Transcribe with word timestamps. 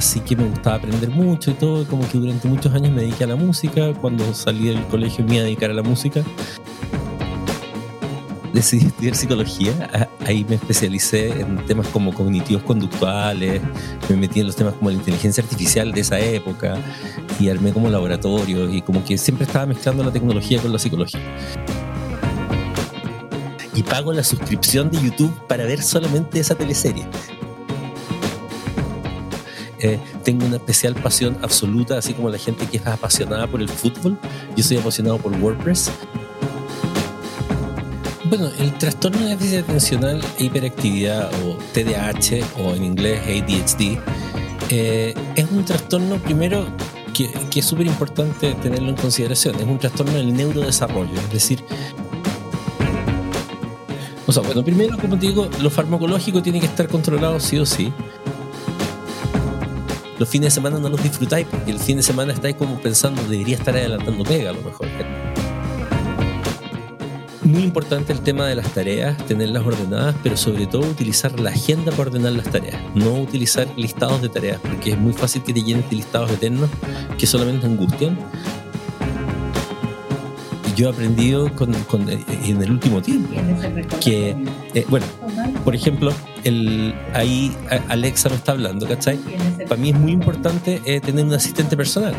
así 0.00 0.20
que 0.20 0.34
me 0.34 0.44
gustaba 0.44 0.76
aprender 0.76 1.10
mucho 1.10 1.50
y 1.50 1.54
todo, 1.54 1.86
como 1.86 2.08
que 2.08 2.16
durante 2.16 2.48
muchos 2.48 2.72
años 2.72 2.90
me 2.90 3.02
dediqué 3.02 3.24
a 3.24 3.26
la 3.26 3.36
música, 3.36 3.92
cuando 3.92 4.32
salí 4.32 4.68
del 4.68 4.82
colegio 4.86 5.22
me 5.26 5.34
iba 5.34 5.42
a 5.42 5.44
dedicar 5.44 5.70
a 5.70 5.74
la 5.74 5.82
música. 5.82 6.22
Decidí 8.54 8.86
estudiar 8.86 9.14
psicología, 9.14 10.08
ahí 10.26 10.46
me 10.48 10.54
especialicé 10.54 11.42
en 11.42 11.66
temas 11.66 11.86
como 11.88 12.14
cognitivos 12.14 12.62
conductuales, 12.62 13.60
me 14.08 14.16
metí 14.16 14.40
en 14.40 14.46
los 14.46 14.56
temas 14.56 14.72
como 14.72 14.88
la 14.88 14.96
inteligencia 14.96 15.42
artificial 15.42 15.92
de 15.92 16.00
esa 16.00 16.18
época 16.18 16.78
y 17.38 17.50
armé 17.50 17.70
como 17.74 17.90
laboratorios 17.90 18.72
y 18.72 18.80
como 18.80 19.04
que 19.04 19.18
siempre 19.18 19.44
estaba 19.44 19.66
mezclando 19.66 20.02
la 20.02 20.10
tecnología 20.10 20.62
con 20.62 20.72
la 20.72 20.78
psicología 20.78 21.20
y 23.74 23.82
pago 23.82 24.14
la 24.14 24.24
suscripción 24.24 24.90
de 24.90 25.02
YouTube 25.02 25.46
para 25.46 25.64
ver 25.64 25.82
solamente 25.82 26.40
esa 26.40 26.54
teleserie. 26.54 27.06
Eh, 29.80 29.98
tengo 30.24 30.46
una 30.46 30.56
especial 30.56 30.94
pasión 30.94 31.36
absoluta, 31.42 31.98
así 31.98 32.14
como 32.14 32.28
la 32.28 32.38
gente 32.38 32.66
que 32.66 32.78
es 32.78 32.86
apasionada 32.86 33.46
por 33.46 33.60
el 33.60 33.68
fútbol. 33.68 34.18
Yo 34.56 34.62
soy 34.62 34.76
apasionado 34.76 35.18
por 35.18 35.32
WordPress. 35.32 35.90
Bueno, 38.24 38.48
el 38.60 38.72
trastorno 38.78 39.18
de 39.20 39.30
déficit 39.30 39.64
atencional 39.64 40.22
e 40.38 40.44
hiperactividad, 40.44 41.30
o 41.44 41.56
TDAH, 41.72 42.62
o 42.62 42.74
en 42.74 42.84
inglés 42.84 43.20
ADHD, 43.24 43.98
eh, 44.70 45.14
es 45.34 45.50
un 45.50 45.64
trastorno 45.64 46.16
primero 46.18 46.64
que, 47.12 47.28
que 47.50 47.60
es 47.60 47.66
súper 47.66 47.86
importante 47.86 48.54
tenerlo 48.54 48.90
en 48.90 48.96
consideración. 48.96 49.56
Es 49.56 49.66
un 49.66 49.78
trastorno 49.78 50.12
del 50.12 50.32
neurodesarrollo, 50.32 51.18
es 51.18 51.32
decir, 51.32 51.64
o 54.30 54.32
sea, 54.32 54.44
bueno, 54.44 54.62
primero, 54.62 54.96
como 54.96 55.18
te 55.18 55.26
digo, 55.26 55.50
lo 55.60 55.70
farmacológico 55.70 56.40
tiene 56.40 56.60
que 56.60 56.66
estar 56.66 56.86
controlado 56.86 57.40
sí 57.40 57.58
o 57.58 57.66
sí. 57.66 57.92
Los 60.20 60.28
fines 60.28 60.48
de 60.48 60.50
semana 60.50 60.78
no 60.78 60.90
los 60.90 61.02
disfrutáis 61.02 61.46
porque 61.50 61.70
el 61.70 61.78
fin 61.78 61.96
de 61.96 62.02
semana 62.02 62.34
estáis 62.34 62.54
como 62.54 62.78
pensando, 62.78 63.22
debería 63.22 63.56
estar 63.56 63.74
adelantando 63.74 64.22
pega 64.22 64.50
a 64.50 64.52
lo 64.52 64.60
mejor. 64.60 64.86
Muy 67.42 67.62
importante 67.62 68.12
el 68.12 68.20
tema 68.20 68.46
de 68.46 68.54
las 68.54 68.70
tareas, 68.74 69.16
tenerlas 69.24 69.64
ordenadas, 69.64 70.14
pero 70.22 70.36
sobre 70.36 70.66
todo 70.66 70.82
utilizar 70.82 71.40
la 71.40 71.48
agenda 71.48 71.90
para 71.92 72.10
ordenar 72.10 72.32
las 72.32 72.50
tareas. 72.50 72.82
No 72.94 73.14
utilizar 73.14 73.66
listados 73.78 74.20
de 74.20 74.28
tareas, 74.28 74.60
porque 74.60 74.90
es 74.90 74.98
muy 74.98 75.14
fácil 75.14 75.42
que 75.42 75.54
te 75.54 75.62
llenes 75.62 75.88
de 75.88 75.96
listados 75.96 76.30
eternos 76.30 76.68
que 77.16 77.26
solamente 77.26 77.64
angustian 77.64 78.18
yo 80.74 80.88
he 80.88 80.92
aprendido 80.92 81.54
con, 81.54 81.74
en 81.74 82.62
el 82.62 82.70
último 82.70 83.02
tiempo. 83.02 83.34
Que, 84.00 84.36
eh, 84.74 84.86
bueno, 84.88 85.06
por 85.64 85.74
ejemplo, 85.74 86.12
el, 86.44 86.94
ahí 87.14 87.54
Alexa 87.88 88.28
me 88.28 88.36
está 88.36 88.52
hablando, 88.52 88.86
¿cachai? 88.86 89.18
Para 89.68 89.80
mí 89.80 89.90
es 89.90 89.98
muy 89.98 90.12
importante 90.12 90.80
eh, 90.84 91.00
tener 91.00 91.24
un 91.24 91.34
asistente 91.34 91.76
personal. 91.76 92.14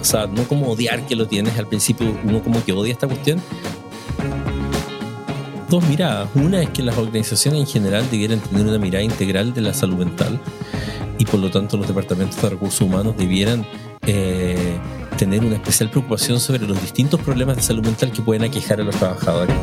O 0.00 0.04
sea, 0.04 0.26
no 0.26 0.44
como 0.44 0.66
odiar 0.68 1.06
que 1.06 1.14
lo 1.14 1.26
tienes 1.26 1.56
al 1.58 1.66
principio, 1.66 2.16
uno 2.24 2.42
como 2.42 2.64
que 2.64 2.72
odia 2.72 2.92
esta 2.92 3.06
cuestión. 3.06 3.40
Dos 5.68 5.86
miradas. 5.88 6.28
Una 6.34 6.60
es 6.60 6.70
que 6.70 6.82
las 6.82 6.98
organizaciones 6.98 7.60
en 7.60 7.66
general 7.66 8.10
debieran 8.10 8.40
tener 8.40 8.66
una 8.66 8.78
mirada 8.78 9.02
integral 9.04 9.54
de 9.54 9.62
la 9.62 9.72
salud 9.72 9.96
mental 9.96 10.38
y 11.18 11.24
por 11.24 11.40
lo 11.40 11.50
tanto 11.50 11.76
los 11.76 11.86
departamentos 11.86 12.42
de 12.42 12.50
recursos 12.50 12.80
humanos 12.80 13.16
debieran 13.16 13.64
eh, 14.06 14.76
tener 15.16 15.44
una 15.44 15.56
especial 15.56 15.90
preocupación 15.90 16.40
sobre 16.40 16.66
los 16.66 16.80
distintos 16.80 17.20
problemas 17.20 17.56
de 17.56 17.62
salud 17.62 17.84
mental 17.84 18.12
que 18.12 18.22
pueden 18.22 18.44
aquejar 18.44 18.80
a 18.80 18.84
los 18.84 18.96
trabajadores. 18.96 19.56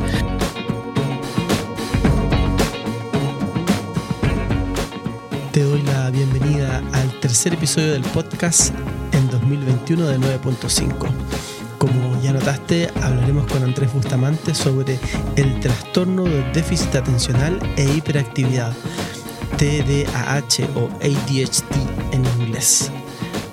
Te 5.52 5.62
doy 5.62 5.82
la 5.82 6.10
bienvenida 6.10 6.82
al 6.92 7.20
tercer 7.20 7.54
episodio 7.54 7.92
del 7.92 8.02
podcast 8.02 8.72
en 9.12 9.28
2021 9.30 10.06
de 10.06 10.18
9.5. 10.18 11.08
Como 11.78 12.22
ya 12.22 12.32
notaste, 12.32 12.88
hablaremos 13.02 13.50
con 13.50 13.64
Andrés 13.64 13.92
Bustamante 13.92 14.54
sobre 14.54 14.98
el 15.36 15.58
trastorno 15.60 16.24
de 16.24 16.42
déficit 16.52 16.94
atencional 16.94 17.58
e 17.76 17.84
hiperactividad, 17.84 18.72
TDAH 19.56 20.68
o 20.76 20.88
ADHD 21.00 22.12
en 22.12 22.24
inglés. 22.40 22.92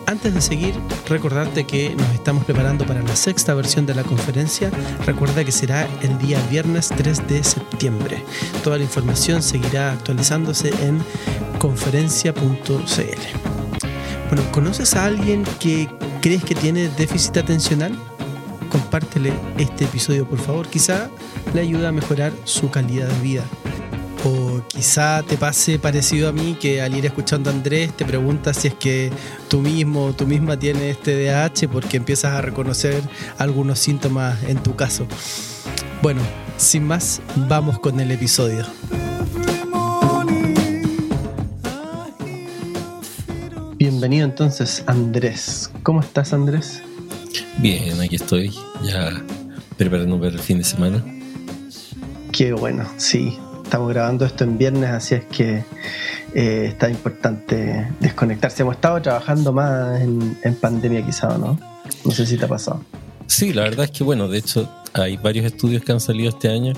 Antes 0.07 0.34
de 0.34 0.40
seguir, 0.40 0.73
recordarte 1.09 1.66
que 1.66 1.94
nos 1.94 2.09
estamos 2.13 2.45
preparando 2.45 2.85
para 2.85 3.01
la 3.01 3.13
sexta 3.13 3.53
versión 3.53 3.85
de 3.85 3.94
la 3.94 4.03
conferencia. 4.03 4.72
Recuerda 5.06 5.44
que 5.44 5.51
será 5.51 5.85
el 6.01 6.18
día 6.18 6.40
viernes 6.50 6.88
3 6.95 7.28
de 7.28 7.44
septiembre. 7.44 8.23
Toda 8.63 8.78
la 8.78 8.85
información 8.85 9.44
seguirá 9.44 9.91
actualizándose 9.91 10.69
en 10.81 11.03
conferencia.cl. 11.59 12.40
Bueno, 14.29 14.51
¿conoces 14.53 14.95
a 14.95 15.03
alguien 15.03 15.44
que 15.59 15.90
crees 16.22 16.41
que 16.45 16.56
tiene 16.56 16.88
déficit 16.88 17.35
atencional? 17.35 17.91
Compártele 18.72 19.34
este 19.57 19.84
episodio, 19.84 20.25
por 20.25 20.39
favor. 20.39 20.69
Quizá 20.69 21.09
le 21.53 21.59
ayude 21.59 21.85
a 21.85 21.91
mejorar 21.91 22.31
su 22.45 22.69
calidad 22.69 23.09
de 23.09 23.19
vida. 23.19 23.44
Quizá 24.77 25.23
te 25.23 25.38
pase 25.38 25.79
parecido 25.79 26.29
a 26.29 26.31
mí 26.31 26.55
que 26.61 26.83
al 26.83 26.95
ir 26.95 27.03
escuchando 27.07 27.49
a 27.49 27.53
Andrés 27.53 27.97
te 27.97 28.05
preguntas 28.05 28.57
si 28.57 28.67
es 28.67 28.75
que 28.75 29.11
tú 29.47 29.59
mismo 29.59 30.05
o 30.05 30.13
tú 30.13 30.27
misma 30.27 30.59
tienes 30.59 30.83
este 30.95 31.15
DH 31.15 31.67
porque 31.67 31.97
empiezas 31.97 32.33
a 32.33 32.41
reconocer 32.41 33.01
algunos 33.39 33.79
síntomas 33.79 34.38
en 34.43 34.61
tu 34.61 34.75
caso. 34.75 35.07
Bueno, 36.03 36.21
sin 36.57 36.83
más, 36.83 37.23
vamos 37.47 37.79
con 37.79 37.99
el 37.99 38.11
episodio. 38.11 38.67
Bienvenido 43.79 44.25
entonces, 44.25 44.83
Andrés. 44.85 45.71
¿Cómo 45.81 46.01
estás, 46.01 46.33
Andrés? 46.33 46.83
Bien, 47.57 47.99
aquí 47.99 48.17
estoy, 48.17 48.53
ya 48.83 49.23
preparando 49.75 50.19
para 50.19 50.33
el 50.33 50.39
fin 50.39 50.59
de 50.59 50.63
semana. 50.63 51.03
Qué 52.31 52.53
bueno, 52.53 52.88
sí, 52.97 53.39
Estamos 53.67 53.89
grabando 53.89 54.23
esto 54.23 54.45
en 54.45 54.57
viernes, 54.57 54.89
así 54.91 55.16
es 55.16 55.25
que 55.25 55.61
eh, 56.33 56.67
está 56.69 56.89
importante 56.89 57.91
desconectarse. 58.00 58.61
Hemos 58.61 58.75
estado 58.75 59.01
trabajando 59.01 59.51
más 59.51 60.00
en, 60.00 60.55
pandemia 60.61 61.05
quizá, 61.05 61.38
¿no? 61.38 61.59
No 62.06 62.11
sé 62.11 62.25
si 62.25 62.38
te 62.38 62.45
ha 62.45 62.47
pasado. 62.47 62.81
Sí, 63.25 63.51
la 63.51 63.63
verdad 63.63 63.83
es 63.83 63.91
que 63.91 64.06
bueno, 64.06 64.29
de 64.29 64.38
hecho 64.38 64.72
hay 64.94 65.17
varios 65.17 65.45
estudios 65.45 65.83
que 65.83 65.91
han 65.91 66.00
salido 66.00 66.29
este 66.29 66.50
año 66.50 66.72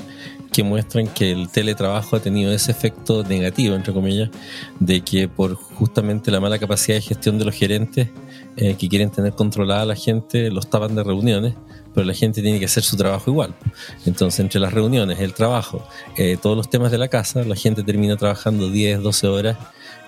que 0.51 0.63
muestran 0.63 1.05
que 1.05 1.31
el 1.31 1.49
teletrabajo 1.49 2.15
ha 2.15 2.21
tenido 2.21 2.51
ese 2.51 2.71
efecto 2.71 3.23
negativo, 3.23 3.75
entre 3.75 3.93
comillas, 3.93 4.31
de 4.79 5.01
que 5.01 5.27
por 5.27 5.53
justamente 5.53 6.31
la 6.31 6.39
mala 6.39 6.57
capacidad 6.57 6.97
de 6.97 7.01
gestión 7.01 7.37
de 7.37 7.45
los 7.45 7.53
gerentes 7.53 8.09
eh, 8.57 8.75
que 8.79 8.89
quieren 8.89 9.11
tener 9.11 9.33
controlada 9.33 9.83
a 9.83 9.85
la 9.85 9.95
gente, 9.95 10.49
los 10.49 10.71
tapan 10.71 10.95
de 10.95 11.03
reuniones 11.03 11.53
pero 11.93 12.05
la 12.05 12.13
gente 12.13 12.41
tiene 12.41 12.59
que 12.59 12.65
hacer 12.65 12.83
su 12.83 12.97
trabajo 12.97 13.29
igual. 13.31 13.55
Entonces, 14.05 14.39
entre 14.39 14.59
las 14.59 14.73
reuniones, 14.73 15.19
el 15.19 15.33
trabajo, 15.33 15.87
eh, 16.17 16.37
todos 16.41 16.55
los 16.55 16.69
temas 16.69 16.91
de 16.91 16.97
la 16.97 17.07
casa, 17.07 17.43
la 17.43 17.55
gente 17.55 17.83
termina 17.83 18.15
trabajando 18.17 18.69
10, 18.69 19.01
12 19.01 19.27
horas, 19.27 19.57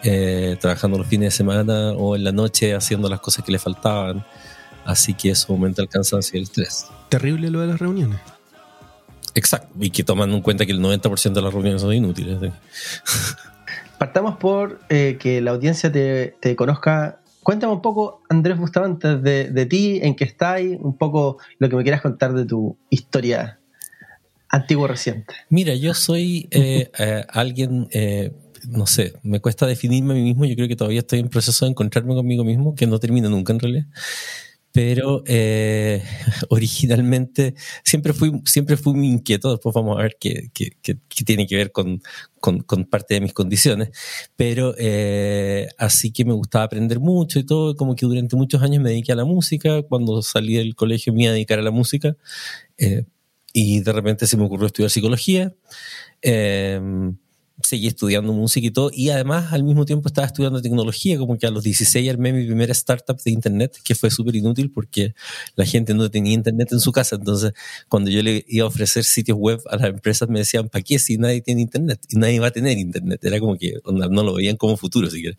eh, 0.03 0.57
trabajando 0.59 0.97
los 0.97 1.07
fines 1.07 1.33
de 1.33 1.37
semana 1.37 1.91
o 1.91 2.15
en 2.15 2.23
la 2.23 2.31
noche 2.31 2.73
haciendo 2.73 3.09
las 3.09 3.19
cosas 3.19 3.43
que 3.45 3.51
le 3.51 3.59
faltaban. 3.59 4.25
Así 4.85 5.13
que 5.13 5.31
eso 5.31 5.53
aumenta 5.53 5.81
el 5.81 5.89
cansancio 5.89 6.37
y 6.37 6.37
el 6.39 6.43
estrés. 6.43 6.87
Terrible 7.09 7.49
lo 7.49 7.61
de 7.61 7.67
las 7.67 7.79
reuniones. 7.79 8.19
Exacto, 9.33 9.69
y 9.79 9.91
que 9.91 10.03
tomando 10.03 10.35
en 10.35 10.41
cuenta 10.41 10.65
que 10.65 10.71
el 10.71 10.81
90% 10.81 11.33
de 11.33 11.41
las 11.41 11.53
reuniones 11.53 11.81
son 11.81 11.93
inútiles. 11.93 12.51
Partamos 13.97 14.37
por 14.37 14.79
eh, 14.89 15.17
que 15.19 15.41
la 15.41 15.51
audiencia 15.51 15.91
te, 15.91 16.35
te 16.39 16.55
conozca 16.55 17.20
Cuéntame 17.43 17.73
un 17.73 17.81
poco, 17.81 18.21
Andrés 18.29 18.57
Bustamante, 18.57 19.17
de, 19.17 19.49
de 19.49 19.65
ti, 19.65 19.99
en 20.01 20.15
qué 20.15 20.25
estás, 20.25 20.61
un 20.79 20.97
poco 20.97 21.37
lo 21.57 21.69
que 21.69 21.75
me 21.75 21.83
quieras 21.83 22.01
contar 22.01 22.33
de 22.33 22.45
tu 22.45 22.77
historia 22.89 23.59
antigua 24.49 24.87
reciente. 24.87 25.33
Mira, 25.49 25.73
yo 25.73 25.93
soy 25.93 26.47
eh, 26.51 26.91
eh, 26.99 27.25
alguien, 27.29 27.87
eh, 27.91 28.31
no 28.67 28.85
sé, 28.85 29.13
me 29.23 29.39
cuesta 29.39 29.65
definirme 29.65 30.13
a 30.13 30.17
mí 30.17 30.23
mismo, 30.23 30.45
yo 30.45 30.55
creo 30.55 30.67
que 30.67 30.75
todavía 30.75 30.99
estoy 30.99 31.19
en 31.19 31.29
proceso 31.29 31.65
de 31.65 31.71
encontrarme 31.71 32.13
conmigo 32.13 32.43
mismo, 32.43 32.75
que 32.75 32.85
no 32.85 32.99
termina 32.99 33.29
nunca 33.29 33.53
en 33.53 33.59
realidad 33.59 33.85
pero 34.71 35.23
eh, 35.25 36.03
originalmente 36.49 37.55
siempre 37.83 38.13
fui, 38.13 38.31
siempre 38.45 38.77
fui 38.77 38.93
muy 38.93 39.07
inquieto, 39.07 39.51
después 39.51 39.73
vamos 39.73 39.97
a 39.97 40.03
ver 40.03 40.17
qué, 40.19 40.49
qué, 40.53 40.71
qué, 40.81 40.95
tiene 41.25 41.45
que 41.47 41.55
ver 41.55 41.71
con, 41.71 42.01
con, 42.39 42.61
con, 42.61 42.85
parte 42.85 43.15
de 43.15 43.21
mis 43.21 43.33
condiciones, 43.33 43.89
pero 44.35 44.73
eh, 44.77 45.67
así 45.77 46.11
que 46.11 46.25
me 46.25 46.33
gustaba 46.33 46.65
aprender 46.65 46.99
mucho 46.99 47.39
y 47.39 47.45
todo, 47.45 47.75
como 47.75 47.95
que 47.95 48.05
durante 48.05 48.35
muchos 48.35 48.61
años 48.61 48.81
me 48.81 48.89
dediqué 48.89 49.11
a 49.11 49.15
la 49.15 49.25
música, 49.25 49.83
cuando 49.83 50.21
salí 50.21 50.55
del 50.55 50.75
colegio 50.75 51.13
me 51.13 51.23
iba 51.23 51.31
a 51.31 51.33
dedicar 51.33 51.59
a 51.59 51.63
la 51.63 51.71
música, 51.71 52.15
eh, 52.77 53.05
y 53.53 53.81
de 53.81 53.91
repente 53.91 54.27
se 54.27 54.37
me 54.37 54.45
ocurrió 54.45 54.67
estudiar 54.67 54.89
psicología. 54.89 55.53
Seguí 57.63 57.87
estudiando 57.87 58.33
música 58.33 58.67
y 58.67 58.71
todo, 58.71 58.91
y 58.93 59.09
además 59.09 59.53
al 59.53 59.63
mismo 59.63 59.85
tiempo 59.85 60.07
estaba 60.07 60.27
estudiando 60.27 60.61
tecnología, 60.61 61.17
como 61.17 61.37
que 61.37 61.47
a 61.47 61.51
los 61.51 61.63
16 61.63 62.09
armé 62.09 62.33
mi 62.33 62.45
primera 62.45 62.71
startup 62.71 63.21
de 63.21 63.31
internet, 63.31 63.77
que 63.83 63.95
fue 63.95 64.09
súper 64.09 64.35
inútil 64.35 64.71
porque 64.71 65.13
la 65.55 65.65
gente 65.65 65.93
no 65.93 66.09
tenía 66.09 66.33
internet 66.33 66.69
en 66.71 66.79
su 66.79 66.91
casa, 66.91 67.15
entonces 67.15 67.53
cuando 67.87 68.09
yo 68.09 68.21
le 68.23 68.45
iba 68.47 68.65
a 68.65 68.67
ofrecer 68.67 69.03
sitios 69.03 69.37
web 69.37 69.59
a 69.69 69.77
las 69.77 69.89
empresas 69.89 70.29
me 70.29 70.39
decían, 70.39 70.69
¿para 70.69 70.81
qué 70.83 70.99
si 70.99 71.17
nadie 71.17 71.41
tiene 71.41 71.61
internet? 71.61 71.99
Y 72.09 72.17
nadie 72.17 72.39
va 72.39 72.47
a 72.47 72.51
tener 72.51 72.77
internet, 72.77 73.23
era 73.23 73.39
como 73.39 73.57
que 73.57 73.79
no 73.85 74.23
lo 74.23 74.33
veían 74.33 74.57
como 74.57 74.77
futuro 74.77 75.09
siquiera. 75.09 75.37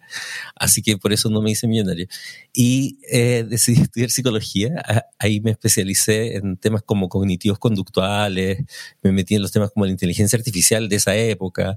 Así 0.56 0.82
que 0.82 0.96
por 0.96 1.12
eso 1.12 1.30
no 1.30 1.42
me 1.42 1.50
hice 1.50 1.66
millonario. 1.66 2.06
Y 2.52 2.98
eh, 3.10 3.44
decidí 3.48 3.80
estudiar 3.82 4.10
psicología, 4.10 4.82
ahí 5.18 5.40
me 5.40 5.50
especialicé 5.50 6.36
en 6.36 6.56
temas 6.56 6.82
como 6.82 7.08
cognitivos 7.08 7.58
conductuales, 7.58 8.58
me 9.02 9.12
metí 9.12 9.34
en 9.34 9.42
los 9.42 9.52
temas 9.52 9.70
como 9.70 9.86
la 9.86 9.92
inteligencia 9.92 10.36
artificial 10.36 10.88
de 10.88 10.96
esa 10.96 11.16
época, 11.16 11.76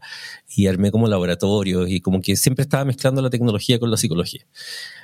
y 0.56 0.68
armé 0.68 0.92
como 0.92 1.08
laboratorios 1.08 1.90
y 1.90 2.02
como 2.02 2.22
que 2.22 2.36
siempre 2.36 2.64
estaba 2.64 2.86
mezclando 2.86 3.22
la 3.22 3.30
tecnología 3.30 3.80
con 3.80 3.92
la 3.92 3.98
psicología. 3.98 4.46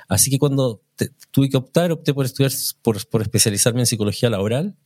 Así 0.08 0.30
que 0.30 0.38
cuando 0.38 0.82
tuve 1.30 1.48
que 1.48 1.56
optar, 1.56 1.92
opté 1.92 2.14
por 2.14 2.24
estudiar, 2.24 2.52
por, 2.82 3.06
por 3.08 3.22
especializarme 3.22 3.80
en 3.80 3.86
psicología 3.86 4.30
laboral. 4.30 4.76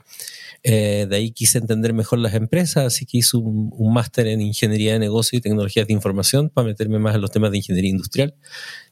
Eh, 0.63 1.07
de 1.09 1.17
ahí 1.17 1.31
quise 1.31 1.59
entender 1.59 1.93
mejor 1.93 2.19
las 2.19 2.35
empresas, 2.35 2.87
así 2.87 3.07
que 3.07 3.19
hice 3.19 3.37
un, 3.37 3.71
un 3.73 3.93
máster 3.93 4.27
en 4.27 4.41
ingeniería 4.41 4.95
de 4.95 4.99
negocio 4.99 5.39
y 5.39 5.41
tecnologías 5.41 5.87
de 5.87 5.93
información 5.93 6.49
para 6.49 6.67
meterme 6.67 6.99
más 6.99 7.15
en 7.15 7.21
los 7.21 7.31
temas 7.31 7.51
de 7.51 7.59
ingeniería 7.59 7.91
industrial. 7.91 8.35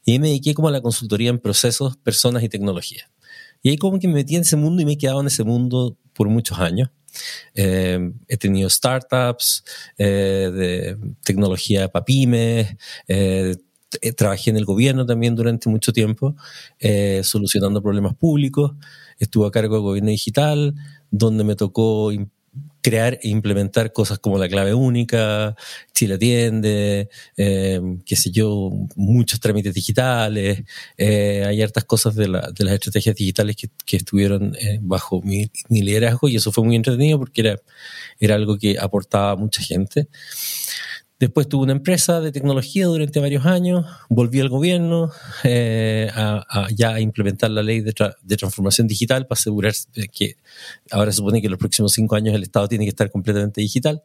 Y 0.05 0.13
ahí 0.13 0.19
me 0.19 0.27
dediqué 0.27 0.53
como 0.53 0.67
a 0.67 0.71
la 0.71 0.81
consultoría 0.81 1.29
en 1.29 1.39
procesos, 1.39 1.97
personas 1.97 2.43
y 2.43 2.49
tecnología. 2.49 3.09
Y 3.61 3.69
ahí 3.69 3.77
como 3.77 3.99
que 3.99 4.07
me 4.07 4.13
metí 4.13 4.35
en 4.35 4.43
ese 4.43 4.55
mundo 4.55 4.81
y 4.81 4.85
me 4.85 4.93
he 4.93 4.97
quedado 4.97 5.21
en 5.21 5.27
ese 5.27 5.43
mundo 5.43 5.97
por 6.13 6.29
muchos 6.29 6.59
años. 6.59 6.89
Eh, 7.53 8.11
he 8.27 8.37
tenido 8.37 8.69
startups 8.69 9.63
eh, 9.97 10.51
de 10.53 10.97
tecnología 11.23 11.87
para 11.89 12.05
pymes, 12.05 12.75
eh, 13.07 13.55
trabajé 14.15 14.49
en 14.49 14.57
el 14.57 14.65
gobierno 14.65 15.05
también 15.05 15.35
durante 15.35 15.69
mucho 15.69 15.93
tiempo, 15.93 16.35
solucionando 17.23 17.81
problemas 17.81 18.15
públicos. 18.15 18.73
Estuve 19.19 19.47
a 19.47 19.51
cargo 19.51 19.75
del 19.75 19.83
gobierno 19.83 20.09
digital, 20.09 20.75
donde 21.11 21.45
me 21.45 21.55
tocó 21.55 22.11
crear 22.85 23.17
e 23.23 23.29
implementar 23.29 23.91
cosas 23.91 24.19
como 24.19 24.37
la 24.37 24.47
clave 24.47 24.75
única, 24.75 25.55
Chile 25.91 26.13
Atiende, 26.15 27.09
eh, 27.35 27.81
qué 28.05 28.15
sé 28.15 28.29
yo, 28.29 28.69
muchos 28.95 29.39
trámites 29.39 29.73
digitales. 29.73 30.61
Eh, 30.95 31.43
hay 31.47 31.63
hartas 31.63 31.83
cosas 31.85 32.13
de, 32.13 32.27
las 32.27 32.53
estrategias 32.59 33.15
digitales 33.15 33.55
que, 33.55 33.97
estuvieron 33.97 34.55
eh, 34.61 34.77
bajo 34.83 35.19
mi, 35.23 35.49
liderazgo 35.67 36.29
y 36.29 36.35
eso 36.35 36.51
fue 36.51 36.63
muy 36.63 36.75
entretenido 36.75 37.17
porque 37.17 37.41
era, 37.41 37.59
era 38.19 38.35
algo 38.35 38.55
que 38.59 38.77
aportaba 38.79 39.31
a 39.31 39.35
mucha 39.35 39.63
gente. 39.63 40.07
Después 41.17 41.47
tuve 41.47 41.63
una 41.63 41.71
empresa 41.71 42.19
de 42.19 42.33
tecnología 42.33 42.87
durante 42.87 43.21
varios 43.21 43.45
años, 43.45 43.85
volví 44.09 44.41
al 44.41 44.49
gobierno 44.49 45.11
eh, 45.45 46.09
a, 46.13 46.67
ya 46.75 46.95
a 46.95 46.99
implementar 46.99 47.51
la 47.51 47.63
ley 47.63 47.79
de, 47.79 47.93
transformación 47.93 48.87
digital 48.87 49.25
para 49.25 49.39
asegurar 49.39 49.73
que 50.11 50.35
ahora 50.91 51.11
se 51.11 51.17
supone 51.17 51.39
que 51.39 51.47
en 51.47 51.51
los 51.51 51.59
próximos 51.59 51.93
cinco 51.93 52.15
años 52.15 52.35
el 52.35 52.43
Estado 52.43 52.67
tiene 52.67 52.83
que 52.83 52.89
estar 52.89 53.09
completamente 53.11 53.61
digital. 53.61 54.03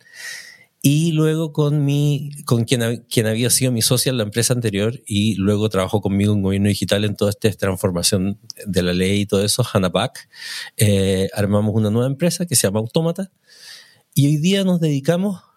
Y 0.83 1.13
luego 1.13 1.53
con, 1.53 1.85
mi, 1.85 2.31
con 2.47 2.65
quien, 2.65 3.05
quien 3.11 3.27
había 3.27 3.51
sido 3.51 3.71
mi 3.71 3.83
socia 3.83 4.11
en 4.11 4.17
la 4.17 4.23
empresa 4.23 4.55
anterior 4.55 5.03
y 5.05 5.35
luego 5.35 5.69
trabajó 5.69 6.01
conmigo 6.01 6.33
en 6.33 6.43
gobierno 6.43 6.69
digital 6.69 7.05
en 7.05 7.17
toda 7.17 7.31
esta 7.31 7.51
transformación 7.53 8.39
de 8.65 8.83
la 8.83 8.95
ley 8.95 9.23
y 9.23 9.27
todo 9.27 9.45
eso, 9.45 9.63
Hannah 9.71 9.93
eh, 10.79 11.29
armamos 11.35 11.75
una 11.75 11.91
nueva 11.91 12.07
empresa 12.07 12.47
que 12.47 12.55
se 12.55 12.67
llama 12.67 12.79
Autómata 12.79 13.31
y 14.15 14.29
hoy 14.29 14.37
día 14.39 14.65
nos 14.65 14.81
dedicamos 14.81 15.50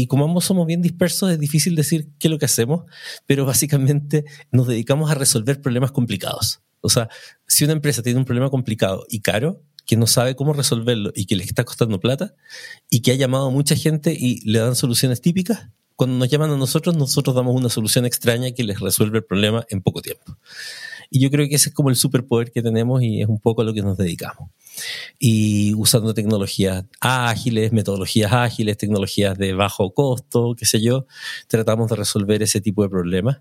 y 0.00 0.06
como 0.06 0.26
ambos 0.26 0.44
somos 0.44 0.64
bien 0.64 0.80
dispersos, 0.80 1.32
es 1.32 1.40
difícil 1.40 1.74
decir 1.74 2.08
qué 2.20 2.28
es 2.28 2.30
lo 2.30 2.38
que 2.38 2.44
hacemos, 2.44 2.84
pero 3.26 3.44
básicamente 3.44 4.24
nos 4.52 4.68
dedicamos 4.68 5.10
a 5.10 5.14
resolver 5.14 5.60
problemas 5.60 5.90
complicados. 5.90 6.60
O 6.80 6.88
sea, 6.88 7.08
si 7.48 7.64
una 7.64 7.72
empresa 7.72 8.00
tiene 8.00 8.20
un 8.20 8.24
problema 8.24 8.48
complicado 8.48 9.04
y 9.08 9.22
caro, 9.22 9.60
que 9.86 9.96
no 9.96 10.06
sabe 10.06 10.36
cómo 10.36 10.52
resolverlo 10.52 11.10
y 11.16 11.26
que 11.26 11.34
le 11.34 11.42
está 11.42 11.64
costando 11.64 11.98
plata, 11.98 12.36
y 12.88 13.00
que 13.00 13.10
ha 13.10 13.16
llamado 13.16 13.48
a 13.48 13.50
mucha 13.50 13.74
gente 13.74 14.16
y 14.16 14.40
le 14.48 14.60
dan 14.60 14.76
soluciones 14.76 15.20
típicas, 15.20 15.68
cuando 15.96 16.16
nos 16.16 16.28
llaman 16.28 16.52
a 16.52 16.56
nosotros, 16.56 16.96
nosotros 16.96 17.34
damos 17.34 17.56
una 17.56 17.68
solución 17.68 18.06
extraña 18.06 18.52
que 18.52 18.62
les 18.62 18.78
resuelve 18.78 19.18
el 19.18 19.24
problema 19.24 19.66
en 19.68 19.82
poco 19.82 20.00
tiempo. 20.00 20.38
Y 21.10 21.20
yo 21.20 21.30
creo 21.30 21.48
que 21.48 21.54
ese 21.54 21.70
es 21.70 21.74
como 21.74 21.90
el 21.90 21.96
superpoder 21.96 22.52
que 22.52 22.62
tenemos 22.62 23.02
y 23.02 23.22
es 23.22 23.28
un 23.28 23.40
poco 23.40 23.62
a 23.62 23.64
lo 23.64 23.72
que 23.72 23.82
nos 23.82 23.96
dedicamos. 23.96 24.50
Y 25.18 25.74
usando 25.74 26.14
tecnologías 26.14 26.84
ágiles, 27.00 27.72
metodologías 27.72 28.32
ágiles, 28.32 28.76
tecnologías 28.76 29.36
de 29.38 29.54
bajo 29.54 29.92
costo, 29.92 30.54
qué 30.56 30.66
sé 30.66 30.80
yo, 30.80 31.06
tratamos 31.46 31.90
de 31.90 31.96
resolver 31.96 32.42
ese 32.42 32.60
tipo 32.60 32.82
de 32.82 32.90
problemas. 32.90 33.38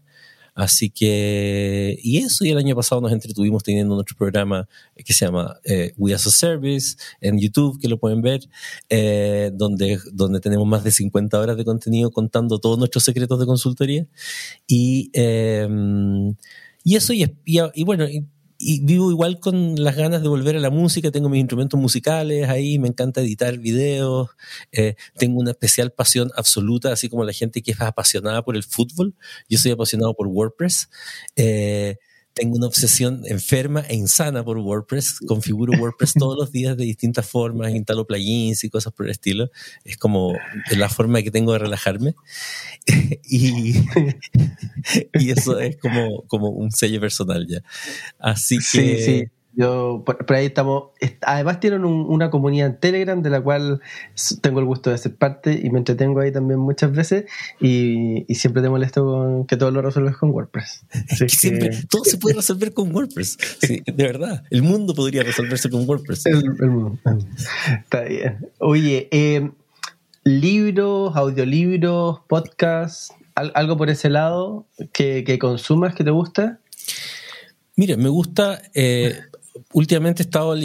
Así 0.57 0.89
que, 0.89 1.99
y 2.01 2.17
eso, 2.17 2.43
y 2.43 2.49
el 2.49 2.57
año 2.57 2.75
pasado 2.75 2.99
nos 2.99 3.11
entretuvimos 3.11 3.61
teniendo 3.61 3.93
nuestro 3.93 4.17
programa 4.17 4.67
que 4.95 5.13
se 5.13 5.25
llama 5.25 5.59
eh, 5.63 5.93
We 5.97 6.15
As 6.15 6.25
a 6.25 6.31
Service 6.31 6.95
en 7.21 7.37
YouTube, 7.39 7.79
que 7.79 7.87
lo 7.87 7.99
pueden 7.99 8.23
ver, 8.23 8.41
eh, 8.89 9.51
donde, 9.53 9.99
donde 10.13 10.39
tenemos 10.39 10.65
más 10.65 10.83
de 10.83 10.89
50 10.89 11.39
horas 11.39 11.57
de 11.57 11.63
contenido 11.63 12.09
contando 12.09 12.57
todos 12.57 12.79
nuestros 12.79 13.03
secretos 13.03 13.39
de 13.39 13.45
consultoría. 13.45 14.07
Y, 14.65 15.11
eh, 15.13 15.67
y 16.87 16.95
eso, 16.95 17.11
y, 17.11 17.29
y, 17.43 17.83
bueno, 17.83 18.05
y, 18.07 18.25
vivo 18.85 19.11
igual 19.11 19.41
con 19.41 19.75
las 19.75 19.97
ganas 19.97 20.21
de 20.21 20.29
volver 20.29 20.55
a 20.55 20.59
la 20.61 20.69
música, 20.69 21.11
tengo 21.11 21.27
mis 21.27 21.41
instrumentos 21.41 21.77
musicales 21.77 22.47
ahí, 22.47 22.79
me 22.79 22.87
encanta 22.87 23.19
editar 23.19 23.57
videos, 23.57 24.29
eh, 24.71 24.95
tengo 25.17 25.37
una 25.41 25.51
especial 25.51 25.91
pasión 25.91 26.31
absoluta, 26.37 26.93
así 26.93 27.09
como 27.09 27.25
la 27.25 27.33
gente 27.33 27.61
que 27.61 27.71
es 27.71 27.81
apasionada 27.81 28.41
por 28.41 28.55
el 28.55 28.63
fútbol, 28.63 29.15
yo 29.49 29.57
soy 29.57 29.71
apasionado 29.73 30.13
por 30.13 30.27
WordPress. 30.27 30.89
Eh, 31.35 31.97
tengo 32.37 32.55
una 32.55 32.67
obsesión 32.67 33.23
enferma 33.25 33.81
e 33.89 33.95
insana 33.95 34.43
por 34.43 34.57
WordPress. 34.59 35.19
Configuro 35.27 35.73
WordPress 35.79 36.13
todos 36.13 36.37
los 36.37 36.51
días 36.51 36.77
de 36.77 36.85
distintas 36.85 37.27
formas, 37.27 37.71
instalo 37.71 38.05
plugins 38.05 38.63
y 38.63 38.69
cosas 38.69 38.93
por 38.93 39.07
el 39.07 39.11
estilo. 39.11 39.49
Es 39.83 39.97
como 39.97 40.35
la 40.75 40.87
forma 40.87 41.21
que 41.23 41.31
tengo 41.31 41.53
de 41.53 41.59
relajarme. 41.59 42.15
y, 43.27 43.73
y 45.13 45.31
eso 45.31 45.59
es 45.59 45.77
como, 45.77 46.23
como 46.27 46.49
un 46.49 46.71
sello 46.71 47.01
personal 47.01 47.47
ya. 47.47 47.63
Así 48.19 48.57
que... 48.57 48.63
Sí, 48.63 49.03
sí. 49.03 49.36
Yo, 49.57 50.03
por, 50.05 50.35
ahí 50.35 50.45
estamos. 50.45 50.91
Además, 51.21 51.59
tienen 51.59 51.83
una 51.83 52.29
comunidad 52.29 52.67
en 52.67 52.79
Telegram 52.79 53.23
de 53.23 53.31
la 53.31 53.41
cual 53.41 53.81
tengo 54.41 54.59
el 54.59 54.67
gusto 54.67 54.91
de 54.91 54.99
ser 54.99 55.15
parte 55.15 55.59
y 55.63 55.71
me 55.71 55.79
entretengo 55.79 56.19
ahí 56.19 56.31
también 56.31 56.59
muchas 56.59 56.91
veces. 56.91 57.25
Y, 57.59 58.23
siempre 58.35 58.61
te 58.61 58.69
molesto 58.69 59.03
con 59.03 59.47
que 59.47 59.57
todo 59.57 59.71
lo 59.71 59.81
resuelves 59.81 60.15
con 60.15 60.29
WordPress. 60.29 60.85
siempre, 61.27 61.71
todo 61.89 62.03
se 62.03 62.19
puede 62.19 62.35
resolver 62.35 62.71
con 62.71 62.93
WordPress. 62.93 63.37
de 63.61 64.03
verdad. 64.03 64.43
El 64.51 64.61
mundo 64.61 64.93
podría 64.93 65.23
resolverse 65.23 65.71
con 65.71 65.89
WordPress. 65.89 66.27
El, 66.27 66.69
mundo. 66.69 66.99
Está 67.83 68.01
bien. 68.01 68.37
Oye, 68.59 69.07
eh, 69.09 69.49
libros, 70.23 71.15
audiolibros, 71.15 72.19
podcasts, 72.27 73.11
algo 73.33 73.75
por 73.75 73.89
ese 73.89 74.11
lado 74.11 74.67
que, 74.93 75.23
que 75.23 75.39
consumas 75.39 75.95
que 75.95 76.03
te 76.03 76.11
gusta. 76.11 76.59
Mira, 77.75 77.97
me 77.97 78.09
gusta, 78.09 78.61
eh, 78.73 79.19
últimamente 79.73 80.23
he 80.23 80.25
estado 80.25 80.55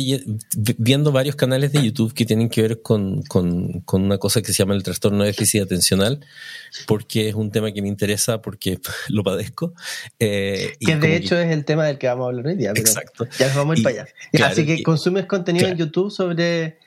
viendo 0.79 1.13
varios 1.13 1.37
canales 1.37 1.73
de 1.73 1.83
YouTube 1.83 2.13
que 2.15 2.25
tienen 2.25 2.49
que 2.49 2.63
ver 2.63 2.83
con, 2.83 3.23
con, 3.23 3.81
con, 3.81 4.03
una 4.03 4.19
cosa 4.19 4.41
que 4.43 4.49
se 4.49 4.55
llama 4.55 4.75
el 4.75 4.83
trastorno 4.83 5.21
de 5.21 5.27
déficit 5.27 5.63
atencional, 5.63 6.21
porque 6.87 7.29
es 7.29 7.35
un 7.35 7.51
tema 7.51 7.73
que 7.73 7.83
me 7.83 7.89
interesa, 7.89 8.43
porque 8.43 8.79
lo 9.09 9.23
padezco. 9.23 9.75
Eh, 10.19 10.75
que 10.81 10.97
de 10.97 11.17
hecho 11.17 11.39
es 11.39 11.51
el 11.51 11.65
tema 11.65 11.87
del 11.87 11.99
que 11.99 12.07
vamos 12.07 12.25
a 12.25 12.29
hablar 12.29 12.47
hoy 12.47 12.57
día. 12.57 12.71
Exacto. 12.75 13.27
Ya 13.39 13.49
nos 13.49 13.57
vamos 13.57 13.77
a 13.77 13.79
ir 13.79 13.85
para 13.85 14.03
allá. 14.03 14.47
Así 14.47 14.67
que 14.67 14.83
consumes 14.83 15.27
contenido 15.27 15.69
en 15.69 15.77
YouTube 15.77 16.11
sobre 16.11 16.79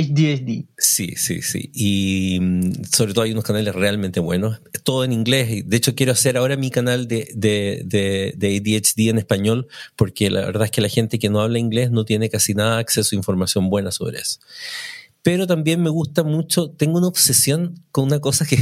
HDHD. 0.00 0.66
Sí, 0.76 1.14
sí, 1.16 1.42
sí. 1.42 1.70
Y 1.72 2.38
mm, 2.40 2.84
sobre 2.90 3.12
todo 3.12 3.24
hay 3.24 3.32
unos 3.32 3.44
canales 3.44 3.74
realmente 3.74 4.20
buenos. 4.20 4.60
Todo 4.84 5.04
en 5.04 5.12
inglés. 5.12 5.68
De 5.68 5.76
hecho, 5.76 5.94
quiero 5.94 6.12
hacer 6.12 6.36
ahora 6.36 6.56
mi 6.56 6.70
canal 6.70 7.08
de, 7.08 7.30
de, 7.34 7.82
de, 7.84 8.34
de 8.36 8.56
ADHD 8.56 9.10
en 9.10 9.18
español, 9.18 9.68
porque 9.96 10.30
la 10.30 10.40
verdad 10.40 10.64
es 10.64 10.70
que 10.70 10.80
la 10.80 10.88
gente 10.88 11.18
que 11.18 11.30
no 11.30 11.40
habla 11.40 11.58
inglés 11.58 11.90
no 11.90 12.04
tiene 12.04 12.28
casi 12.28 12.54
nada 12.54 12.78
acceso 12.78 13.14
a 13.14 13.18
información 13.18 13.70
buena 13.70 13.90
sobre 13.90 14.18
eso. 14.18 14.40
Pero 15.22 15.46
también 15.46 15.82
me 15.82 15.90
gusta 15.90 16.22
mucho, 16.22 16.70
tengo 16.70 16.98
una 16.98 17.08
obsesión 17.08 17.74
con 17.90 18.04
una 18.04 18.20
cosa 18.20 18.46
que, 18.46 18.56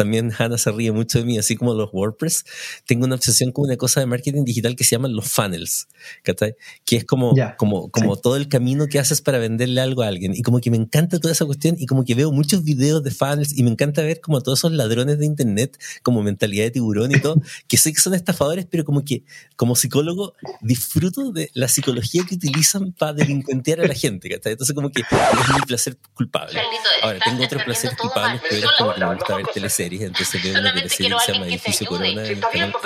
también 0.00 0.32
Hannah 0.32 0.56
se 0.56 0.72
ríe 0.72 0.92
mucho 0.92 1.18
de 1.18 1.26
mí, 1.26 1.36
así 1.36 1.56
como 1.56 1.74
los 1.74 1.90
WordPress. 1.92 2.46
Tengo 2.86 3.04
una 3.04 3.16
obsesión 3.16 3.52
con 3.52 3.66
una 3.66 3.76
cosa 3.76 4.00
de 4.00 4.06
marketing 4.06 4.44
digital 4.46 4.74
que 4.74 4.82
se 4.82 4.96
llaman 4.96 5.14
los 5.14 5.30
funnels, 5.30 5.88
que 6.24 6.96
es 6.96 7.04
como, 7.04 7.34
como, 7.58 7.90
como 7.90 8.16
todo 8.16 8.36
el 8.36 8.48
camino 8.48 8.86
que 8.86 8.98
haces 8.98 9.20
para 9.20 9.36
venderle 9.36 9.78
algo 9.82 10.02
a 10.02 10.08
alguien. 10.08 10.32
Y 10.34 10.40
como 10.40 10.58
que 10.60 10.70
me 10.70 10.78
encanta 10.78 11.18
toda 11.18 11.32
esa 11.32 11.44
cuestión 11.44 11.76
y 11.78 11.84
como 11.84 12.06
que 12.06 12.14
veo 12.14 12.32
muchos 12.32 12.64
videos 12.64 13.02
de 13.02 13.10
funnels 13.10 13.52
y 13.54 13.62
me 13.62 13.68
encanta 13.68 14.00
ver 14.00 14.22
como 14.22 14.40
todos 14.40 14.60
esos 14.60 14.72
ladrones 14.72 15.18
de 15.18 15.26
internet, 15.26 15.78
como 16.02 16.22
mentalidad 16.22 16.64
de 16.64 16.70
tiburón 16.70 17.12
y 17.12 17.20
todo, 17.20 17.36
que 17.68 17.76
sé 17.76 17.92
que 17.92 18.00
son 18.00 18.14
estafadores, 18.14 18.66
pero 18.70 18.86
como 18.86 19.04
que 19.04 19.24
como 19.56 19.76
psicólogo 19.76 20.32
disfruto 20.62 21.30
de 21.30 21.50
la 21.52 21.68
psicología 21.68 22.22
que 22.26 22.36
utilizan 22.36 22.92
para 22.92 23.12
delincuentear 23.12 23.82
a 23.82 23.86
la 23.86 23.94
gente. 23.94 24.30
Entonces 24.32 24.74
como 24.74 24.90
que 24.90 25.02
es 25.02 25.08
mi 25.54 25.60
placer 25.66 25.98
culpable. 26.14 26.58
Ahora, 27.02 27.18
tengo 27.22 27.44
otros 27.44 27.62
placeres 27.64 27.98
culpables, 27.98 28.40
pero 28.48 28.66
es 28.66 28.72
como 28.78 28.94
que 28.94 29.00
me 29.00 29.14
gusta 29.14 29.36
ver 29.36 29.46
teleseries 29.52 29.89
series, 29.90 30.02
entonces 30.02 30.42
veo 30.42 30.60
una 30.60 30.72
que 30.74 30.88
se 30.88 31.08
llama 31.08 31.46
Edificio 31.46 31.86
Corona 31.86 32.06
en 32.08 32.40
Canal 32.40 32.72
Don 32.72 32.82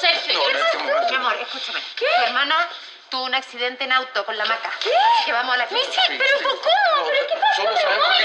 Sergio, 0.00 0.40
mi 1.10 1.16
amor, 1.16 1.36
escúchame. 1.40 1.80
¿Qué? 1.96 2.06
Tu 2.16 2.22
hermana 2.22 2.68
tuvo 3.10 3.24
un 3.24 3.34
accidente 3.34 3.84
en 3.84 3.92
auto 3.92 4.24
con 4.24 4.36
la 4.36 4.44
maca. 4.44 4.70
¿Qué? 4.82 4.90
Llevamos 5.26 5.54
a 5.54 5.58
la 5.58 5.66
clínica. 5.66 5.92
Sí, 5.92 6.00
pero 6.18 6.48
¿cómo? 6.48 7.06
¿Pero 7.06 7.26
qué 7.28 7.34
pasa? 7.40 7.56
Solo 7.56 7.76
sabemos 7.76 8.08
que 8.16 8.24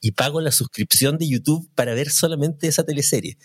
y 0.00 0.12
pago 0.12 0.40
la 0.40 0.52
suscripción 0.52 1.18
de 1.18 1.28
YouTube 1.28 1.68
para 1.74 1.94
ver 1.94 2.10
solamente 2.10 2.66
esa 2.66 2.84
teleserie. 2.84 3.36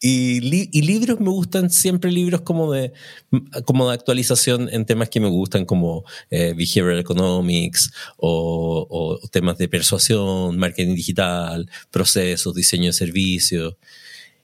Y, 0.00 0.38
y, 0.78 0.82
libros 0.82 1.18
me 1.20 1.30
gustan 1.30 1.70
siempre 1.70 2.12
libros 2.12 2.42
como 2.42 2.72
de, 2.72 2.92
como 3.64 3.88
de 3.88 3.94
actualización 3.94 4.68
en 4.72 4.86
temas 4.86 5.08
que 5.08 5.20
me 5.20 5.28
gustan 5.28 5.64
como 5.64 6.04
eh, 6.30 6.54
behavioral 6.56 7.00
economics 7.00 7.90
o, 8.16 8.86
o, 8.88 9.28
temas 9.28 9.58
de 9.58 9.68
persuasión, 9.68 10.56
marketing 10.58 10.94
digital, 10.94 11.68
procesos, 11.90 12.54
diseño 12.54 12.86
de 12.86 12.92
servicios. 12.92 13.76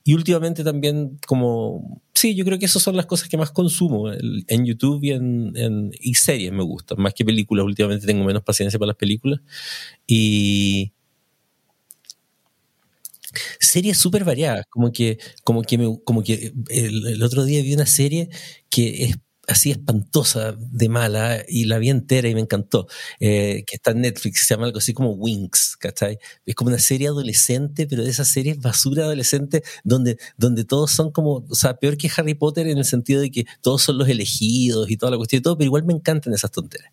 Y 0.07 0.13
últimamente 0.13 0.65
también 0.65 1.19
como, 1.27 2.03
sí, 2.13 2.35
yo 2.35 2.45
creo 2.45 2.59
que 2.59 2.67
esas 2.67 2.83
son 2.83 2.95
las 2.95 3.07
cosas 3.07 3.29
que 3.29 3.39
más 3.39 3.51
consumo 3.51 4.13
en 4.13 4.67
YouTube 4.67 5.03
y, 5.03 5.13
en, 5.13 5.53
en, 5.57 5.93
y 5.99 6.15
series 6.15 6.53
me 6.53 6.63
gustan, 6.63 7.01
más 7.01 7.15
que 7.15 7.25
películas. 7.25 7.65
Últimamente 7.65 8.07
tengo 8.07 8.23
menos 8.23 8.43
paciencia 8.43 8.79
para 8.79 8.89
las 8.89 8.97
películas. 8.97 9.41
Y, 10.07 10.94
series 13.61 13.99
súper 13.99 14.25
variadas, 14.25 14.67
como 14.71 14.93
que, 14.93 15.19
como 15.45 15.63
que, 15.63 15.79
me, 15.79 15.99
como 16.05 16.23
que 16.23 16.53
el, 16.71 17.07
el, 17.07 17.23
otro 17.23 17.45
día 17.45 17.63
vi 17.63 17.75
una 17.75 17.87
serie 17.87 18.29
que 18.71 19.05
es 19.05 19.17
así 19.47 19.71
espantosa 19.71 20.57
de 20.59 20.89
mala 20.89 21.45
y 21.49 21.65
la 21.65 21.79
vi 21.79 21.91
entera 21.91 22.29
y 22.29 22.35
me 22.35 22.41
encantó, 22.41 22.87
eh, 23.21 23.65
que 23.67 23.77
está 23.77 23.91
en 23.93 24.03
Netflix, 24.03 24.47
se 24.47 24.55
llama 24.55 24.67
algo 24.67 24.79
así 24.79 24.93
como 24.93 25.13
Wings, 25.13 25.77
¿cachai? 25.79 26.19
Es 26.47 26.55
como 26.55 26.69
una 26.69 26.79
serie 26.79 27.09
adolescente, 27.09 27.87
pero 27.87 28.05
de 28.05 28.11
esas 28.11 28.29
series 28.29 28.59
basura 28.59 29.05
adolescente 29.05 29.63
donde, 29.83 30.19
donde 30.37 30.65
todos 30.65 30.91
son 30.91 31.11
como, 31.11 31.45
o 31.49 31.55
sea, 31.55 31.75
peor 31.75 31.97
que 31.97 32.11
Harry 32.17 32.35
Potter 32.35 32.67
en 32.69 32.79
el 32.79 32.85
sentido 32.85 33.21
de 33.21 33.31
que 33.31 33.47
todos 33.61 33.83
son 33.83 33.99
los 33.99 34.09
elegidos 34.09 34.91
y 34.91 34.97
toda 34.97 35.11
la 35.11 35.17
cuestión 35.17 35.41
y 35.41 35.43
todo, 35.43 35.57
pero 35.57 35.67
igual 35.67 35.85
me 35.85 35.93
encantan 35.93 36.33
esas 36.33 36.51
tonteras. 36.51 36.91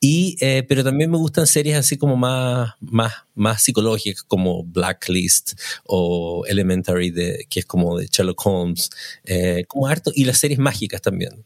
Y, 0.00 0.36
eh, 0.40 0.64
pero 0.68 0.84
también 0.84 1.10
me 1.10 1.18
gustan 1.18 1.46
series 1.46 1.76
así 1.76 1.96
como 1.96 2.16
más, 2.16 2.74
más, 2.80 3.12
más 3.34 3.62
psicológicas 3.62 4.22
como 4.22 4.64
Blacklist 4.64 5.52
o 5.84 6.44
Elementary, 6.46 7.10
de, 7.10 7.46
que 7.48 7.60
es 7.60 7.66
como 7.66 7.98
de 7.98 8.06
Sherlock 8.06 8.46
Holmes, 8.46 8.90
eh, 9.24 9.64
como 9.68 9.86
harto, 9.86 10.12
y 10.14 10.24
las 10.24 10.38
series 10.38 10.58
mágicas 10.58 11.00
también 11.02 11.44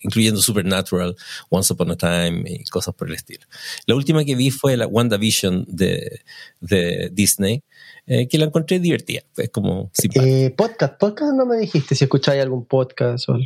incluyendo 0.00 0.40
Supernatural, 0.40 1.16
Once 1.48 1.72
Upon 1.72 1.92
a 1.92 1.96
Time 1.96 2.42
y 2.46 2.64
cosas 2.64 2.94
por 2.94 3.08
el 3.08 3.14
estilo. 3.14 3.44
La 3.86 3.94
última 3.94 4.24
que 4.24 4.34
vi 4.34 4.50
fue 4.50 4.76
la 4.76 4.86
WandaVision 4.86 5.64
de, 5.68 6.20
de 6.60 7.10
Disney, 7.12 7.62
eh, 8.06 8.28
que 8.28 8.38
la 8.38 8.46
encontré 8.46 8.78
divertida. 8.78 9.22
Es 9.36 9.50
como 9.50 9.90
eh, 10.14 10.50
podcast, 10.56 10.98
podcast 10.98 11.32
no 11.34 11.46
me 11.46 11.58
dijiste 11.58 11.94
si 11.94 12.04
escucháis 12.04 12.42
algún 12.42 12.64
podcast 12.64 13.28
o 13.28 13.38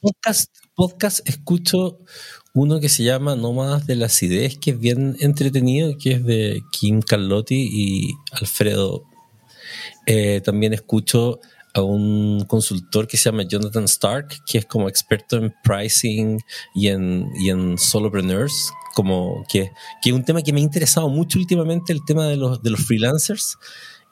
Podcast, 0.00 0.56
podcast 0.74 1.28
escucho 1.28 1.98
uno 2.54 2.80
que 2.80 2.88
se 2.88 3.04
llama 3.04 3.36
No 3.36 3.52
más 3.52 3.86
de 3.86 3.96
las 3.96 4.22
ideas, 4.22 4.56
que 4.56 4.72
es 4.72 4.80
bien 4.80 5.16
entretenido, 5.20 5.96
que 5.98 6.12
es 6.12 6.24
de 6.24 6.62
Kim 6.72 7.00
Carlotti 7.02 7.68
y 7.70 8.14
Alfredo. 8.32 9.04
Eh, 10.06 10.40
también 10.42 10.72
escucho 10.72 11.40
a 11.74 11.82
un 11.82 12.44
consultor 12.46 13.06
que 13.06 13.16
se 13.16 13.30
llama 13.30 13.44
Jonathan 13.44 13.84
Stark, 13.84 14.42
que 14.46 14.58
es 14.58 14.66
como 14.66 14.88
experto 14.88 15.36
en 15.36 15.54
pricing 15.62 16.40
y 16.74 16.88
en, 16.88 17.30
y 17.38 17.50
en 17.50 17.78
solopreneurs, 17.78 18.72
como 18.94 19.44
que, 19.48 19.70
que 20.02 20.10
es 20.10 20.14
un 20.14 20.24
tema 20.24 20.42
que 20.42 20.52
me 20.52 20.60
ha 20.60 20.64
interesado 20.64 21.08
mucho 21.08 21.38
últimamente, 21.38 21.92
el 21.92 22.04
tema 22.04 22.26
de 22.26 22.36
los, 22.36 22.62
de 22.62 22.70
los 22.70 22.80
freelancers, 22.80 23.56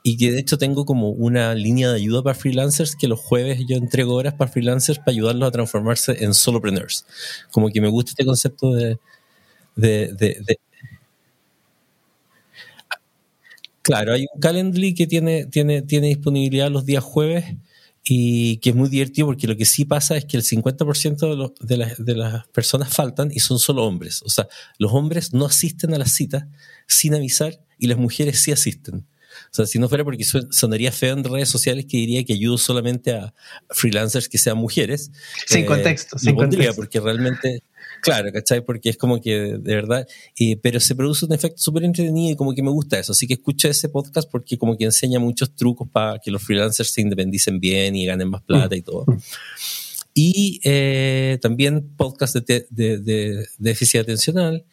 y 0.03 0.17
que 0.17 0.31
de 0.31 0.39
hecho 0.39 0.59
tengo 0.59 0.85
como 0.85 1.11
una 1.11 1.55
línea 1.55 1.91
de 1.91 1.97
ayuda 1.97 2.23
para 2.23 2.35
freelancers 2.35 2.95
que 2.95 3.09
los 3.09 3.19
jueves 3.19 3.61
yo 3.69 3.77
entrego 3.77 4.15
horas 4.15 4.35
para 4.35 4.51
freelancers 4.51 4.99
para 5.01 5.11
ayudarlos 5.11 5.49
a 5.49 5.53
transformarse 5.53 6.25
en 6.25 6.35
solopreneurs. 6.35 7.05
Como 7.51 7.69
que 7.71 7.81
me 7.81 7.89
gusta 7.89 8.13
este 8.13 8.25
concepto 8.25 8.73
de, 8.73 8.99
de, 9.75 10.13
de 10.13 10.59
Claro, 13.89 14.13
hay 14.13 14.27
un 14.31 14.39
Calendly 14.39 14.93
que 14.93 15.07
tiene, 15.07 15.47
tiene, 15.47 15.81
tiene 15.81 16.09
disponibilidad 16.09 16.71
los 16.71 16.85
días 16.85 17.03
jueves 17.03 17.57
y 18.05 18.59
que 18.59 18.69
es 18.71 18.77
muy 18.77 18.91
divertido 18.91 19.27
porque 19.29 19.47
lo 19.47 19.57
que 19.57 19.65
sí 19.65 19.87
pasa 19.87 20.15
es 20.19 20.27
que 20.27 20.37
el 20.37 20.43
50% 20.43 21.55
de, 21.61 21.77
de, 21.77 21.95
de, 21.97 22.15
las 22.15 22.47
personas 22.49 22.93
faltan 22.95 23.31
y 23.33 23.41
son 23.41 23.59
solo 23.59 23.85
hombres. 23.85 24.23
O 24.25 24.29
sea, 24.29 24.47
los 24.77 24.93
hombres 24.93 25.33
no 25.33 25.47
asisten 25.47 25.95
a 25.95 25.99
las 25.99 26.13
citas 26.13 26.45
sin 26.87 27.15
avisar 27.15 27.61
y 27.79 27.87
las 27.87 27.97
mujeres 27.97 28.41
sí 28.41 28.53
asisten. 28.53 29.07
O 29.51 29.55
sea, 29.55 29.65
si 29.65 29.79
no 29.79 29.89
fuera 29.89 30.05
porque 30.05 30.25
sonaría 30.51 30.93
feo 30.93 31.15
en 31.15 31.25
redes 31.25 31.49
sociales 31.49 31.87
que 31.89 31.97
diría 31.97 32.25
que 32.25 32.35
ayudo 32.35 32.59
solamente 32.59 33.13
a 33.13 33.33
freelancers 33.71 34.29
que 34.29 34.37
sean 34.37 34.59
mujeres. 34.59 35.11
Sin 35.47 35.61
eh, 35.61 35.67
contexto, 35.67 36.19
sin 36.19 36.37
contexto. 36.37 36.75
Porque 36.77 37.01
realmente 37.01 37.63
Claro, 38.03 38.33
¿cachai? 38.33 38.65
Porque 38.65 38.91
es 38.91 38.97
como 38.97 39.21
que, 39.21 39.59
de 39.59 39.75
verdad, 39.75 40.07
pero 40.63 40.81
se 40.81 40.95
produce 40.95 41.27
un 41.27 41.33
efecto 41.33 41.61
súper 41.61 41.85
entretenido 41.85 42.33
y 42.33 42.37
como 42.37 42.55
que 42.55 42.63
me 42.63 42.71
gusta 42.71 42.99
eso. 42.99 43.13
Así 43.13 43.27
que 43.27 43.35
escucho 43.35 43.69
ese 43.69 43.89
podcast 43.89 44.31
porque 44.31 44.59
como 44.59 44.77
que 44.77 44.85
enseña 44.85 45.19
muchos 45.19 45.55
trucos 45.55 45.89
para 45.91 46.19
que 46.19 46.31
los 46.31 46.43
freelancers 46.43 46.91
se 46.91 47.01
independicen 47.01 47.61
bien 47.61 47.97
y 47.97 48.07
ganen 48.07 48.29
más 48.29 48.43
plata 48.43 48.77
y 48.77 48.83
todo. 48.83 49.07
Y 50.15 50.61
eh, 50.65 51.39
también 51.41 51.91
podcast 51.97 52.37
de, 52.37 52.67
de, 52.71 52.99
de, 52.99 53.47
déficit 53.59 54.01
atencional 54.01 54.65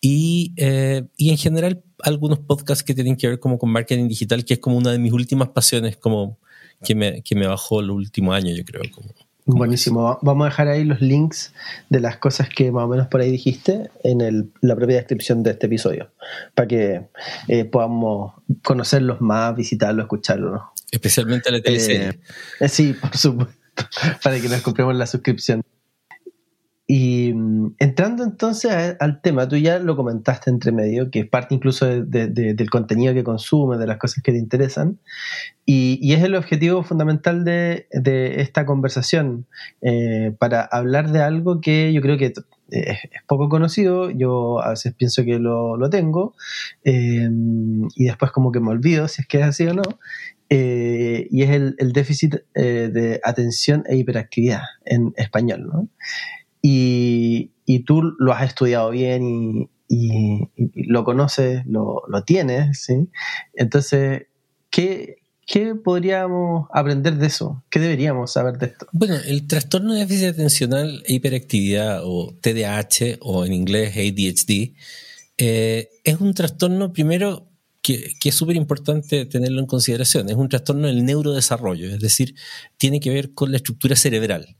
y, 0.00 0.52
eh, 0.56 1.04
y 1.16 1.30
en 1.30 1.36
general 1.36 1.84
algunos 2.02 2.40
podcasts 2.40 2.82
que 2.82 2.94
tienen 2.94 3.16
que 3.16 3.28
ver 3.28 3.38
como 3.38 3.58
con 3.58 3.70
marketing 3.70 4.08
digital, 4.08 4.44
que 4.44 4.54
es 4.54 4.60
como 4.60 4.76
una 4.76 4.90
de 4.90 4.98
mis 4.98 5.12
últimas 5.12 5.50
pasiones, 5.50 5.96
como 5.96 6.38
que 6.84 6.94
me, 6.94 7.22
que 7.22 7.36
me 7.36 7.46
bajó 7.46 7.80
el 7.80 7.90
último 7.90 8.32
año, 8.32 8.54
yo 8.54 8.64
creo. 8.64 8.82
Como. 8.92 9.08
Buenísimo. 9.44 10.18
Vamos 10.22 10.46
a 10.46 10.50
dejar 10.50 10.68
ahí 10.68 10.84
los 10.84 11.00
links 11.00 11.52
de 11.88 12.00
las 12.00 12.16
cosas 12.18 12.48
que 12.48 12.70
más 12.70 12.84
o 12.84 12.88
menos 12.88 13.08
por 13.08 13.20
ahí 13.20 13.30
dijiste 13.30 13.90
en 14.04 14.20
el, 14.20 14.52
la 14.60 14.76
propia 14.76 14.96
descripción 14.96 15.42
de 15.42 15.50
este 15.50 15.66
episodio, 15.66 16.10
para 16.54 16.68
que 16.68 17.08
eh, 17.48 17.64
podamos 17.64 18.34
conocerlos 18.62 19.20
más, 19.20 19.56
visitarlos, 19.56 20.04
escucharlos. 20.04 20.62
Especialmente 20.90 21.50
la 21.50 21.60
teleserie. 21.60 22.20
Eh, 22.60 22.68
sí, 22.68 22.92
por 22.92 23.16
supuesto, 23.16 23.54
para 24.22 24.40
que 24.40 24.48
nos 24.48 24.60
compremos 24.62 24.94
la 24.94 25.06
suscripción. 25.06 25.62
Y 26.94 27.32
mm, 27.32 27.76
entrando 27.78 28.22
entonces 28.22 28.96
al 29.00 29.22
tema, 29.22 29.48
tú 29.48 29.56
ya 29.56 29.78
lo 29.78 29.96
comentaste 29.96 30.50
entre 30.50 30.72
medio, 30.72 31.10
que 31.10 31.20
es 31.20 31.26
parte 31.26 31.54
incluso 31.54 31.86
de, 31.86 32.26
de, 32.26 32.52
del 32.52 32.68
contenido 32.68 33.14
que 33.14 33.24
consumes, 33.24 33.78
de 33.78 33.86
las 33.86 33.96
cosas 33.96 34.22
que 34.22 34.30
te 34.30 34.36
interesan, 34.36 34.98
y, 35.64 36.12
es 36.12 36.22
el 36.22 36.34
objetivo 36.34 36.82
fundamental 36.82 37.46
de, 37.46 37.86
esta 38.36 38.66
conversación, 38.66 39.46
eh, 39.80 40.34
para 40.38 40.60
hablar 40.60 41.12
de 41.12 41.22
algo 41.22 41.62
que 41.62 41.94
yo 41.94 42.02
creo 42.02 42.18
que 42.18 42.34
es, 42.68 42.98
poco 43.26 43.48
conocido, 43.48 44.10
yo 44.10 44.62
a 44.62 44.70
veces 44.70 44.92
pienso 44.92 45.24
que 45.24 45.38
lo, 45.38 45.78
tengo, 45.88 46.34
eh, 46.84 47.26
y 47.96 48.04
después 48.04 48.32
como 48.32 48.52
que 48.52 48.60
me 48.60 48.68
olvido 48.68 49.08
si 49.08 49.22
es 49.22 49.28
que 49.28 49.38
es 49.40 49.44
así 49.46 49.66
o 49.66 49.72
no, 49.72 49.82
eh, 50.50 51.26
y 51.30 51.42
es 51.42 51.48
el 51.48 51.92
déficit 51.94 52.34
de 52.54 53.18
atención 53.24 53.82
e 53.86 53.96
hiperactividad 53.96 54.60
en 54.84 55.14
español, 55.16 55.70
¿no? 55.72 55.88
Y, 56.62 57.50
y 57.66 57.80
tú 57.80 58.02
lo 58.18 58.32
has 58.32 58.46
estudiado 58.46 58.90
bien 58.90 59.68
y, 59.88 60.48
lo 60.74 61.04
conoces, 61.04 61.66
lo, 61.66 62.02
tienes, 62.24 62.80
¿sí? 62.80 63.10
Entonces, 63.52 64.22
¿qué, 64.70 65.18
¿qué 65.46 65.74
podríamos 65.74 66.66
aprender 66.72 67.18
de 67.18 67.26
eso? 67.26 67.62
¿Qué 67.68 67.78
deberíamos 67.78 68.32
saber 68.32 68.56
de 68.56 68.66
esto? 68.66 68.86
Bueno, 68.92 69.16
el 69.26 69.46
trastorno 69.46 69.92
de 69.92 70.00
déficit 70.00 70.28
atencional 70.28 71.02
e 71.06 71.14
hiperactividad 71.14 72.00
o 72.04 72.34
TDAH 72.40 73.18
o 73.20 73.44
en 73.44 73.52
inglés 73.52 73.94
ADHD 73.94 74.72
eh, 75.36 75.90
es 76.04 76.20
un 76.20 76.32
trastorno 76.32 76.94
primero 76.94 77.50
que, 77.82 78.14
que, 78.18 78.30
es 78.30 78.34
súper 78.34 78.56
importante 78.56 79.26
tenerlo 79.26 79.60
en 79.60 79.66
consideración. 79.66 80.30
Es 80.30 80.36
un 80.36 80.48
trastorno 80.48 80.86
del 80.86 81.04
neurodesarrollo, 81.04 81.88
es 81.88 82.00
decir, 82.00 82.34
tiene 82.78 82.98
que 82.98 83.10
ver 83.10 83.34
con 83.34 83.50
la 83.50 83.58
estructura 83.58 83.94
cerebral. 83.94 84.56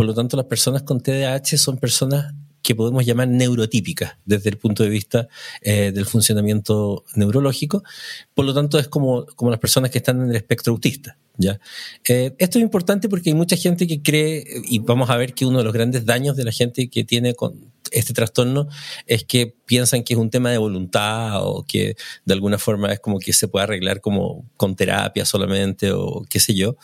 Por 0.00 0.06
lo 0.06 0.14
tanto, 0.14 0.38
las 0.38 0.46
personas 0.46 0.84
con 0.84 1.02
TDAH 1.02 1.58
son 1.58 1.76
personas 1.76 2.32
que 2.62 2.74
podemos 2.74 3.04
llamar 3.04 3.28
neurotípicas 3.28 4.16
desde 4.24 4.48
el 4.48 4.56
punto 4.56 4.82
de 4.82 4.88
vista 4.88 5.28
eh, 5.60 5.92
del 5.92 6.06
funcionamiento 6.06 7.04
neurológico. 7.16 7.84
Por 8.32 8.46
lo 8.46 8.54
tanto, 8.54 8.78
es 8.78 8.88
como, 8.88 9.26
como 9.36 9.50
las 9.50 9.60
personas 9.60 9.90
que 9.90 9.98
están 9.98 10.22
en 10.22 10.30
el 10.30 10.36
espectro 10.36 10.72
autista. 10.72 11.18
¿Ya? 11.40 11.58
Eh, 12.06 12.34
esto 12.38 12.58
es 12.58 12.62
importante 12.62 13.08
porque 13.08 13.30
hay 13.30 13.34
mucha 13.34 13.56
gente 13.56 13.86
que 13.86 14.02
cree, 14.02 14.44
y 14.68 14.78
vamos 14.80 15.08
a 15.10 15.16
ver 15.16 15.34
que 15.34 15.46
uno 15.46 15.58
de 15.58 15.64
los 15.64 15.72
grandes 15.72 16.04
daños 16.04 16.36
de 16.36 16.44
la 16.44 16.52
gente 16.52 16.88
que 16.88 17.02
tiene 17.02 17.34
con 17.34 17.72
este 17.90 18.12
trastorno 18.12 18.68
es 19.06 19.24
que 19.24 19.56
piensan 19.64 20.04
que 20.04 20.14
es 20.14 20.18
un 20.18 20.30
tema 20.30 20.50
de 20.50 20.58
voluntad 20.58 21.44
o 21.44 21.64
que 21.66 21.96
de 22.24 22.34
alguna 22.34 22.58
forma 22.58 22.92
es 22.92 23.00
como 23.00 23.18
que 23.18 23.32
se 23.32 23.48
puede 23.48 23.64
arreglar 23.64 24.00
como 24.00 24.48
con 24.56 24.76
terapia 24.76 25.24
solamente 25.24 25.90
o 25.92 26.24
qué 26.28 26.38
sé 26.40 26.54
yo, 26.54 26.76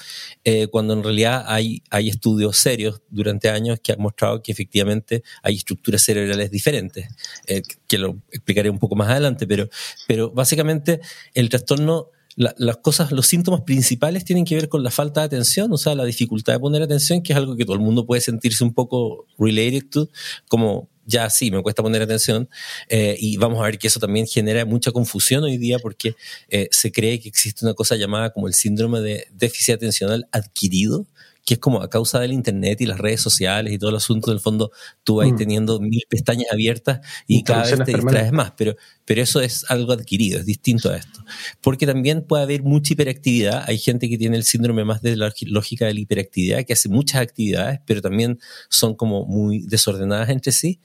eh, 0.44 0.66
cuando 0.68 0.94
en 0.94 1.04
realidad 1.04 1.44
hay, 1.46 1.82
hay 1.90 2.08
estudios 2.08 2.56
serios 2.56 3.02
durante 3.08 3.50
años 3.50 3.78
que 3.80 3.92
han 3.92 4.00
mostrado 4.00 4.42
que 4.42 4.50
efectivamente 4.50 5.22
hay 5.42 5.56
estructuras 5.56 6.02
cerebrales 6.02 6.50
diferentes, 6.50 7.06
eh, 7.46 7.62
que 7.86 7.98
lo 7.98 8.22
explicaré 8.32 8.70
un 8.70 8.78
poco 8.78 8.96
más 8.96 9.08
adelante, 9.10 9.46
pero, 9.46 9.68
pero 10.08 10.30
básicamente 10.30 11.00
el 11.34 11.50
trastorno 11.50 12.10
las 12.37 12.76
cosas, 12.76 13.12
los 13.12 13.26
síntomas 13.26 13.62
principales 13.62 14.25
tienen 14.25 14.45
que 14.45 14.55
ver 14.55 14.69
con 14.69 14.83
la 14.83 14.90
falta 14.90 15.21
de 15.21 15.26
atención, 15.26 15.73
o 15.73 15.78
sea, 15.78 15.95
la 15.95 16.05
dificultad 16.05 16.52
de 16.52 16.61
poner 16.61 16.83
atención, 16.83 17.23
que 17.23 17.33
es 17.33 17.37
algo 17.37 17.57
que 17.57 17.64
todo 17.64 17.76
el 17.76 17.83
mundo 17.83 18.05
puede 18.05 18.21
sentirse 18.21 18.62
un 18.62 18.75
poco 18.75 19.26
related 19.38 19.88
to, 19.88 20.11
como 20.49 20.90
ya 21.07 21.31
sí, 21.31 21.50
me 21.50 21.62
cuesta 21.62 21.83
poner 21.83 22.02
atención, 22.02 22.49
eh, 22.88 23.16
y 23.19 23.38
vamos 23.38 23.61
a 23.61 23.62
ver 23.62 23.78
que 23.78 23.87
eso 23.87 24.00
también 24.00 24.26
genera 24.26 24.66
mucha 24.66 24.93
confusión 24.93 25.45
hoy 25.45 25.57
día 25.57 25.78
porque 25.78 26.14
eh, 26.49 26.69
se 26.73 26.93
cree 26.93 27.21
que 27.21 27.28
existe 27.28 27.64
una 27.64 27.75
cosa 27.75 27.97
llamada 27.97 28.31
como 28.31 28.49
el 28.49 28.55
síndrome 28.55 29.00
de 29.00 29.26
déficit 29.33 29.76
atencional 29.76 30.28
adquirido, 30.31 31.07
que 31.47 31.55
es 31.55 31.61
como 31.61 31.81
a 31.81 31.88
causa 31.88 32.19
del 32.19 32.33
Internet 32.33 32.81
y 32.81 32.87
las 32.87 32.99
redes 32.99 33.21
sociales 33.21 33.73
y 33.73 33.79
todo 33.79 33.91
el 33.91 33.97
asunto, 33.97 34.33
del 34.33 34.41
fondo, 34.41 34.73
tú 35.05 35.17
vas 35.17 35.31
mm. 35.31 35.37
teniendo 35.37 35.79
mil 35.79 36.03
pestañas 36.09 36.49
abiertas 36.53 37.00
y 37.29 37.45
cada 37.45 37.62
vez 37.62 37.85
te 37.85 37.93
distraes 37.93 38.33
más, 38.33 38.53
pero, 38.57 38.75
pero 39.05 39.23
eso 39.23 39.41
es 39.41 39.65
algo 39.71 39.93
adquirido, 39.93 40.41
es 40.41 40.45
distinto 40.45 40.91
a 40.91 40.97
esto. 40.97 41.25
Porque 41.61 41.87
también 41.87 42.23
puede 42.23 42.43
haber 42.43 42.65
mucha 42.65 42.95
hiperactividad, 42.95 43.62
hay 43.69 43.79
gente 43.79 44.09
que 44.09 44.19
tiene 44.19 44.37
el 44.37 44.43
síndrome 44.43 44.85
más 44.85 45.03
de 45.03 45.15
la 45.15 45.33
lógica 45.43 45.87
de 45.87 45.95
la 45.95 46.00
hiperactividad, 46.00 46.65
que 46.65 46.73
hace 46.73 46.88
muchas 46.88 47.23
actividades, 47.23 47.79
pero 47.87 48.03
también 48.03 48.41
son 48.69 48.97
como 48.97 49.25
muy 49.25 49.61
desordenadas 49.61 50.31
entre 50.31 50.50
sí, 50.50 50.81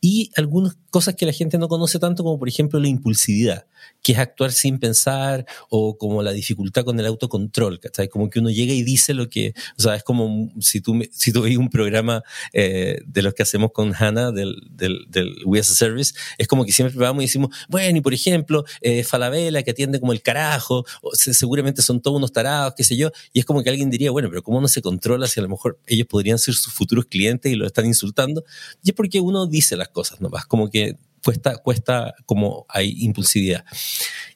y 0.00 0.30
algunas 0.36 0.76
cosas 0.90 1.16
que 1.16 1.26
la 1.26 1.32
gente 1.32 1.58
no 1.58 1.66
conoce 1.66 1.98
tanto 1.98 2.22
como 2.22 2.38
por 2.38 2.48
ejemplo 2.48 2.78
la 2.78 2.86
impulsividad 2.86 3.66
que 4.02 4.12
es 4.12 4.18
actuar 4.18 4.52
sin 4.52 4.78
pensar 4.78 5.46
o 5.70 5.96
como 5.96 6.22
la 6.22 6.32
dificultad 6.32 6.84
con 6.84 6.98
el 7.00 7.06
autocontrol, 7.06 7.80
¿cachai? 7.80 8.08
Como 8.08 8.28
que 8.28 8.38
uno 8.38 8.50
llega 8.50 8.72
y 8.72 8.82
dice 8.82 9.14
lo 9.14 9.28
que, 9.28 9.54
o 9.78 9.82
sea, 9.82 9.94
como 10.04 10.52
si 10.60 10.80
tú, 10.80 11.00
si 11.10 11.32
tú 11.32 11.42
veis 11.42 11.58
un 11.58 11.70
programa 11.70 12.22
eh, 12.52 13.00
de 13.06 13.22
los 13.22 13.34
que 13.34 13.42
hacemos 13.42 13.72
con 13.72 13.94
Hannah 13.94 14.30
del, 14.30 14.56
del, 14.70 15.06
del, 15.08 15.34
We 15.44 15.58
as 15.58 15.70
a 15.70 15.74
Service, 15.74 16.14
es 16.38 16.46
como 16.46 16.64
que 16.64 16.72
siempre 16.72 16.96
vamos 16.98 17.22
y 17.22 17.26
decimos, 17.26 17.54
bueno, 17.68 17.98
y 17.98 18.00
por 18.00 18.14
ejemplo, 18.14 18.64
eh, 18.80 19.04
Falabella 19.04 19.62
que 19.62 19.70
atiende 19.70 20.00
como 20.00 20.12
el 20.12 20.22
carajo, 20.22 20.84
seguramente 21.14 21.82
son 21.82 22.00
todos 22.00 22.16
unos 22.16 22.32
tarados, 22.32 22.74
qué 22.76 22.84
sé 22.84 22.96
yo, 22.96 23.10
y 23.32 23.40
es 23.40 23.44
como 23.44 23.62
que 23.62 23.70
alguien 23.70 23.90
diría, 23.90 24.10
bueno, 24.10 24.28
pero 24.28 24.42
¿cómo 24.42 24.60
no 24.60 24.68
se 24.68 24.82
controla 24.82 25.26
si 25.26 25.40
a 25.40 25.42
lo 25.42 25.48
mejor 25.48 25.80
ellos 25.86 26.06
podrían 26.06 26.38
ser 26.38 26.54
sus 26.54 26.72
futuros 26.72 27.06
clientes 27.06 27.50
y 27.50 27.56
lo 27.56 27.66
están 27.66 27.86
insultando? 27.86 28.44
Y 28.82 28.90
es 28.90 28.94
porque 28.94 29.20
uno 29.20 29.46
dice 29.46 29.76
las 29.76 29.88
cosas 29.88 30.20
nomás, 30.20 30.46
como 30.46 30.70
que 30.70 30.96
cuesta, 31.24 31.56
cuesta 31.56 32.14
como 32.26 32.66
hay 32.68 32.94
impulsividad. 32.98 33.64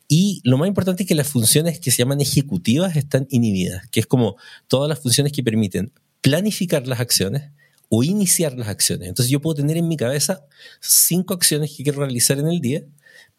Y 0.08 0.40
lo 0.42 0.56
más 0.56 0.68
importante 0.68 1.02
es 1.02 1.08
que 1.08 1.14
las 1.14 1.28
funciones 1.28 1.78
que 1.80 1.90
se 1.90 1.98
llaman 1.98 2.22
ejecutivas 2.22 2.96
están 2.96 3.26
inhibidas, 3.30 3.86
que 3.90 4.00
es 4.00 4.06
como 4.06 4.36
todas 4.66 4.88
las 4.88 5.00
funciones 5.00 5.32
que 5.32 5.42
permiten 5.42 5.92
planificar 6.22 6.86
las 6.86 7.00
acciones 7.00 7.50
o 7.90 8.02
iniciar 8.02 8.54
las 8.54 8.68
acciones. 8.68 9.08
Entonces 9.08 9.30
yo 9.30 9.40
puedo 9.40 9.56
tener 9.56 9.76
en 9.76 9.86
mi 9.86 9.96
cabeza 9.96 10.46
cinco 10.80 11.34
acciones 11.34 11.74
que 11.76 11.82
quiero 11.82 12.00
realizar 12.00 12.38
en 12.38 12.48
el 12.48 12.60
día, 12.60 12.84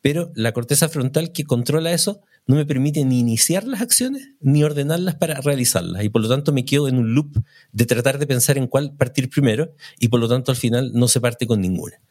pero 0.01 0.31
la 0.35 0.51
corteza 0.51 0.89
frontal 0.89 1.31
que 1.31 1.43
controla 1.43 1.91
eso 1.91 2.21
no 2.45 2.55
me 2.55 2.65
permite 2.65 3.05
ni 3.05 3.19
iniciar 3.19 3.65
las 3.65 3.81
acciones 3.81 4.29
ni 4.39 4.63
ordenarlas 4.63 5.15
para 5.15 5.39
realizarlas. 5.41 6.03
Y 6.03 6.09
por 6.09 6.21
lo 6.21 6.29
tanto 6.29 6.51
me 6.51 6.65
quedo 6.65 6.87
en 6.87 6.97
un 6.97 7.13
loop 7.13 7.43
de 7.71 7.85
tratar 7.85 8.17
de 8.17 8.25
pensar 8.25 8.57
en 8.57 8.67
cuál 8.67 8.95
partir 8.95 9.29
primero 9.29 9.75
y 9.99 10.07
por 10.07 10.19
lo 10.19 10.27
tanto 10.27 10.51
al 10.51 10.57
final 10.57 10.91
no 10.93 11.07
se 11.07 11.21
parte 11.21 11.45
con 11.45 11.61
ninguna. 11.61 12.01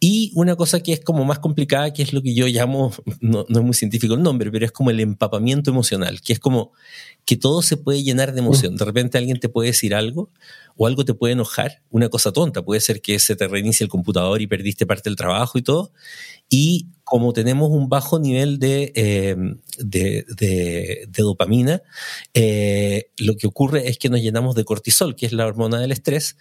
Y 0.00 0.30
una 0.36 0.54
cosa 0.54 0.80
que 0.80 0.92
es 0.92 1.00
como 1.00 1.24
más 1.24 1.40
complicada, 1.40 1.92
que 1.92 2.02
es 2.02 2.12
lo 2.12 2.22
que 2.22 2.32
yo 2.32 2.46
llamo, 2.46 2.92
no, 3.20 3.44
es 3.48 3.62
muy 3.62 3.74
científico 3.74 4.14
el 4.14 4.22
nombre, 4.22 4.50
pero 4.52 4.64
es 4.64 4.70
como 4.70 4.90
el 4.90 5.00
empapamiento 5.00 5.70
emocional, 5.70 6.20
que 6.20 6.32
es 6.32 6.38
como 6.38 6.70
que 7.24 7.36
todo 7.36 7.62
se 7.62 7.76
puede 7.76 8.02
llenar 8.04 8.32
de 8.32 8.38
emoción. 8.38 8.76
De 8.76 8.84
repente 8.84 9.18
alguien 9.18 9.40
te 9.40 9.48
puede 9.48 9.70
decir 9.70 9.94
algo 9.94 10.30
o 10.76 10.86
algo 10.86 11.04
te 11.04 11.14
puede 11.14 11.32
enojar, 11.32 11.82
una 11.90 12.08
cosa 12.08 12.32
tonta, 12.32 12.62
puede 12.64 12.80
ser 12.80 13.02
que 13.02 13.18
se 13.18 13.34
te 13.34 13.48
reinicie 13.48 13.82
el 13.82 13.90
computador 13.90 14.40
y 14.40 14.46
perdiste 14.46 14.86
parte 14.86 15.10
del 15.10 15.16
trabajo 15.16 15.58
y 15.58 15.62
todo, 15.62 15.92
y 16.48 16.86
como 17.02 17.32
tenemos 17.32 17.70
un 17.70 17.88
bajo 17.88 18.20
nivel 18.20 18.60
de, 18.60 18.92
eh, 18.94 19.36
de, 19.78 21.08
dopamina, 21.16 21.82
eh, 22.34 23.10
lo 23.16 23.36
que 23.36 23.46
ocurre 23.46 23.88
es 23.88 23.98
que 23.98 24.08
nos 24.08 24.20
llenamos 24.20 24.54
de 24.54 24.64
cortisol, 24.64 25.16
que 25.16 25.26
es 25.26 25.32
la 25.32 25.46
hormona 25.46 25.80
del 25.80 25.92
estrés, 25.92 26.36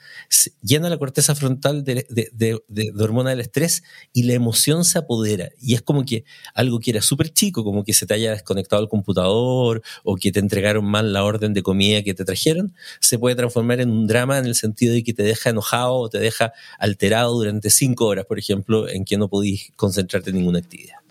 llena 0.62 0.89
la 0.89 0.97
corteza 0.97 1.35
frontal 1.35 1.83
de, 1.83 2.05
de, 2.09 2.93
hormona 2.99 3.31
del 3.31 3.41
estrés 3.41 3.83
y 4.13 4.23
la 4.23 4.33
emoción 4.33 4.85
se 4.85 4.99
apodera. 4.99 5.49
Y 5.62 5.73
es 5.73 5.81
como 5.81 6.05
que 6.05 6.25
algo 6.53 6.79
que 6.79 6.91
era 6.91 7.01
súper 7.01 7.31
chico, 7.31 7.63
como 7.63 7.83
que 7.83 7.93
se 7.93 8.05
te 8.05 8.13
haya 8.13 8.31
desconectado 8.31 8.81
el 8.81 8.89
computador 8.89 9.81
o 10.03 10.15
que 10.15 10.31
te 10.31 10.39
entregaron 10.39 10.85
mal 10.85 11.13
la 11.13 11.23
orden 11.23 11.53
de 11.53 11.63
comida 11.63 12.03
que 12.03 12.13
te 12.13 12.25
trajeron, 12.25 12.73
se 12.99 13.19
puede 13.19 13.35
transformar 13.35 13.81
en 13.81 13.89
un 13.91 14.07
drama 14.07 14.38
en 14.38 14.45
el 14.45 14.55
sentido 14.55 14.93
de 14.93 15.03
que 15.03 15.13
te 15.13 15.23
deja 15.23 15.49
enojado 15.49 15.95
o 15.95 16.09
te 16.09 16.19
deja 16.19 16.53
alterado 16.79 17.33
durante 17.33 17.69
cinco 17.69 18.05
horas, 18.05 18.25
por 18.25 18.39
ejemplo, 18.39 18.88
en 18.88 19.05
que 19.05 19.17
no 19.17 19.29
podís 19.29 19.71
concentrarte 19.75 20.29
en 20.29 20.38
ninguna 20.38 20.59
actividad. 20.59 21.06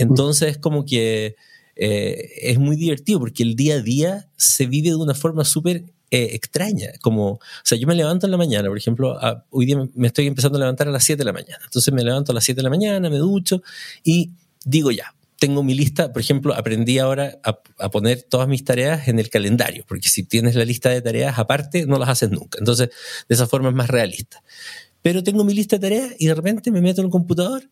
Entonces, 0.00 0.56
como 0.56 0.86
que 0.86 1.36
eh, 1.76 2.30
es 2.40 2.58
muy 2.58 2.76
divertido 2.76 3.20
porque 3.20 3.42
el 3.42 3.54
día 3.54 3.74
a 3.74 3.80
día 3.80 4.28
se 4.36 4.64
vive 4.64 4.88
de 4.88 4.96
una 4.96 5.14
forma 5.14 5.44
súper 5.44 5.84
eh, 6.10 6.30
extraña. 6.32 6.88
Como, 7.02 7.32
o 7.32 7.40
sea, 7.64 7.76
yo 7.76 7.86
me 7.86 7.94
levanto 7.94 8.26
en 8.26 8.30
la 8.30 8.38
mañana, 8.38 8.68
por 8.68 8.78
ejemplo, 8.78 9.18
hoy 9.50 9.66
día 9.66 9.76
me 9.94 10.06
estoy 10.06 10.26
empezando 10.26 10.56
a 10.56 10.60
levantar 10.60 10.88
a 10.88 10.90
las 10.90 11.04
7 11.04 11.18
de 11.18 11.24
la 11.26 11.34
mañana. 11.34 11.60
Entonces 11.64 11.92
me 11.92 12.02
levanto 12.02 12.32
a 12.32 12.34
las 12.34 12.44
7 12.44 12.58
de 12.58 12.62
la 12.62 12.70
mañana, 12.70 13.10
me 13.10 13.18
ducho 13.18 13.62
y 14.02 14.30
digo 14.64 14.90
ya, 14.90 15.14
tengo 15.38 15.62
mi 15.62 15.74
lista, 15.74 16.14
por 16.14 16.22
ejemplo, 16.22 16.54
aprendí 16.54 16.98
ahora 16.98 17.38
a, 17.44 17.60
a, 17.78 17.90
poner 17.90 18.22
todas 18.22 18.48
mis 18.48 18.64
tareas 18.64 19.06
en 19.08 19.18
el 19.18 19.28
calendario, 19.28 19.84
porque 19.86 20.08
si 20.08 20.22
tienes 20.22 20.54
la 20.54 20.64
lista 20.64 20.88
de 20.88 21.02
tareas 21.02 21.38
aparte, 21.38 21.84
no 21.84 21.98
las 21.98 22.08
haces 22.08 22.30
nunca. 22.30 22.58
Entonces, 22.58 22.88
de 23.28 23.34
esa 23.34 23.46
forma 23.46 23.68
es 23.68 23.74
más 23.74 23.90
realista. 23.90 24.42
Pero 25.02 25.22
tengo 25.22 25.44
mi 25.44 25.52
lista 25.52 25.76
de 25.76 25.80
tareas 25.80 26.14
y 26.18 26.26
de 26.26 26.34
repente 26.34 26.70
me 26.70 26.80
meto 26.80 27.02
en 27.02 27.06
el 27.06 27.10
computador 27.10 27.68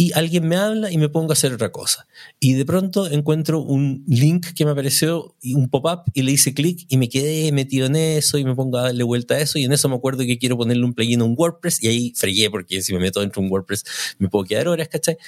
y 0.00 0.12
alguien 0.14 0.48
me 0.48 0.56
habla 0.56 0.90
y 0.90 0.96
me 0.96 1.10
pongo 1.10 1.32
a 1.32 1.34
hacer 1.34 1.52
otra 1.52 1.72
cosa. 1.72 2.08
Y 2.38 2.54
de 2.54 2.64
pronto 2.64 3.06
encuentro 3.10 3.60
un 3.60 4.02
link 4.08 4.54
que 4.54 4.64
me 4.64 4.70
apareció, 4.70 5.36
un 5.44 5.68
pop-up, 5.68 6.04
y 6.14 6.22
le 6.22 6.32
hice 6.32 6.54
clic 6.54 6.86
y 6.88 6.96
me 6.96 7.10
quedé 7.10 7.52
metido 7.52 7.84
en 7.84 7.96
eso 7.96 8.38
y 8.38 8.44
me 8.46 8.54
pongo 8.54 8.78
a 8.78 8.84
darle 8.84 9.04
vuelta 9.04 9.34
a 9.34 9.40
eso. 9.40 9.58
Y 9.58 9.64
en 9.64 9.72
eso 9.72 9.90
me 9.90 9.96
acuerdo 9.96 10.20
que 10.20 10.38
quiero 10.38 10.56
ponerle 10.56 10.86
un 10.86 10.94
plugin 10.94 11.20
a 11.20 11.24
un 11.24 11.34
WordPress 11.36 11.82
y 11.82 11.88
ahí 11.88 12.12
fregué 12.16 12.48
porque 12.48 12.80
si 12.80 12.94
me 12.94 12.98
meto 12.98 13.20
dentro 13.20 13.42
de 13.42 13.48
un 13.48 13.52
WordPress 13.52 13.84
me 14.18 14.30
puedo 14.30 14.46
quedar 14.46 14.68
horas, 14.68 14.88
¿cachai? 14.88 15.18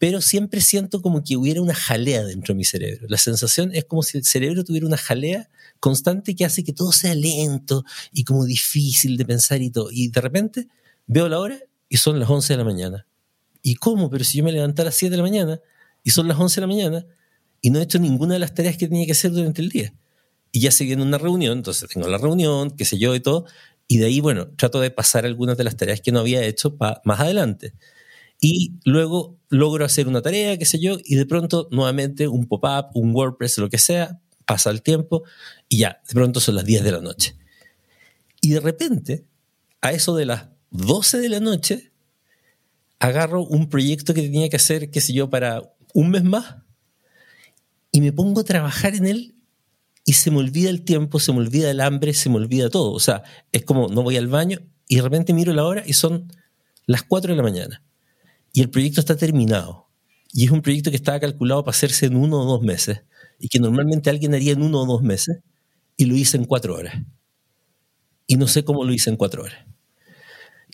Pero 0.00 0.20
siempre 0.20 0.62
siento 0.62 1.00
como 1.00 1.22
que 1.22 1.36
hubiera 1.36 1.62
una 1.62 1.74
jalea 1.74 2.24
dentro 2.24 2.54
de 2.54 2.58
mi 2.58 2.64
cerebro. 2.64 3.06
La 3.08 3.18
sensación 3.18 3.70
es 3.72 3.84
como 3.84 4.02
si 4.02 4.18
el 4.18 4.24
cerebro 4.24 4.64
tuviera 4.64 4.84
una 4.84 4.96
jalea 4.96 5.48
constante 5.78 6.34
que 6.34 6.44
hace 6.44 6.64
que 6.64 6.72
todo 6.72 6.90
sea 6.90 7.14
lento 7.14 7.84
y 8.12 8.24
como 8.24 8.46
difícil 8.46 9.16
de 9.16 9.24
pensar 9.24 9.62
y 9.62 9.70
todo. 9.70 9.90
Y 9.92 10.08
de 10.08 10.20
repente 10.20 10.66
veo 11.06 11.28
la 11.28 11.38
hora 11.38 11.60
y 11.88 11.98
son 11.98 12.18
las 12.18 12.28
11 12.28 12.54
de 12.54 12.56
la 12.56 12.64
mañana 12.64 13.06
¿Y 13.62 13.76
cómo? 13.76 14.10
Pero 14.10 14.24
si 14.24 14.38
yo 14.38 14.44
me 14.44 14.52
levanté 14.52 14.82
a 14.82 14.86
las 14.86 14.96
7 14.96 15.10
de 15.12 15.16
la 15.16 15.22
mañana 15.22 15.60
y 16.02 16.10
son 16.10 16.28
las 16.28 16.38
11 16.38 16.56
de 16.56 16.60
la 16.62 16.66
mañana 16.66 17.06
y 17.60 17.70
no 17.70 17.78
he 17.78 17.82
hecho 17.82 17.98
ninguna 17.98 18.34
de 18.34 18.40
las 18.40 18.54
tareas 18.54 18.76
que 18.76 18.88
tenía 18.88 19.06
que 19.06 19.12
hacer 19.12 19.30
durante 19.30 19.62
el 19.62 19.68
día. 19.68 19.94
Y 20.50 20.60
ya 20.60 20.70
se 20.70 20.84
viene 20.84 21.02
una 21.02 21.16
reunión, 21.16 21.58
entonces 21.58 21.88
tengo 21.88 22.08
la 22.08 22.18
reunión, 22.18 22.72
qué 22.72 22.84
sé 22.84 22.98
yo 22.98 23.14
y 23.14 23.20
todo, 23.20 23.46
y 23.88 23.98
de 23.98 24.06
ahí, 24.06 24.20
bueno, 24.20 24.48
trato 24.56 24.80
de 24.80 24.90
pasar 24.90 25.24
algunas 25.24 25.56
de 25.56 25.64
las 25.64 25.76
tareas 25.76 26.00
que 26.00 26.12
no 26.12 26.20
había 26.20 26.44
hecho 26.44 26.76
más 27.04 27.20
adelante. 27.20 27.72
Y 28.40 28.74
luego 28.84 29.38
logro 29.48 29.84
hacer 29.84 30.08
una 30.08 30.20
tarea, 30.20 30.58
qué 30.58 30.64
sé 30.64 30.80
yo, 30.80 30.98
y 31.04 31.14
de 31.14 31.24
pronto 31.24 31.68
nuevamente 31.70 32.26
un 32.26 32.46
pop-up, 32.46 32.86
un 32.94 33.14
WordPress, 33.14 33.58
lo 33.58 33.70
que 33.70 33.78
sea, 33.78 34.20
pasa 34.44 34.70
el 34.70 34.82
tiempo 34.82 35.22
y 35.68 35.78
ya, 35.78 36.02
de 36.06 36.14
pronto 36.14 36.40
son 36.40 36.56
las 36.56 36.64
10 36.64 36.82
de 36.82 36.92
la 36.92 37.00
noche. 37.00 37.36
Y 38.40 38.50
de 38.50 38.60
repente, 38.60 39.24
a 39.80 39.92
eso 39.92 40.16
de 40.16 40.26
las 40.26 40.48
12 40.70 41.18
de 41.18 41.28
la 41.28 41.40
noche, 41.40 41.91
agarro 43.02 43.42
un 43.42 43.68
proyecto 43.68 44.14
que 44.14 44.22
tenía 44.22 44.48
que 44.48 44.56
hacer, 44.56 44.88
qué 44.90 45.00
sé 45.00 45.12
yo, 45.12 45.28
para 45.28 45.74
un 45.92 46.10
mes 46.10 46.22
más 46.22 46.54
y 47.90 48.00
me 48.00 48.12
pongo 48.12 48.42
a 48.42 48.44
trabajar 48.44 48.94
en 48.94 49.06
él 49.06 49.34
y 50.04 50.12
se 50.12 50.30
me 50.30 50.38
olvida 50.38 50.70
el 50.70 50.82
tiempo, 50.82 51.18
se 51.18 51.32
me 51.32 51.38
olvida 51.38 51.68
el 51.68 51.80
hambre, 51.80 52.14
se 52.14 52.30
me 52.30 52.36
olvida 52.36 52.70
todo. 52.70 52.92
O 52.92 53.00
sea, 53.00 53.24
es 53.50 53.64
como 53.64 53.88
no 53.88 54.04
voy 54.04 54.16
al 54.16 54.28
baño 54.28 54.60
y 54.86 54.96
de 54.96 55.02
repente 55.02 55.32
miro 55.32 55.52
la 55.52 55.64
hora 55.64 55.82
y 55.84 55.94
son 55.94 56.32
las 56.86 57.02
4 57.02 57.32
de 57.32 57.36
la 57.36 57.42
mañana 57.42 57.82
y 58.52 58.60
el 58.60 58.70
proyecto 58.70 59.00
está 59.00 59.16
terminado. 59.16 59.88
Y 60.32 60.44
es 60.44 60.52
un 60.52 60.62
proyecto 60.62 60.90
que 60.90 60.96
estaba 60.96 61.18
calculado 61.18 61.64
para 61.64 61.74
hacerse 61.74 62.06
en 62.06 62.14
uno 62.14 62.40
o 62.40 62.44
dos 62.44 62.62
meses 62.62 63.02
y 63.40 63.48
que 63.48 63.58
normalmente 63.58 64.10
alguien 64.10 64.32
haría 64.32 64.52
en 64.52 64.62
uno 64.62 64.80
o 64.80 64.86
dos 64.86 65.02
meses 65.02 65.40
y 65.96 66.04
lo 66.04 66.14
hice 66.14 66.36
en 66.36 66.44
cuatro 66.44 66.76
horas. 66.76 66.94
Y 68.28 68.36
no 68.36 68.46
sé 68.46 68.64
cómo 68.64 68.84
lo 68.84 68.92
hice 68.92 69.10
en 69.10 69.16
cuatro 69.16 69.42
horas. 69.42 69.66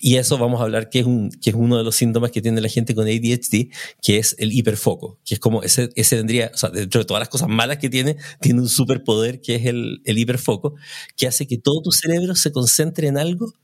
Y 0.01 0.17
eso 0.17 0.39
vamos 0.39 0.61
a 0.61 0.65
hablar 0.65 0.91
que 0.91 1.01
es, 1.01 1.07
un, 1.07 1.31
que 1.31 1.51
es 1.51 1.57
uno 1.57 1.77
de 1.77 1.85
los 1.85 1.97
síntomas 1.97 2.31
que 2.31 2.41
tiene 2.41 2.61
la 2.61 2.69
gente 2.69 2.95
con 2.95 3.07
ADHD, 3.07 3.69
que 4.01 4.19
es 4.19 4.37
el 4.39 4.53
hiperfoco, 4.53 5.19
que 5.25 5.35
es 5.35 5.41
como 5.41 5.63
ese, 5.63 5.91
ese 5.97 6.17
vendría, 6.17 6.53
o 6.55 6.57
sea, 6.57 6.71
dentro 6.71 7.01
de 7.01 7.05
todas 7.05 7.21
las 7.21 7.29
cosas 7.29 7.49
malas 7.49 7.79
que 7.79 7.91
tiene, 7.91 8.17
tiene 8.41 8.61
un 8.61 8.69
superpoder 8.69 9.41
que 9.41 9.57
es 9.57 9.67
el, 9.67 10.01
el 10.05 10.19
hiperfoco, 10.19 10.77
que 11.17 11.27
hace 11.27 11.47
que 11.49 11.59
todo 11.59 11.83
tu 11.83 11.91
cerebro 11.91 12.37
se 12.37 12.53
concentre 12.53 13.09
en 13.09 13.19
algo, 13.19 13.55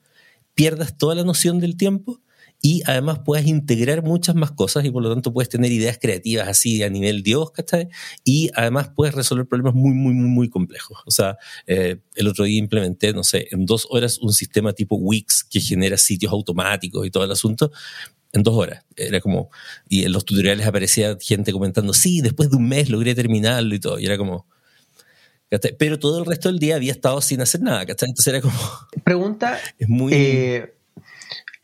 pierdas 0.54 0.98
toda 0.98 1.14
la 1.14 1.24
noción 1.24 1.60
del 1.60 1.76
tiempo 1.76 2.20
y 2.64 2.80
además 2.86 3.18
puedes 3.22 3.46
integrar 3.46 4.02
muchas 4.02 4.34
más 4.36 4.50
cosas 4.50 4.86
y 4.86 4.90
por 4.90 5.02
lo 5.02 5.12
tanto 5.12 5.34
puedes 5.34 5.50
tener 5.50 5.70
ideas 5.70 5.98
creativas 6.00 6.48
así 6.48 6.82
a 6.82 6.88
nivel 6.88 7.22
Dios, 7.22 7.50
¿cachai? 7.50 7.88
Y 8.24 8.50
además 8.54 8.88
puedes 8.96 9.14
resolver 9.14 9.46
problemas 9.46 9.74
muy, 9.74 9.92
muy, 9.92 10.14
muy, 10.14 10.30
muy 10.30 10.48
complejos. 10.48 10.96
O 11.04 11.10
sea, 11.10 11.36
eh, 11.66 11.98
el 12.14 12.26
otro 12.26 12.46
día 12.46 12.58
implementé, 12.58 13.12
no 13.12 13.22
sé, 13.22 13.48
en 13.50 13.66
dos 13.66 13.86
horas 13.90 14.18
un 14.18 14.32
sistema 14.32 14.72
tipo 14.72 14.96
Wix 14.96 15.44
que 15.44 15.60
genera 15.60 15.98
sitios 15.98 16.32
automáticos 16.32 17.06
y 17.06 17.10
todo 17.10 17.24
el 17.24 17.32
asunto. 17.32 17.70
En 18.32 18.42
dos 18.42 18.54
horas. 18.54 18.82
Era 18.96 19.20
como, 19.20 19.50
y 19.86 20.04
en 20.04 20.12
los 20.12 20.24
tutoriales 20.24 20.66
aparecía 20.66 21.18
gente 21.20 21.52
comentando, 21.52 21.92
sí, 21.92 22.22
después 22.22 22.48
de 22.48 22.56
un 22.56 22.66
mes 22.66 22.88
logré 22.88 23.14
terminarlo 23.14 23.74
y 23.74 23.78
todo. 23.78 23.98
Y 23.98 24.06
era 24.06 24.16
como, 24.16 24.46
¿cachai? 25.50 25.76
Pero 25.78 25.98
todo 25.98 26.18
el 26.18 26.24
resto 26.24 26.48
del 26.48 26.58
día 26.60 26.76
había 26.76 26.92
estado 26.92 27.20
sin 27.20 27.42
hacer 27.42 27.60
nada, 27.60 27.84
¿cachai? 27.84 28.08
Entonces 28.08 28.32
era 28.32 28.40
como... 28.40 28.58
Pregunta, 29.04 29.60
Es 29.78 29.86
muy... 29.86 30.14
eh, 30.14 30.74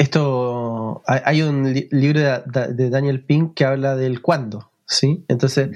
esto, 0.00 1.02
hay- 1.06 1.42
un 1.42 1.72
li- 1.72 1.88
libro 1.90 2.20
de, 2.20 2.74
de 2.74 2.90
Daniel 2.90 3.22
Pink 3.24 3.54
que 3.54 3.64
habla 3.64 3.96
del 3.96 4.20
cuándo, 4.22 4.70
¿sí? 4.86 5.24
Entonces, 5.28 5.70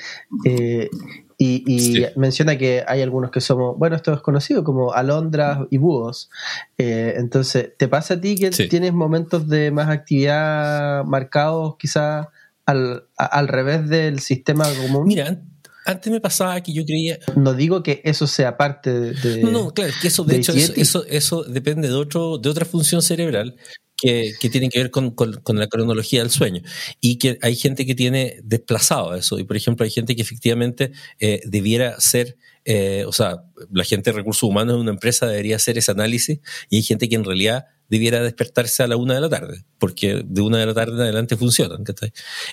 eh, 0.45 0.89
y, 1.37 1.63
y 1.67 1.81
Sí. 1.81 2.07
menciona 2.17 2.57
que 2.57 2.85
hay 2.87 3.03
algunos 3.03 3.31
que 3.31 3.41
somos, 3.41 3.77
bueno, 3.77 3.97
esto 3.97 4.13
es 4.15 4.21
conocido 4.21 4.65
como 4.65 4.93
alondras 4.93 5.59
y 5.71 5.79
búhos. 5.79 6.31
Eh, 6.79 7.15
entonces, 7.17 7.73
¿te 7.77 7.87
pasa 7.89 8.15
a 8.15 8.21
ti 8.21 8.37
que 8.37 8.53
Sí. 8.53 8.69
tienes 8.69 8.93
momentos 8.93 9.49
de 9.49 9.71
más 9.71 9.89
actividad 9.89 11.05
marcados 11.05 11.77
quizás 11.79 12.29
al, 12.67 13.05
al 13.17 13.49
revés 13.49 13.89
del 13.89 14.21
sistema 14.21 14.65
común? 14.75 15.07
Mira, 15.07 15.29
an- 15.29 15.51
antes 15.87 16.11
me 16.11 16.21
pasaba 16.21 16.61
que 16.63 16.73
yo 16.73 16.85
creía, 16.87 17.19
no 17.37 17.53
digo 17.53 17.83
que 17.83 18.01
eso 18.05 18.27
sea 18.27 18.57
parte 18.57 18.91
de... 18.91 19.43
No, 19.43 19.51
no, 19.51 19.71
claro, 19.75 19.91
es 19.91 19.97
que 20.01 20.09
eso, 20.09 20.25
de 20.25 20.35
de 20.35 20.39
hecho, 20.41 20.53
eso, 20.53 20.73
eso, 20.77 21.05
eso 21.07 21.43
depende 21.45 21.89
de, 21.89 21.95
otro, 21.95 22.39
de 22.39 22.49
otra 22.49 22.65
función 22.65 23.03
cerebral 23.03 23.57
que, 24.05 24.33
que 24.41 24.51
tiene 24.51 24.69
que 24.69 24.79
ver 24.81 24.91
con, 24.91 25.11
con- 25.13 25.41
con 25.43 25.59
la 25.59 25.67
cronología 25.69 26.21
del 26.21 26.31
sueño. 26.31 26.63
Y 27.01 27.17
que 27.17 27.39
hay 27.43 27.57
gente 27.57 27.87
que 27.87 27.95
tiene 27.95 28.37
desplazado 28.45 29.15
eso. 29.15 29.39
Y, 29.39 29.45
por 29.45 29.57
ejemplo, 29.57 29.85
hay 29.85 29.91
gente 29.91 30.15
que 30.17 30.23
efectivamente 30.23 30.93
eh, 31.21 31.41
debiera 31.47 31.99
ser, 32.01 32.37
eh, 32.65 33.05
o 33.07 33.13
sea, 33.13 33.45
la 33.73 33.85
gente 33.85 34.11
de 34.11 34.17
recursos 34.17 34.43
humanos 34.49 34.77
de 34.77 34.81
una 34.83 34.91
empresa 34.93 35.27
debería 35.27 35.57
hacer 35.57 35.79
ese 35.79 35.91
análisis 35.93 36.41
y 36.71 36.77
hay 36.77 36.83
gente 36.83 37.09
que 37.09 37.15
en 37.17 37.25
realidad 37.25 37.67
debiera 37.89 38.23
despertarse 38.23 38.83
a 38.83 38.87
la 38.87 38.97
una 38.97 39.15
de 39.15 39.21
la 39.21 39.29
tarde, 39.29 39.65
porque 39.79 40.23
de 40.25 40.41
una 40.41 40.59
de 40.59 40.67
la 40.67 40.75
tarde 40.75 40.95
en 40.95 41.01
adelante 41.01 41.37
funcionan. 41.37 41.85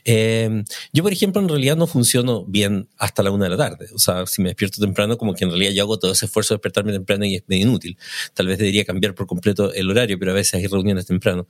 Eh, 0.06 0.64
yo, 0.94 1.04
por 1.04 1.14
ejemplo, 1.14 1.42
en 1.42 1.50
realidad 1.50 1.78
no 1.78 1.88
funciono 1.88 2.46
bien 2.46 2.90
hasta 2.98 3.24
la 3.24 3.32
una 3.32 3.46
de 3.46 3.52
la 3.52 3.58
tarde. 3.58 3.88
O 3.94 4.00
sea, 4.00 4.26
si 4.26 4.42
me 4.42 4.50
despierto 4.50 4.82
temprano, 4.82 5.18
como 5.18 5.34
que 5.34 5.46
en 5.46 5.52
realidad 5.52 5.72
yo 5.72 5.84
hago 5.84 5.98
todo 6.00 6.12
ese 6.12 6.26
esfuerzo 6.26 6.54
de 6.54 6.58
despertarme 6.58 6.92
temprano 6.92 7.26
y 7.26 7.36
es 7.36 7.44
medio 7.48 7.64
inútil. 7.64 7.98
Tal 8.34 8.48
vez 8.48 8.58
debería 8.58 8.86
cambiar 8.86 9.16
por 9.16 9.28
completo 9.28 9.74
el 9.74 9.90
horario, 9.90 10.20
pero 10.20 10.32
a 10.32 10.36
veces 10.36 10.56
hay 10.56 10.68
reuniones 10.68 11.06
temprano. 11.06 11.48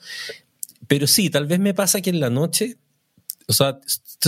Pero 0.88 1.08
sí, 1.08 1.30
tal 1.30 1.48
vez 1.48 1.60
me 1.60 1.74
pasa 1.74 2.02
que 2.02 2.10
en 2.10 2.20
la 2.20 2.30
noche, 2.30 2.78
o 3.48 3.54
sea, 3.54 3.80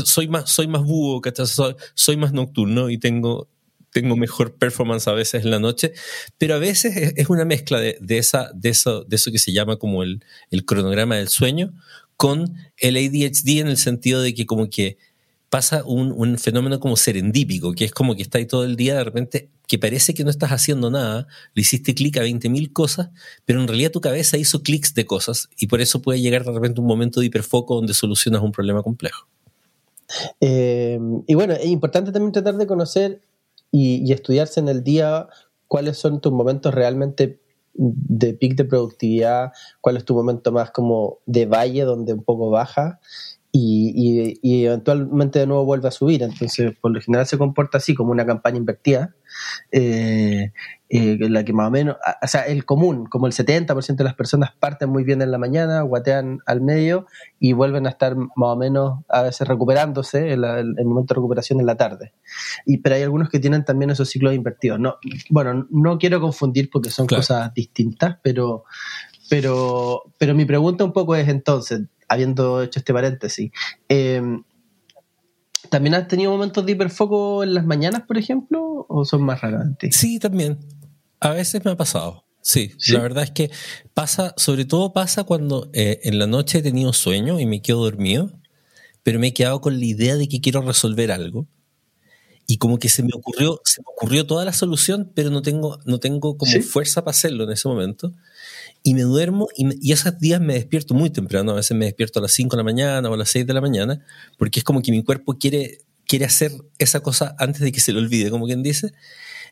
soy 0.05 0.27
más, 0.27 0.49
soy 0.49 0.67
más 0.67 0.83
búho. 0.83 1.21
Soy, 1.45 1.75
soy 1.93 2.17
más 2.17 2.33
nocturno 2.33 2.89
y 2.89 2.97
tengo, 2.97 3.47
tengo 3.93 4.17
mejor 4.17 4.55
performance 4.55 5.07
a 5.07 5.13
veces 5.13 5.45
en 5.45 5.51
la 5.51 5.59
noche, 5.59 5.93
pero 6.37 6.55
a 6.55 6.57
veces 6.57 7.13
es, 7.15 7.29
una 7.29 7.45
mezcla 7.45 7.79
de, 7.79 7.97
de 8.01 8.17
esa, 8.17 8.51
de, 8.53 8.69
eso, 8.69 9.03
de 9.05 9.15
eso 9.15 9.31
que 9.31 9.39
se 9.39 9.53
llama 9.53 9.77
como 9.77 10.03
el, 10.03 10.25
el 10.49 10.65
cronograma 10.65 11.15
del 11.15 11.29
sueño 11.29 11.73
con 12.17 12.55
el 12.77 12.97
ADHD 12.97 13.59
en 13.59 13.67
el 13.67 13.77
sentido 13.77 14.21
de 14.21 14.33
que 14.33 14.45
como 14.45 14.69
que 14.69 14.97
pasa 15.49 15.83
un, 15.85 16.11
un 16.11 16.39
fenómeno 16.39 16.79
como 16.79 16.97
serendípico, 16.97 17.73
que 17.73 17.85
es 17.85 17.91
como 17.91 18.15
que 18.15 18.23
está 18.23 18.39
ahí 18.39 18.47
todo 18.47 18.63
el 18.63 18.75
día 18.75 18.95
de 18.95 19.03
repente, 19.03 19.49
que 19.67 19.77
parece 19.77 20.15
que 20.15 20.23
no 20.23 20.31
estás 20.31 20.51
haciendo 20.51 20.89
nada, 20.89 21.27
le 21.53 21.61
hiciste 21.61 21.93
clic 21.93 22.17
a 22.17 22.23
20.000 22.23 22.73
cosas, 22.73 23.09
pero 23.45 23.61
en 23.61 23.67
realidad 23.67 23.91
tu 23.91 24.01
cabeza 24.01 24.37
hizo 24.37 24.63
clics 24.63 24.95
de 24.95 25.05
cosas 25.05 25.49
y 25.57 25.67
por 25.67 25.79
eso 25.79 26.01
puede 26.01 26.21
llegar 26.21 26.43
de 26.43 26.51
repente 26.51 26.81
un 26.81 26.87
momento 26.87 27.19
de 27.19 27.27
hiperfoco 27.27 27.75
donde 27.75 27.93
solucionas 27.93 28.41
un 28.41 28.51
problema 28.51 28.81
complejo. 28.81 29.27
Eh, 30.41 30.99
y 31.27 31.35
bueno, 31.35 31.53
es 31.53 31.65
importante 31.65 32.11
también 32.11 32.31
tratar 32.31 32.55
de 32.55 32.65
conocer 32.65 33.21
y, 33.73 34.07
y 34.07 34.13
estudiarse 34.13 34.61
en 34.61 34.69
el 34.69 34.83
día 34.83 35.27
cuáles 35.67 35.97
son 35.97 36.21
tus 36.21 36.31
momentos 36.31 36.73
realmente 36.73 37.41
de 37.73 38.33
pic 38.35 38.55
de 38.55 38.65
productividad, 38.65 39.51
cuál 39.81 39.97
es 39.97 40.05
tu 40.05 40.13
momento 40.13 40.51
más 40.51 40.69
como 40.69 41.17
de 41.25 41.47
valle, 41.47 41.81
donde 41.81 42.13
un 42.13 42.23
poco 42.23 42.51
baja 42.51 42.99
y, 43.55 43.93
y- 43.95 44.39
y 44.41 44.65
eventualmente 44.65 45.37
de 45.37 45.45
nuevo 45.45 45.63
vuelve 45.63 45.87
a 45.87 45.91
subir. 45.91 46.23
Entonces, 46.23 46.73
por 46.81 46.91
lo 46.91 46.99
general 46.99 47.27
se 47.27 47.37
comporta 47.37 47.77
así, 47.77 47.93
como 47.93 48.11
una 48.11 48.25
campaña 48.25 48.57
invertida, 48.57 49.13
eh, 49.71 50.51
eh, 50.89 51.17
en 51.21 51.33
la 51.33 51.43
que 51.45 51.53
más 51.53 51.67
o 51.67 51.71
menos, 51.71 51.97
o 52.21 52.27
sea, 52.27 52.41
el 52.47 52.65
común, 52.65 53.05
como 53.05 53.27
el 53.27 53.33
70% 53.33 53.95
de 53.97 54.03
las 54.03 54.15
personas 54.15 54.51
parten 54.59 54.89
muy 54.89 55.03
bien 55.03 55.21
en 55.21 55.29
la 55.29 55.37
mañana, 55.37 55.81
guatean 55.83 56.39
al 56.47 56.61
medio 56.61 57.05
y 57.39 57.53
vuelven 57.53 57.85
a 57.85 57.89
estar 57.91 58.15
más 58.15 58.29
o 58.37 58.55
menos 58.55 58.99
a 59.07 59.21
veces 59.21 59.47
recuperándose, 59.47 60.33
el, 60.33 60.43
el- 60.43 60.73
el 60.77 60.85
momento 60.85 61.13
de 61.13 61.19
recuperación 61.19 61.59
en 61.59 61.67
la 61.67 61.75
tarde. 61.75 62.11
Y, 62.65 62.79
pero 62.79 62.95
hay 62.95 63.03
algunos 63.03 63.29
que 63.29 63.39
tienen 63.39 63.63
también 63.65 63.91
esos 63.91 64.09
ciclos 64.09 64.33
invertidos. 64.33 64.79
No, 64.79 64.95
bueno, 65.29 65.67
no 65.69 65.99
quiero 65.99 66.19
confundir 66.19 66.71
porque 66.71 66.89
son 66.89 67.05
Claro. 67.05 67.19
cosas 67.21 67.53
distintas, 67.53 68.17
pero, 68.23 68.63
pero, 69.29 70.03
pero 70.17 70.33
mi 70.35 70.45
pregunta 70.45 70.83
un 70.83 70.91
poco 70.93 71.15
es 71.15 71.27
entonces, 71.27 71.81
habiendo 72.13 72.61
hecho 72.61 72.79
este 72.79 72.93
paréntesis, 72.93 73.51
eh, 73.89 74.21
¿también 75.69 75.95
has 75.95 76.07
tenido 76.07 76.31
momentos 76.31 76.65
de 76.65 76.73
hiperfoco 76.73 77.43
en 77.43 77.53
las 77.53 77.65
mañanas, 77.65 78.03
por 78.07 78.17
ejemplo, 78.17 78.85
o 78.87 79.05
son 79.05 79.23
más 79.23 79.41
ti? 79.77 79.91
Sí, 79.91 80.19
también. 80.19 80.59
A 81.19 81.31
veces 81.31 81.63
me 81.65 81.71
ha 81.71 81.77
pasado. 81.77 82.25
Sí, 82.41 82.73
¿Sí? 82.77 82.91
la 82.91 82.99
verdad 82.99 83.23
es 83.23 83.31
que 83.31 83.51
pasa, 83.93 84.33
sobre 84.35 84.65
todo 84.65 84.91
pasa 84.91 85.23
cuando 85.23 85.69
eh, 85.73 86.01
en 86.03 86.19
la 86.19 86.27
noche 86.27 86.57
he 86.57 86.61
tenido 86.61 86.91
sueño 86.91 87.39
y 87.39 87.45
me 87.45 87.61
quedo 87.61 87.81
dormido, 87.81 88.31
pero 89.01 89.17
me 89.17 89.27
he 89.27 89.33
quedado 89.33 89.61
con 89.61 89.79
la 89.79 89.85
idea 89.85 90.17
de 90.17 90.27
que 90.27 90.41
quiero 90.41 90.61
resolver 90.61 91.11
algo. 91.11 91.47
Y 92.45 92.57
como 92.57 92.77
que 92.77 92.89
se 92.89 93.01
me 93.01 93.11
ocurrió, 93.13 93.61
se 93.63 93.81
me 93.81 93.85
ocurrió 93.95 94.27
toda 94.27 94.43
la 94.43 94.51
solución, 94.51 95.13
pero 95.15 95.29
no 95.29 95.41
tengo, 95.41 95.79
no 95.85 95.99
tengo 95.99 96.37
como 96.37 96.51
¿Sí? 96.51 96.61
fuerza 96.61 97.05
para 97.05 97.11
hacerlo 97.11 97.45
en 97.45 97.51
ese 97.51 97.69
momento. 97.69 98.11
Y 98.83 98.93
me 98.93 99.01
duermo 99.01 99.47
y, 99.55 99.87
y 99.87 99.91
esos 99.93 100.19
días 100.19 100.41
me 100.41 100.53
despierto 100.53 100.93
muy 100.93 101.09
temprano. 101.09 101.51
A 101.51 101.55
veces 101.55 101.75
me 101.77 101.85
despierto 101.85 102.19
a 102.19 102.21
las 102.21 102.31
5 102.33 102.55
de 102.55 102.59
la 102.59 102.63
mañana 102.63 103.09
o 103.09 103.13
a 103.13 103.17
las 103.17 103.29
6 103.29 103.45
de 103.47 103.53
la 103.53 103.61
mañana, 103.61 104.05
porque 104.37 104.59
es 104.59 104.63
como 104.63 104.81
que 104.81 104.91
mi 104.91 105.03
cuerpo 105.03 105.37
quiere, 105.37 105.79
quiere 106.05 106.25
hacer 106.25 106.51
esa 106.79 106.99
cosa 107.01 107.35
antes 107.39 107.61
de 107.61 107.71
que 107.71 107.79
se 107.79 107.93
le 107.93 107.99
olvide, 107.99 108.29
como 108.29 108.45
quien 108.45 108.63
dice. 108.63 108.91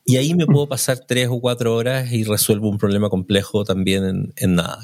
Y 0.04 0.18
ahí 0.18 0.34
me 0.34 0.46
puedo 0.48 0.68
pasar 0.68 1.00
tres 1.08 1.28
o 1.30 1.40
cuatro 1.40 1.76
horas 1.76 2.12
y 2.12 2.24
resuelvo 2.24 2.70
un 2.70 2.78
problema 2.78 3.10
complejo 3.10 3.64
también 3.64 4.04
en, 4.04 4.34
en 4.36 4.56
nada. 4.56 4.84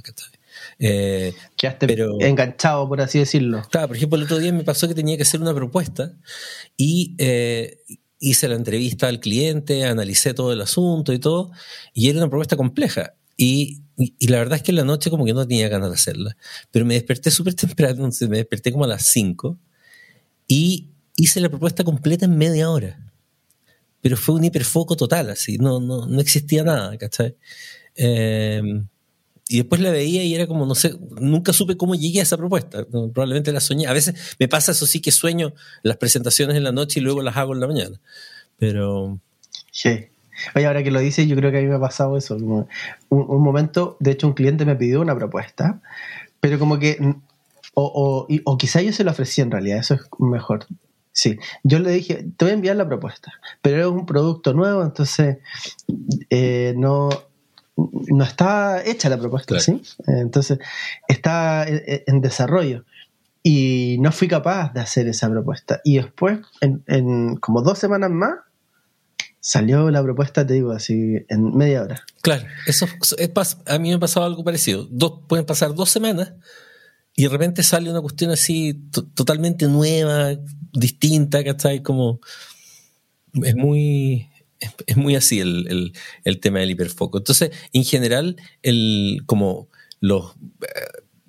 Eh, 0.80 1.34
Quedaste 1.56 1.88
Pero- 1.88 2.18
enganchado, 2.22 2.88
por 2.88 3.02
así 3.02 3.20
decirlo. 3.20 3.64
Claro, 3.72 3.88
por 3.88 3.98
ejemplo, 3.98 4.18
el 4.18 4.24
otro 4.26 4.38
día 4.38 4.54
me 4.54 4.64
pasó 4.64 4.88
que 4.88 4.94
tenía 4.94 5.18
que 5.18 5.24
hacer 5.24 5.42
una 5.42 5.54
propuesta 5.56 6.14
y 6.78 7.16
eh, 7.18 7.80
hice 8.20 8.48
la 8.48 8.56
entrevista 8.56 9.08
al 9.08 9.20
cliente, 9.20 9.86
analicé 9.86 10.34
todo 10.34 10.54
el 10.54 10.62
asunto 10.62 11.14
y 11.14 11.20
todo, 11.20 11.52
y 11.94 12.10
era 12.10 12.20
una 12.20 12.30
propuesta 12.30 12.56
compleja. 12.56 13.14
Y, 13.36 13.82
y- 13.98 14.28
la 14.28 14.38
verdad 14.38 14.58
es 14.58 14.64
que 14.64 14.72
en 14.72 14.78
la 14.78 14.84
noche 14.84 15.10
como 15.10 15.26
que 15.26 15.34
no 15.34 15.48
tenía 15.48 15.68
ganas 15.70 15.90
de 15.90 15.96
hacerla. 15.96 16.38
Pero 16.72 16.86
me 16.86 16.94
desperté 16.94 17.32
súper 17.32 17.54
temprano, 17.56 17.96
entonces 17.96 18.30
me 18.30 18.38
desperté 18.38 18.72
como 18.72 18.86
a 18.86 18.88
las 18.88 19.06
5 19.08 19.58
y 20.48 20.90
hice 21.16 21.40
la 21.42 21.50
propuesta 21.50 21.84
completa 21.84 22.26
en 22.26 22.38
media 22.38 22.70
hora. 22.70 23.00
Pero 24.02 24.16
fue 24.16 24.36
un 24.36 24.44
hiperfoco 24.44 24.96
total, 24.96 25.30
así, 25.32 25.58
no, 25.58 25.80
no, 25.80 26.06
no 26.06 26.22
existía 26.22 26.64
nada, 26.64 26.98
¿cachai? 26.98 27.36
Eh, 27.96 28.62
y 29.50 29.58
después 29.58 29.82
la 29.82 29.92
veía 29.92 30.24
y 30.24 30.36
era 30.36 30.46
como, 30.46 30.66
no 30.66 30.76
sé, 30.76 30.94
nunca 31.20 31.52
supe 31.54 31.78
cómo 31.78 31.96
llegué 31.96 32.20
a 32.20 32.24
esa 32.24 32.38
propuesta. 32.38 32.86
Probablemente 32.86 33.52
la 33.54 33.62
soñé. 33.62 33.88
A 33.88 33.94
veces 33.94 34.14
me 34.40 34.48
pasa 34.50 34.74
eso 34.74 34.86
sí 34.86 35.00
que 35.00 35.12
sueño 35.12 35.54
las 35.84 35.98
presentaciones 35.98 36.56
en 36.58 36.64
la 36.66 36.74
noche 36.74 37.00
y 37.00 37.04
luego 37.04 37.22
las 37.24 37.38
hago 37.38 37.54
en 37.54 37.62
la 37.62 37.68
mañana. 37.68 38.00
Pero 38.58 39.20
Sí. 39.72 40.08
Oye, 40.56 40.66
ahora 40.66 40.84
que 40.84 40.92
lo 40.92 41.00
dices, 41.00 41.28
yo 41.28 41.36
creo 41.36 41.52
que 41.52 41.60
a 41.60 41.62
mí 41.62 41.68
me 41.68 41.76
ha 41.76 41.80
pasado 41.80 42.18
eso. 42.18 42.38
como 42.38 42.68
un, 43.10 43.26
un 43.28 43.44
momento, 43.44 43.98
de 44.00 44.12
hecho, 44.12 44.28
un 44.28 44.34
cliente 44.34 44.66
me 44.66 44.76
pidió 44.76 45.02
una 45.02 45.16
propuesta, 45.16 45.82
pero 46.40 46.60
como 46.60 46.80
que. 46.80 46.98
O, 47.80 48.26
o, 48.28 48.28
o 48.44 48.58
quizá 48.58 48.82
yo 48.82 48.92
se 48.92 49.04
la 49.04 49.12
ofrecí 49.12 49.42
en 49.42 49.52
realidad, 49.52 49.78
eso 49.80 49.94
es 49.94 50.02
mejor. 50.20 50.66
Sí, 51.12 51.38
yo 51.64 51.80
le 51.80 51.92
dije, 51.92 52.26
te 52.38 52.46
voy 52.46 52.52
a 52.52 52.54
enviar 52.56 52.76
la 52.76 52.88
propuesta, 52.88 53.34
pero 53.62 53.80
es 53.82 53.88
un 53.88 54.06
producto 54.06 54.54
nuevo, 54.54 54.84
entonces 54.84 55.38
eh, 56.30 56.74
no, 56.78 57.10
no 57.76 58.24
está 58.24 58.84
hecha 58.84 59.10
la 59.10 59.18
propuesta, 59.18 59.48
Claro. 59.56 59.64
¿sí? 59.64 59.82
Entonces 60.08 60.60
está 61.08 61.68
en, 61.68 61.82
en 62.06 62.22
desarrollo 62.22 62.84
y 63.44 63.98
no 64.00 64.12
fui 64.12 64.28
capaz 64.28 64.74
de 64.74 64.82
hacer 64.82 65.08
esa 65.08 65.30
propuesta. 65.30 65.80
Y 65.84 65.98
después, 65.98 66.40
en, 66.62 66.84
en 66.88 67.36
como 67.38 67.62
dos 67.62 67.80
semanas 67.80 68.12
más, 68.12 68.36
Salió 69.48 69.90
la 69.92 70.04
propuesta, 70.04 70.46
te 70.46 70.56
digo, 70.56 70.74
así 70.74 71.26
en 71.30 71.56
media 71.56 71.82
hora. 71.82 72.04
Claro, 72.22 72.46
eso 72.66 72.86
es, 73.18 73.58
a 73.66 73.80
mí 73.80 73.88
me 73.88 73.96
ha 73.96 74.00
pasado 74.00 74.26
algo 74.26 74.44
parecido. 74.44 74.86
Dos, 74.92 75.22
pueden 75.30 75.46
pasar 75.46 75.74
dos 75.74 75.90
semanas 75.90 76.34
y 77.16 77.24
de 77.24 77.30
repente 77.30 77.64
sale 77.64 77.90
una 77.90 78.02
cuestión 78.02 78.30
así 78.32 78.74
totalmente 79.16 79.68
nueva, 79.68 80.36
distinta, 80.74 81.46
¿cachai? 81.46 81.82
Como 81.82 82.20
es 83.42 83.56
muy, 83.56 84.28
es, 84.86 84.98
muy 84.98 85.16
así 85.16 85.40
el, 85.40 85.94
el, 86.26 86.40
tema 86.42 86.60
del 86.60 86.72
hiperfoco. 86.72 87.18
Entonces, 87.18 87.52
en 87.72 87.86
general, 87.86 88.36
el, 88.64 89.22
como 89.28 89.70
los 90.02 90.36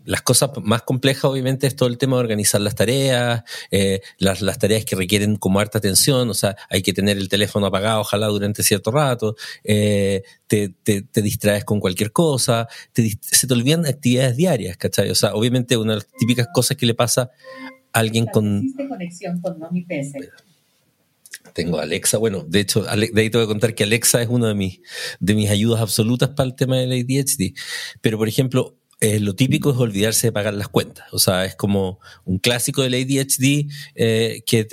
las 0.09 0.23
cosas 0.23 0.51
más 0.63 0.83
complejas, 0.83 1.27
obviamente, 1.27 1.67
es 1.67 1.77
todo 1.77 1.87
el 1.87 1.99
tema 1.99 2.17
de 2.17 2.21
organizar 2.21 2.63
las 2.63 2.75
tareas, 2.75 3.43
eh, 3.71 4.01
las, 4.17 4.41
las, 4.41 4.59
tareas 4.59 4.87
que 4.87 4.97
requieren 4.97 5.37
como 5.37 5.61
harta 5.61 5.77
atención, 5.77 6.31
o 6.31 6.35
sea, 6.35 6.57
hay 6.71 6.81
que 6.81 6.95
tener 6.95 7.19
el 7.19 7.29
teléfono 7.29 7.67
apagado, 7.67 8.01
ojalá 8.01 8.29
durante 8.29 8.63
cierto 8.63 8.91
rato, 8.91 9.37
eh, 9.65 10.23
te, 10.47 10.71
te, 10.71 11.03
te, 11.03 11.21
distraes 11.21 11.67
con 11.67 11.79
cualquier 11.79 12.11
cosa, 12.11 12.69
te, 12.95 13.19
se 13.21 13.47
te 13.47 13.53
olvidan 13.53 13.85
actividades 13.85 14.35
diarias, 14.39 14.79
¿cachai? 14.79 15.11
O 15.11 15.15
sea, 15.15 15.35
obviamente 15.35 15.77
una 15.77 15.93
de 15.93 15.97
las 15.97 16.09
típicas 16.19 16.49
cosas 16.55 16.79
que 16.79 16.87
le 16.87 16.95
pasa 16.95 17.31
a 17.93 17.99
alguien 17.99 18.25
con... 18.25 18.65
conexión 18.89 19.43
con 19.43 19.59
mi 19.71 19.83
PC. 19.83 20.31
Tengo 21.53 21.81
Alexa, 21.81 22.17
bueno, 22.17 22.47
de 22.49 22.61
hecho, 22.61 22.85
de 22.85 23.21
ahí 23.21 23.29
te 23.29 23.37
voy 23.37 23.45
a 23.45 23.47
contar 23.47 23.75
que 23.75 23.85
Alexa 23.85 24.23
es 24.23 24.29
una 24.29 24.49
de 24.49 24.55
mis, 24.55 24.81
de 25.21 25.35
mis 25.35 25.51
ayudas 25.51 25.83
absolutas 25.83 26.31
para 26.31 26.49
el 26.49 26.55
tema 26.55 26.79
del 26.79 26.93
ADHD. 26.93 27.55
Pero, 28.01 28.17
por 28.17 28.29
ejemplo, 28.29 28.79
eh, 29.01 29.21
lo 29.21 29.37
típico 29.37 29.71
es 29.71 29.77
olvidarse 29.77 30.27
de 30.27 30.33
pagar 30.33 30.55
las 30.55 30.69
cuentas. 30.69 31.07
O 31.13 31.21
sea, 31.21 31.45
es 31.45 31.55
como 31.55 32.01
un 32.25 32.39
clásico 32.39 32.83
del 32.83 32.95
ADHD 32.95 33.71
eh, 33.95 34.43
que, 34.45 34.67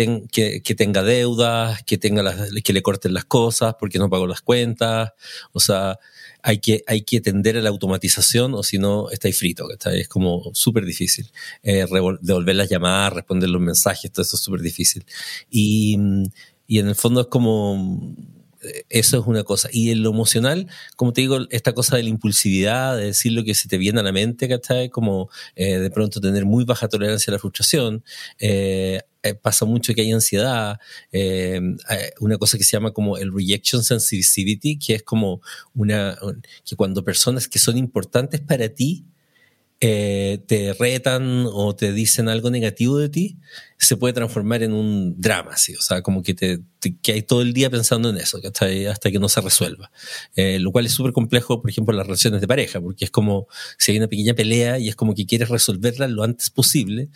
que, 0.63 0.75
tenga 0.75 1.03
deudas, 1.03 1.83
que, 1.83 1.99
tenga 1.99 2.23
las, 2.23 2.49
que 2.63 2.73
le 2.73 2.81
corten 2.81 3.13
las 3.13 3.25
cosas 3.25 3.75
porque 3.79 3.99
no 3.99 4.09
pagó 4.09 4.25
las 4.25 4.41
cuentas. 4.41 5.11
O 5.53 5.59
sea, 5.59 5.99
hay 6.41 6.57
que, 6.57 6.83
hay 6.87 7.01
que 7.03 7.21
tender 7.21 7.57
a 7.57 7.61
la 7.61 7.69
automatización 7.69 8.55
o 8.55 8.63
si 8.63 8.79
no, 8.79 9.11
estáis 9.11 9.37
frito. 9.37 9.67
Es 9.93 10.07
como 10.07 10.49
súper 10.53 10.85
difícil. 10.85 11.31
Eh, 11.61 11.85
devolver 12.21 12.55
las 12.55 12.69
llamadas, 12.69 13.13
responder 13.13 13.49
los 13.49 13.61
mensajes, 13.61 14.11
todo 14.11 14.23
eso 14.23 14.37
es 14.37 14.41
súper 14.41 14.61
difícil. 14.61 15.05
Y, 15.51 15.99
y 16.65 16.79
en 16.79 16.87
el 16.87 16.95
fondo 16.95 17.21
es 17.21 17.27
como 17.27 18.15
eso 18.89 19.19
es 19.19 19.27
una 19.27 19.43
cosa. 19.43 19.69
Y 19.71 19.91
en 19.91 20.03
lo 20.03 20.11
emocional, 20.11 20.67
como 20.95 21.13
te 21.13 21.21
digo, 21.21 21.39
esta 21.49 21.73
cosa 21.73 21.97
de 21.97 22.03
la 22.03 22.09
impulsividad, 22.09 22.97
de 22.97 23.05
decir 23.05 23.31
lo 23.31 23.43
que 23.43 23.55
se 23.55 23.67
te 23.67 23.77
viene 23.77 23.99
a 23.99 24.03
la 24.03 24.11
mente, 24.11 24.47
¿cachai? 24.47 24.89
Como 24.89 25.29
eh, 25.55 25.79
de 25.79 25.89
pronto 25.89 26.19
tener 26.21 26.45
muy 26.45 26.65
baja 26.65 26.87
tolerancia 26.87 27.31
a 27.31 27.35
la 27.35 27.39
frustración. 27.39 28.03
Eh, 28.39 29.01
eh, 29.23 29.33
pasa 29.33 29.65
mucho 29.65 29.93
que 29.93 30.01
hay 30.01 30.11
ansiedad, 30.11 30.77
una 32.19 32.37
cosa 32.37 32.57
que 32.57 32.63
se 32.63 32.71
llama 32.71 32.91
como 32.91 33.17
el 33.17 33.33
rejection 33.33 33.83
sensitivity, 33.83 34.77
que 34.77 34.95
es 34.95 35.03
como 35.03 35.41
una, 35.73 36.17
que 36.63 36.75
cuando 36.75 37.03
personas 37.03 37.47
que 37.47 37.57
son 37.57 37.77
importantes 37.77 38.41
para 38.41 38.69
ti 38.69 39.05
eh, 39.87 40.43
te 40.47 40.73
retan 40.73 41.45
o 41.45 41.75
te 41.75 41.93
dicen 41.93 42.27
algo 42.27 42.49
negativo 42.49 42.97
de 42.97 43.07
ti, 43.07 43.37
se 43.77 43.95
puede 43.95 44.15
transformar 44.15 44.63
en 44.63 44.73
un 44.73 45.21
drama, 45.21 45.57
¿sí? 45.57 45.75
O 45.75 45.81
sea, 45.81 46.01
como 46.01 46.23
que, 46.23 46.33
te, 46.33 46.63
que 47.03 47.11
hay 47.11 47.21
todo 47.21 47.43
el 47.43 47.53
día 47.53 47.69
pensando 47.69 48.09
en 48.09 48.17
eso, 48.17 48.39
hasta, 48.43 48.65
hasta 48.89 49.11
que 49.11 49.19
no 49.19 49.29
se 49.29 49.41
resuelva. 49.41 49.91
Eh, 50.35 50.57
lo 50.57 50.71
cual 50.71 50.87
es 50.87 50.91
súper 50.91 51.13
complejo, 51.13 51.61
por 51.61 51.69
ejemplo, 51.69 51.95
las 51.95 52.07
relaciones 52.07 52.41
de 52.41 52.47
pareja, 52.47 52.81
porque 52.81 53.05
es 53.05 53.11
como 53.11 53.45
si 53.77 53.91
hay 53.91 53.99
una 53.99 54.07
pequeña 54.07 54.33
pelea 54.33 54.79
y 54.79 54.89
es 54.89 54.95
como 54.95 55.13
que 55.13 55.27
quieres 55.27 55.49
resolverla 55.49 56.07
lo 56.07 56.23
antes 56.23 56.49
posible, 56.49 57.09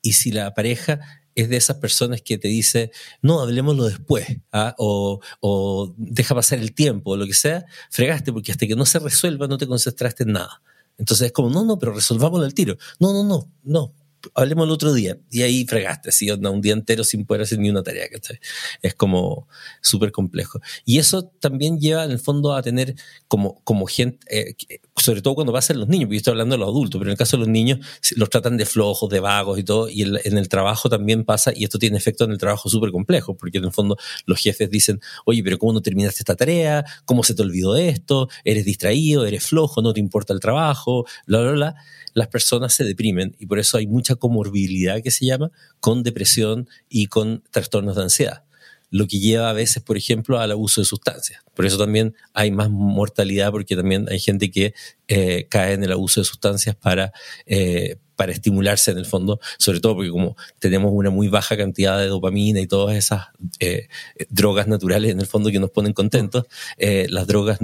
y 0.00 0.12
si 0.12 0.30
la 0.30 0.54
pareja 0.54 1.00
es 1.34 1.48
de 1.48 1.56
esas 1.56 1.78
personas 1.78 2.22
que 2.22 2.38
te 2.38 2.46
dice, 2.46 2.92
no, 3.20 3.40
hablemoslo 3.40 3.86
después, 3.86 4.28
¿ah? 4.52 4.76
o, 4.78 5.18
o 5.40 5.92
deja 5.96 6.36
pasar 6.36 6.60
el 6.60 6.72
tiempo, 6.72 7.10
o 7.10 7.16
lo 7.16 7.26
que 7.26 7.34
sea, 7.34 7.64
fregaste, 7.90 8.32
porque 8.32 8.52
hasta 8.52 8.68
que 8.68 8.76
no 8.76 8.86
se 8.86 9.00
resuelva 9.00 9.48
no 9.48 9.58
te 9.58 9.66
concentraste 9.66 10.22
en 10.22 10.32
nada. 10.34 10.62
Entonces 11.02 11.26
es 11.26 11.32
como, 11.32 11.50
no, 11.50 11.64
no, 11.64 11.80
pero 11.80 11.92
resolvámoslo 11.92 12.46
al 12.46 12.54
tiro. 12.54 12.76
No, 13.00 13.12
no, 13.12 13.24
no, 13.24 13.50
no, 13.64 13.92
hablemos 14.34 14.66
el 14.66 14.70
otro 14.70 14.92
día. 14.92 15.18
Y 15.32 15.42
ahí 15.42 15.66
fregaste, 15.66 16.10
así, 16.10 16.30
un 16.30 16.60
día 16.60 16.74
entero 16.74 17.02
sin 17.02 17.26
poder 17.26 17.42
hacer 17.42 17.58
ni 17.58 17.70
una 17.70 17.82
tarea, 17.82 18.08
¿cachai? 18.08 18.38
Es 18.82 18.94
como 18.94 19.48
súper 19.80 20.12
complejo. 20.12 20.60
Y 20.84 21.00
eso 21.00 21.24
también 21.40 21.80
lleva, 21.80 22.04
en 22.04 22.12
el 22.12 22.20
fondo, 22.20 22.54
a 22.54 22.62
tener 22.62 22.94
como, 23.26 23.60
como 23.64 23.86
gente, 23.86 24.24
eh, 24.30 24.54
sobre 24.96 25.22
todo 25.22 25.34
cuando 25.34 25.52
pasa 25.52 25.72
en 25.72 25.80
los 25.80 25.88
niños, 25.88 26.06
porque 26.06 26.16
yo 26.16 26.18
estoy 26.18 26.32
hablando 26.32 26.54
de 26.54 26.58
los 26.60 26.68
adultos, 26.68 26.98
pero 26.98 27.10
en 27.10 27.12
el 27.12 27.18
caso 27.18 27.36
de 27.36 27.40
los 27.40 27.48
niños, 27.48 27.78
los 28.16 28.28
tratan 28.30 28.56
de 28.56 28.66
flojos, 28.66 29.08
de 29.10 29.20
vagos 29.20 29.58
y 29.58 29.64
todo, 29.64 29.88
y 29.88 30.02
en 30.02 30.38
el 30.38 30.48
trabajo 30.48 30.88
también 30.88 31.24
pasa, 31.24 31.52
y 31.54 31.64
esto 31.64 31.78
tiene 31.78 31.96
efecto 31.96 32.24
en 32.24 32.32
el 32.32 32.38
trabajo 32.38 32.68
súper 32.68 32.92
complejo, 32.92 33.36
porque 33.36 33.58
en 33.58 33.64
el 33.64 33.72
fondo 33.72 33.96
los 34.26 34.38
jefes 34.38 34.70
dicen, 34.70 35.00
oye, 35.24 35.42
pero 35.42 35.58
¿cómo 35.58 35.72
no 35.72 35.80
terminaste 35.80 36.20
esta 36.20 36.36
tarea? 36.36 36.84
¿Cómo 37.04 37.24
se 37.24 37.34
te 37.34 37.42
olvidó 37.42 37.76
esto? 37.76 38.28
¿Eres 38.44 38.64
distraído? 38.64 39.26
¿Eres 39.26 39.46
flojo? 39.46 39.82
¿No 39.82 39.92
te 39.92 40.00
importa 40.00 40.32
el 40.32 40.40
trabajo? 40.40 41.06
Bla, 41.26 41.40
bla, 41.40 41.52
bla. 41.52 41.74
Las 42.12 42.28
personas 42.28 42.74
se 42.74 42.84
deprimen 42.84 43.34
y 43.38 43.46
por 43.46 43.58
eso 43.58 43.78
hay 43.78 43.86
mucha 43.86 44.16
comorbilidad 44.16 45.02
que 45.02 45.10
se 45.10 45.24
llama 45.24 45.50
con 45.80 46.02
depresión 46.02 46.68
y 46.88 47.06
con 47.06 47.42
trastornos 47.50 47.96
de 47.96 48.02
ansiedad 48.02 48.44
lo 48.92 49.08
que 49.08 49.18
lleva 49.18 49.48
a 49.48 49.54
veces, 49.54 49.82
por 49.82 49.96
ejemplo, 49.96 50.38
al 50.38 50.52
abuso 50.52 50.82
de 50.82 50.84
sustancias. 50.84 51.42
Por 51.54 51.64
eso 51.64 51.78
también 51.78 52.14
hay 52.34 52.50
más 52.50 52.68
mortalidad, 52.68 53.50
porque 53.50 53.74
también 53.74 54.06
hay 54.10 54.20
gente 54.20 54.50
que 54.50 54.74
eh, 55.08 55.46
cae 55.48 55.72
en 55.72 55.82
el 55.82 55.92
abuso 55.92 56.20
de 56.20 56.26
sustancias 56.26 56.76
para, 56.76 57.10
eh, 57.46 57.96
para 58.16 58.32
estimularse 58.32 58.90
en 58.90 58.98
el 58.98 59.06
fondo, 59.06 59.40
sobre 59.58 59.80
todo 59.80 59.94
porque 59.94 60.10
como 60.10 60.36
tenemos 60.58 60.92
una 60.94 61.08
muy 61.08 61.28
baja 61.28 61.56
cantidad 61.56 61.98
de 61.98 62.08
dopamina 62.08 62.60
y 62.60 62.66
todas 62.66 62.94
esas 62.94 63.28
eh, 63.60 63.88
drogas 64.28 64.68
naturales 64.68 65.10
en 65.10 65.20
el 65.20 65.26
fondo 65.26 65.50
que 65.50 65.58
nos 65.58 65.70
ponen 65.70 65.94
contentos, 65.94 66.44
las 66.78 67.26
drogas 67.26 67.60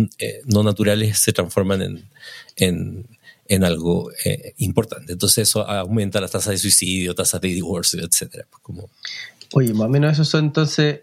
no 0.47 0.63
naturales 0.63 1.19
se 1.19 1.33
transforman 1.33 1.83
en 2.57 3.07
en 3.51 3.65
algo 3.65 4.11
importante. 4.59 5.13
Entonces 5.13 5.49
eso 5.49 5.67
aumenta 5.67 6.21
las 6.21 6.31
tasas 6.31 6.53
de 6.53 6.59
suicidio, 6.59 7.15
tasas 7.15 7.41
de 7.41 7.49
divorcio, 7.49 8.05
etcétera. 8.05 8.47
Pues 8.51 8.63
como... 8.63 8.91
Oye, 9.55 9.73
más 9.73 9.87
o 9.87 9.89
menos 9.89 10.13
eso 10.13 10.25
son 10.25 10.47
entonces, 10.47 11.01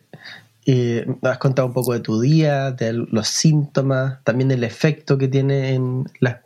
eh, 0.65 1.05
has 1.21 1.37
contado 1.37 1.67
un 1.67 1.73
poco 1.73 1.93
de 1.93 1.99
tu 1.99 2.19
día, 2.19 2.71
de 2.71 2.93
los 2.93 3.27
síntomas, 3.27 4.23
también 4.23 4.49
del 4.49 4.63
efecto 4.63 5.17
que 5.17 5.27
tiene 5.27 5.73
en 5.73 6.05
las, 6.19 6.41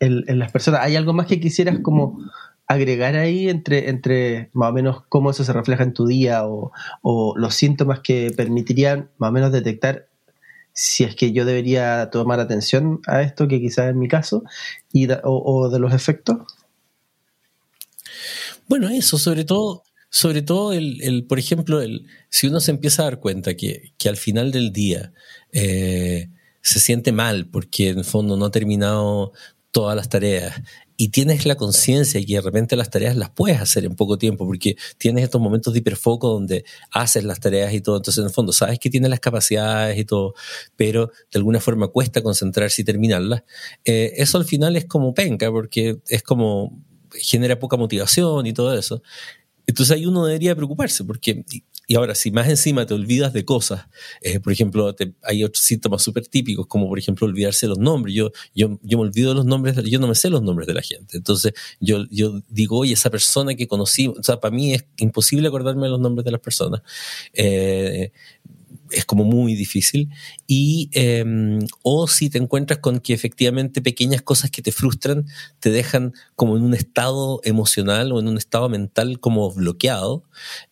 en, 0.00 0.38
las 0.38 0.52
personas. 0.52 0.80
¿Hay 0.82 0.96
algo 0.96 1.12
más 1.12 1.26
que 1.26 1.40
quisieras 1.40 1.78
como 1.80 2.18
agregar 2.66 3.16
ahí 3.16 3.48
entre, 3.48 3.90
entre 3.90 4.50
más 4.54 4.70
o 4.70 4.72
menos 4.72 5.02
cómo 5.08 5.30
eso 5.30 5.44
se 5.44 5.52
refleja 5.52 5.82
en 5.82 5.92
tu 5.92 6.06
día 6.06 6.46
o, 6.46 6.72
o 7.02 7.36
los 7.36 7.54
síntomas 7.54 8.00
que 8.00 8.32
permitirían 8.34 9.10
más 9.18 9.28
o 9.28 9.32
menos 9.32 9.52
detectar 9.52 10.06
si 10.74 11.04
es 11.04 11.14
que 11.14 11.32
yo 11.32 11.44
debería 11.44 12.10
tomar 12.10 12.40
atención 12.40 13.00
a 13.06 13.22
esto, 13.22 13.48
que 13.48 13.60
quizás 13.60 13.86
es 13.90 13.94
mi 13.94 14.08
caso, 14.08 14.42
y 14.92 15.08
o, 15.22 15.68
de 15.70 15.78
los 15.78 15.94
efectos? 15.94 16.38
Bueno, 18.68 18.88
eso, 18.88 19.16
sobre 19.16 19.44
todo, 19.44 19.84
sobre 20.14 20.42
todo 20.42 20.72
el, 20.72 21.26
por 21.28 21.40
ejemplo, 21.40 21.82
el, 21.82 22.06
si 22.28 22.46
uno 22.46 22.60
se 22.60 22.70
empieza 22.70 23.02
a 23.02 23.06
dar 23.06 23.18
cuenta 23.18 23.56
que, 23.56 23.94
que 23.98 24.08
al 24.08 24.16
final 24.16 24.52
del 24.52 24.72
día 24.72 25.12
eh, 25.50 26.28
se 26.60 26.78
siente 26.78 27.10
mal 27.10 27.48
porque 27.50 27.88
en 27.88 27.98
el 27.98 28.04
fondo 28.04 28.36
no 28.36 28.44
ha 28.44 28.50
terminado 28.52 29.32
todas 29.72 29.96
las 29.96 30.08
tareas 30.08 30.62
y 30.96 31.08
tienes 31.08 31.46
la 31.46 31.56
conciencia 31.56 32.20
y 32.20 32.26
que 32.26 32.34
de 32.34 32.42
repente 32.42 32.76
las 32.76 32.90
tareas 32.90 33.16
las 33.16 33.30
puedes 33.30 33.60
hacer 33.60 33.84
en 33.84 33.96
poco 33.96 34.16
tiempo, 34.16 34.46
porque 34.46 34.76
tienes 34.98 35.24
estos 35.24 35.40
momentos 35.40 35.72
de 35.72 35.80
hiperfoco 35.80 36.28
donde 36.28 36.64
haces 36.92 37.24
las 37.24 37.40
tareas 37.40 37.74
y 37.74 37.80
todo, 37.80 37.96
entonces 37.96 38.20
en 38.20 38.28
el 38.28 38.32
fondo 38.32 38.52
sabes 38.52 38.78
que 38.78 38.90
tienes 38.90 39.10
las 39.10 39.18
capacidades 39.18 39.98
y 39.98 40.04
todo, 40.04 40.34
pero 40.76 41.08
de 41.32 41.38
alguna 41.38 41.58
forma 41.58 41.88
cuesta 41.88 42.22
concentrarse 42.22 42.82
y 42.82 42.84
terminarlas, 42.84 43.42
eh, 43.84 44.12
eso 44.18 44.38
al 44.38 44.44
final 44.44 44.76
es 44.76 44.84
como 44.84 45.12
penca, 45.12 45.50
porque 45.50 45.98
es 46.08 46.22
como 46.22 46.84
genera 47.10 47.58
poca 47.58 47.76
motivación 47.76 48.46
y 48.46 48.52
todo 48.52 48.78
eso. 48.78 49.02
Entonces 49.66 49.96
ahí 49.96 50.06
uno 50.06 50.26
debería 50.26 50.54
preocuparse, 50.54 51.04
porque 51.04 51.44
y 51.86 51.96
ahora, 51.96 52.14
si 52.14 52.30
más 52.30 52.48
encima 52.48 52.86
te 52.86 52.94
olvidas 52.94 53.32
de 53.32 53.44
cosas, 53.44 53.86
eh, 54.22 54.40
por 54.40 54.52
ejemplo, 54.52 54.94
hay 55.22 55.44
otros 55.44 55.62
síntomas 55.64 56.02
súper 56.02 56.26
típicos, 56.26 56.66
como 56.66 56.88
por 56.88 56.98
ejemplo 56.98 57.26
olvidarse 57.26 57.66
los 57.66 57.78
nombres. 57.78 58.14
Yo, 58.14 58.32
yo, 58.54 58.78
yo 58.82 58.98
me 58.98 59.04
olvido 59.04 59.30
de 59.30 59.34
los 59.36 59.44
nombres, 59.44 59.76
yo 59.84 59.98
no 59.98 60.08
me 60.08 60.14
sé 60.14 60.30
los 60.30 60.42
nombres 60.42 60.66
de 60.66 60.74
la 60.74 60.82
gente. 60.82 61.16
Entonces, 61.16 61.52
yo, 61.80 62.04
yo 62.10 62.42
digo, 62.48 62.78
oye, 62.78 62.94
esa 62.94 63.10
persona 63.10 63.54
que 63.54 63.66
conocí, 63.68 64.08
o 64.08 64.22
sea, 64.22 64.40
para 64.40 64.54
mí 64.54 64.72
es 64.72 64.86
imposible 64.96 65.48
acordarme 65.48 65.82
de 65.82 65.90
los 65.90 66.00
nombres 66.00 66.24
de 66.24 66.30
las 66.30 66.40
personas. 66.40 66.80
Eh, 67.34 68.12
es 68.94 69.04
como 69.04 69.24
muy 69.24 69.54
difícil. 69.54 70.10
Y, 70.46 70.90
em, 70.92 71.60
o 71.82 72.06
si 72.08 72.30
te 72.30 72.38
encuentras 72.38 72.78
con 72.78 73.00
que 73.00 73.12
efectivamente 73.12 73.82
pequeñas 73.82 74.22
cosas 74.22 74.50
que 74.50 74.62
te 74.62 74.72
frustran 74.72 75.26
te 75.60 75.70
dejan 75.70 76.14
como 76.36 76.56
en 76.56 76.62
un 76.62 76.74
estado 76.74 77.40
emocional 77.44 78.12
o 78.12 78.20
en 78.20 78.28
un 78.28 78.38
estado 78.38 78.68
mental 78.68 79.20
como 79.20 79.50
bloqueado, 79.52 80.24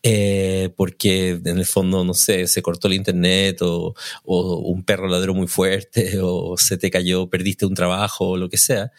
eh, 0.02 0.70
porque 0.76 1.40
en 1.44 1.58
el 1.58 1.66
fondo, 1.66 2.04
no 2.04 2.14
sé, 2.14 2.46
se 2.46 2.62
cortó 2.62 2.88
el 2.88 2.94
internet 2.94 3.58
o, 3.62 3.94
un 4.24 4.84
perro 4.84 5.08
ladró 5.08 5.34
muy 5.34 5.48
fuerte 5.48 6.18
o 6.22 6.56
se 6.56 6.76
te 6.78 6.90
cayó, 6.90 7.28
perdiste 7.28 7.66
un 7.66 7.74
trabajo 7.74 8.30
o 8.30 8.36
lo 8.36 8.48
que 8.48 8.58
sea. 8.58 8.92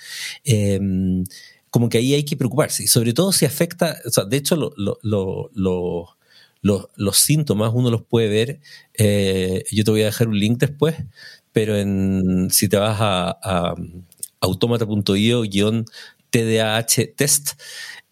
Em, 0.43 1.23
como 1.69 1.89
que 1.89 1.97
ahí 1.97 2.13
hay 2.13 2.23
que 2.23 2.37
preocuparse, 2.37 2.83
y 2.83 2.87
sobre 2.87 3.13
todo 3.13 3.31
si 3.31 3.45
afecta, 3.45 3.97
o 4.05 4.11
sea, 4.11 4.25
de 4.25 4.37
hecho 4.37 4.55
lo, 4.55 4.73
lo 5.01 6.17
los, 6.63 6.87
los 6.95 7.17
síntomas 7.17 7.71
uno 7.75 7.91
los 7.91 8.01
puede 8.03 8.29
ver, 8.29 8.59
eh, 8.95 9.63
yo 9.71 9.83
te 9.83 9.91
voy 9.91 10.01
a 10.01 10.05
dejar 10.05 10.29
un 10.29 10.39
link 10.39 10.57
después, 10.59 10.95
pero 11.51 11.77
en, 11.77 12.49
si 12.49 12.67
te 12.69 12.77
vas 12.77 12.97
a, 12.99 13.37
a 13.43 13.75
automata.io-tdah 14.39 16.85
test, 17.15 17.51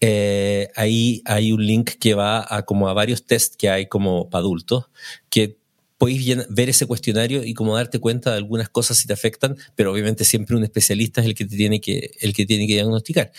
eh, 0.02 0.68
ahí 0.76 1.22
hay 1.26 1.52
un 1.54 1.66
link 1.66 1.92
que 2.00 2.14
va 2.14 2.46
a 2.48 2.64
como 2.64 2.90
a 2.90 2.94
varios 2.94 3.26
tests 3.26 3.56
que 3.56 3.70
hay 3.70 3.88
como 3.88 4.30
para 4.30 4.42
adultos, 4.42 4.86
que 5.30 5.58
podéis 5.98 6.46
ver 6.50 6.70
ese 6.70 6.86
cuestionario 6.88 7.44
y 7.46 7.54
como 7.54 7.76
darte 7.76 8.00
cuenta 8.00 8.32
de 8.32 8.38
algunas 8.38 8.68
cosas 8.70 8.98
si 8.98 9.08
te 9.08 9.14
afectan, 9.14 9.56
pero 9.76 9.92
obviamente 9.94 10.26
siempre 10.26 10.58
un 10.58 10.64
especialista 10.64 11.22
es 11.22 11.28
el 11.28 11.36
que 11.36 11.46
te 11.46 11.56
tiene 11.56 11.80
que, 11.80 12.12
el 12.20 12.34
que, 12.34 12.46
tiene 12.46 12.68
que 12.68 12.74
diagnosticar. 12.74 13.32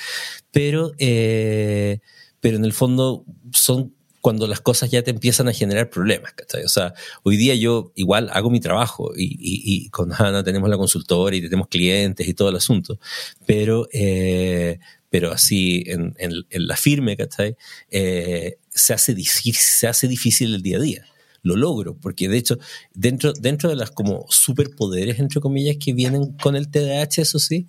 Pero, 0.52 0.92
eh, 0.98 2.00
pero 2.40 2.56
en 2.56 2.64
el 2.64 2.72
fondo 2.72 3.24
son 3.52 3.94
cuando 4.22 4.46
las 4.46 4.60
cosas 4.60 4.90
ya 4.90 5.02
te 5.02 5.10
empiezan 5.10 5.48
a 5.48 5.52
generar 5.52 5.90
problemas. 5.90 6.32
¿cachai? 6.32 6.62
O 6.62 6.68
sea, 6.68 6.94
hoy 7.24 7.36
día 7.36 7.54
yo 7.56 7.92
igual 7.96 8.30
hago 8.32 8.50
mi 8.50 8.60
trabajo 8.60 9.12
y, 9.16 9.36
y, 9.38 9.90
con 9.90 10.12
Hanna 10.12 10.44
tenemos 10.44 10.70
la 10.70 10.78
consultora 10.78 11.34
y 11.34 11.42
tenemos 11.42 11.66
clientes 11.66 12.26
y 12.26 12.32
todo 12.32 12.48
el 12.48 12.56
asunto, 12.56 12.98
pero, 13.44 13.88
eh, 13.92 14.78
pero 15.10 15.32
así 15.32 15.82
en, 15.86 16.14
en, 16.18 16.66
la 16.66 16.76
firme, 16.76 17.16
¿cachai? 17.16 17.56
Eh, 17.90 18.58
se, 18.70 18.94
hace 18.94 19.12
difícil, 19.12 19.56
se 19.56 19.88
hace 19.88 20.06
difícil 20.06 20.54
el 20.54 20.62
día 20.62 20.76
a 20.76 20.80
día 20.80 21.06
lo 21.44 21.56
logro, 21.56 21.96
porque 21.96 22.28
de 22.28 22.38
hecho, 22.38 22.56
dentro, 22.94 23.32
dentro 23.32 23.68
de 23.68 23.74
las 23.74 23.90
como 23.90 24.26
superpoderes, 24.28 25.18
entre 25.18 25.40
comillas, 25.40 25.76
que 25.84 25.92
vienen 25.92 26.34
con 26.34 26.54
el 26.54 26.70
TDAH, 26.70 27.22
eso 27.22 27.40
sí, 27.40 27.66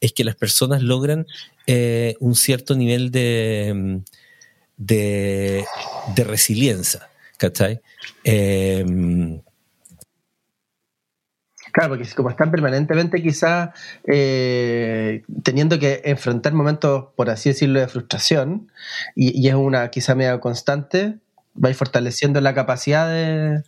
es 0.00 0.12
que 0.12 0.22
las 0.22 0.36
personas 0.36 0.80
logran 0.80 1.26
eh, 1.66 2.14
un 2.20 2.36
cierto 2.36 2.76
nivel 2.76 3.10
de, 3.10 4.04
de, 4.76 5.64
de 6.14 6.24
resiliencia, 6.24 7.08
¿cachai? 7.38 7.80
Em, 8.24 9.40
Claro, 11.76 11.98
porque 11.98 12.08
como 12.14 12.30
están 12.30 12.50
permanentemente 12.50 13.22
quizás 13.22 13.68
eh, 14.10 15.24
teniendo 15.42 15.78
que 15.78 16.00
enfrentar 16.06 16.54
momentos, 16.54 17.08
por 17.14 17.28
así 17.28 17.50
decirlo, 17.50 17.80
de 17.80 17.86
frustración, 17.86 18.72
y, 19.14 19.38
y 19.38 19.48
es 19.48 19.54
una 19.56 19.90
quizá 19.90 20.14
media 20.14 20.40
constante, 20.40 21.18
vais 21.52 21.76
fortaleciendo 21.76 22.40
la 22.40 22.54
capacidad 22.54 23.06
de... 23.10 23.62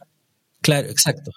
Claro, 0.62 0.88
exacto. 0.88 1.32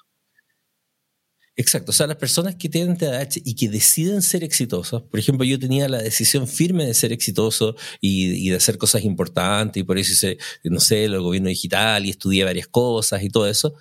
Exacto, 1.57 1.91
o 1.91 1.93
sea, 1.93 2.07
las 2.07 2.15
personas 2.15 2.55
que 2.55 2.69
tienen 2.69 2.97
TDAH 2.97 3.41
y 3.43 3.55
que 3.55 3.67
deciden 3.67 4.21
ser 4.21 4.41
exitosas, 4.41 5.01
por 5.01 5.19
ejemplo, 5.19 5.43
yo 5.43 5.59
tenía 5.59 5.89
la 5.89 6.01
decisión 6.01 6.47
firme 6.47 6.85
de 6.85 6.93
ser 6.93 7.11
exitoso 7.11 7.75
y, 7.99 8.49
de 8.49 8.55
hacer 8.55 8.77
cosas 8.77 9.03
importantes 9.03 9.81
y 9.81 9.83
por 9.83 9.97
eso 9.97 10.13
hice, 10.13 10.37
no 10.63 10.79
sé, 10.79 11.03
el 11.03 11.19
gobierno 11.19 11.49
digital 11.49 12.05
y 12.05 12.11
estudié 12.11 12.45
varias 12.45 12.67
cosas 12.67 13.21
y 13.21 13.29
todo 13.29 13.49
eso, 13.49 13.73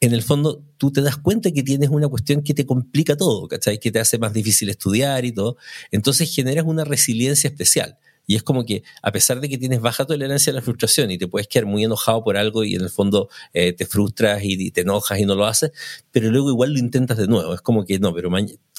en 0.00 0.14
el 0.14 0.22
fondo 0.22 0.64
tú 0.78 0.90
te 0.90 1.00
das 1.00 1.16
cuenta 1.16 1.52
que 1.52 1.62
tienes 1.62 1.90
una 1.90 2.08
cuestión 2.08 2.42
que 2.42 2.54
te 2.54 2.66
complica 2.66 3.16
todo, 3.16 3.46
¿cachai? 3.46 3.78
Que 3.78 3.92
te 3.92 4.00
hace 4.00 4.18
más 4.18 4.32
difícil 4.32 4.68
estudiar 4.68 5.24
y 5.24 5.30
todo, 5.32 5.56
entonces 5.92 6.34
generas 6.34 6.64
una 6.66 6.84
resiliencia 6.84 7.48
especial. 7.48 7.98
Y 8.26 8.36
es 8.36 8.42
como 8.42 8.64
que, 8.64 8.82
a 9.02 9.12
pesar 9.12 9.40
de 9.40 9.48
que 9.48 9.56
tienes 9.56 9.80
baja 9.80 10.04
tolerancia 10.04 10.50
a 10.50 10.54
la 10.54 10.62
frustración 10.62 11.10
y 11.10 11.18
te 11.18 11.28
puedes 11.28 11.46
quedar 11.46 11.66
muy 11.66 11.84
enojado 11.84 12.24
por 12.24 12.36
algo 12.36 12.64
y 12.64 12.74
en 12.74 12.82
el 12.82 12.90
fondo 12.90 13.28
eh, 13.52 13.72
te 13.72 13.86
frustras 13.86 14.42
y, 14.42 14.70
te 14.70 14.80
enojas 14.80 15.18
y 15.20 15.24
no 15.24 15.36
lo 15.36 15.46
haces, 15.46 15.70
pero 16.10 16.30
luego 16.30 16.50
igual 16.50 16.72
lo 16.72 16.78
intentas 16.78 17.16
de 17.18 17.28
nuevo. 17.28 17.54
Es 17.54 17.60
como 17.60 17.84
que 17.84 17.98
no, 17.98 18.12
pero 18.12 18.30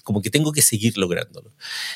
como 0.04 0.22
que 0.22 0.30
tengo 0.30 0.52
que 0.54 0.62
seguir 0.62 0.98
lográndolo. 0.98 1.54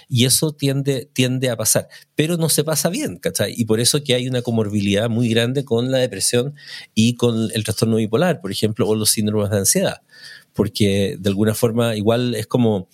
Y 0.10 0.26
eso 0.26 0.52
tiende, 0.52 1.10
tiende 1.14 1.50
a 1.50 1.56
pasar, 1.56 1.88
pero 2.16 2.38
no 2.38 2.50
se 2.50 2.64
pasa 2.64 2.90
bien, 2.90 3.18
¿cachai? 3.18 3.54
Y 3.56 3.66
por 3.66 3.80
eso 3.80 4.04
que 4.04 4.14
hay 4.14 4.28
una 4.28 4.42
comorbilidad 4.42 5.10
muy 5.10 5.30
grande 5.30 5.64
con 5.64 5.92
la 5.92 6.00
depresión 6.00 6.56
y 6.94 7.16
con 7.16 7.50
el 7.54 7.64
trastorno 7.64 7.98
bipolar, 7.98 8.42
por 8.42 8.52
ejemplo, 8.52 8.88
o 8.88 8.96
los 8.96 9.12
síndromes 9.12 9.50
de 9.50 9.58
ansiedad, 9.58 10.02
porque 10.54 11.16
de 11.20 11.30
alguna 11.30 11.54
forma 11.54 11.96
igual 11.96 12.36
es 12.36 12.48
como, 12.48 12.90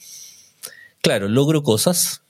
claro, 1.01 1.27
logro 1.27 1.63
cosas, 1.63 2.21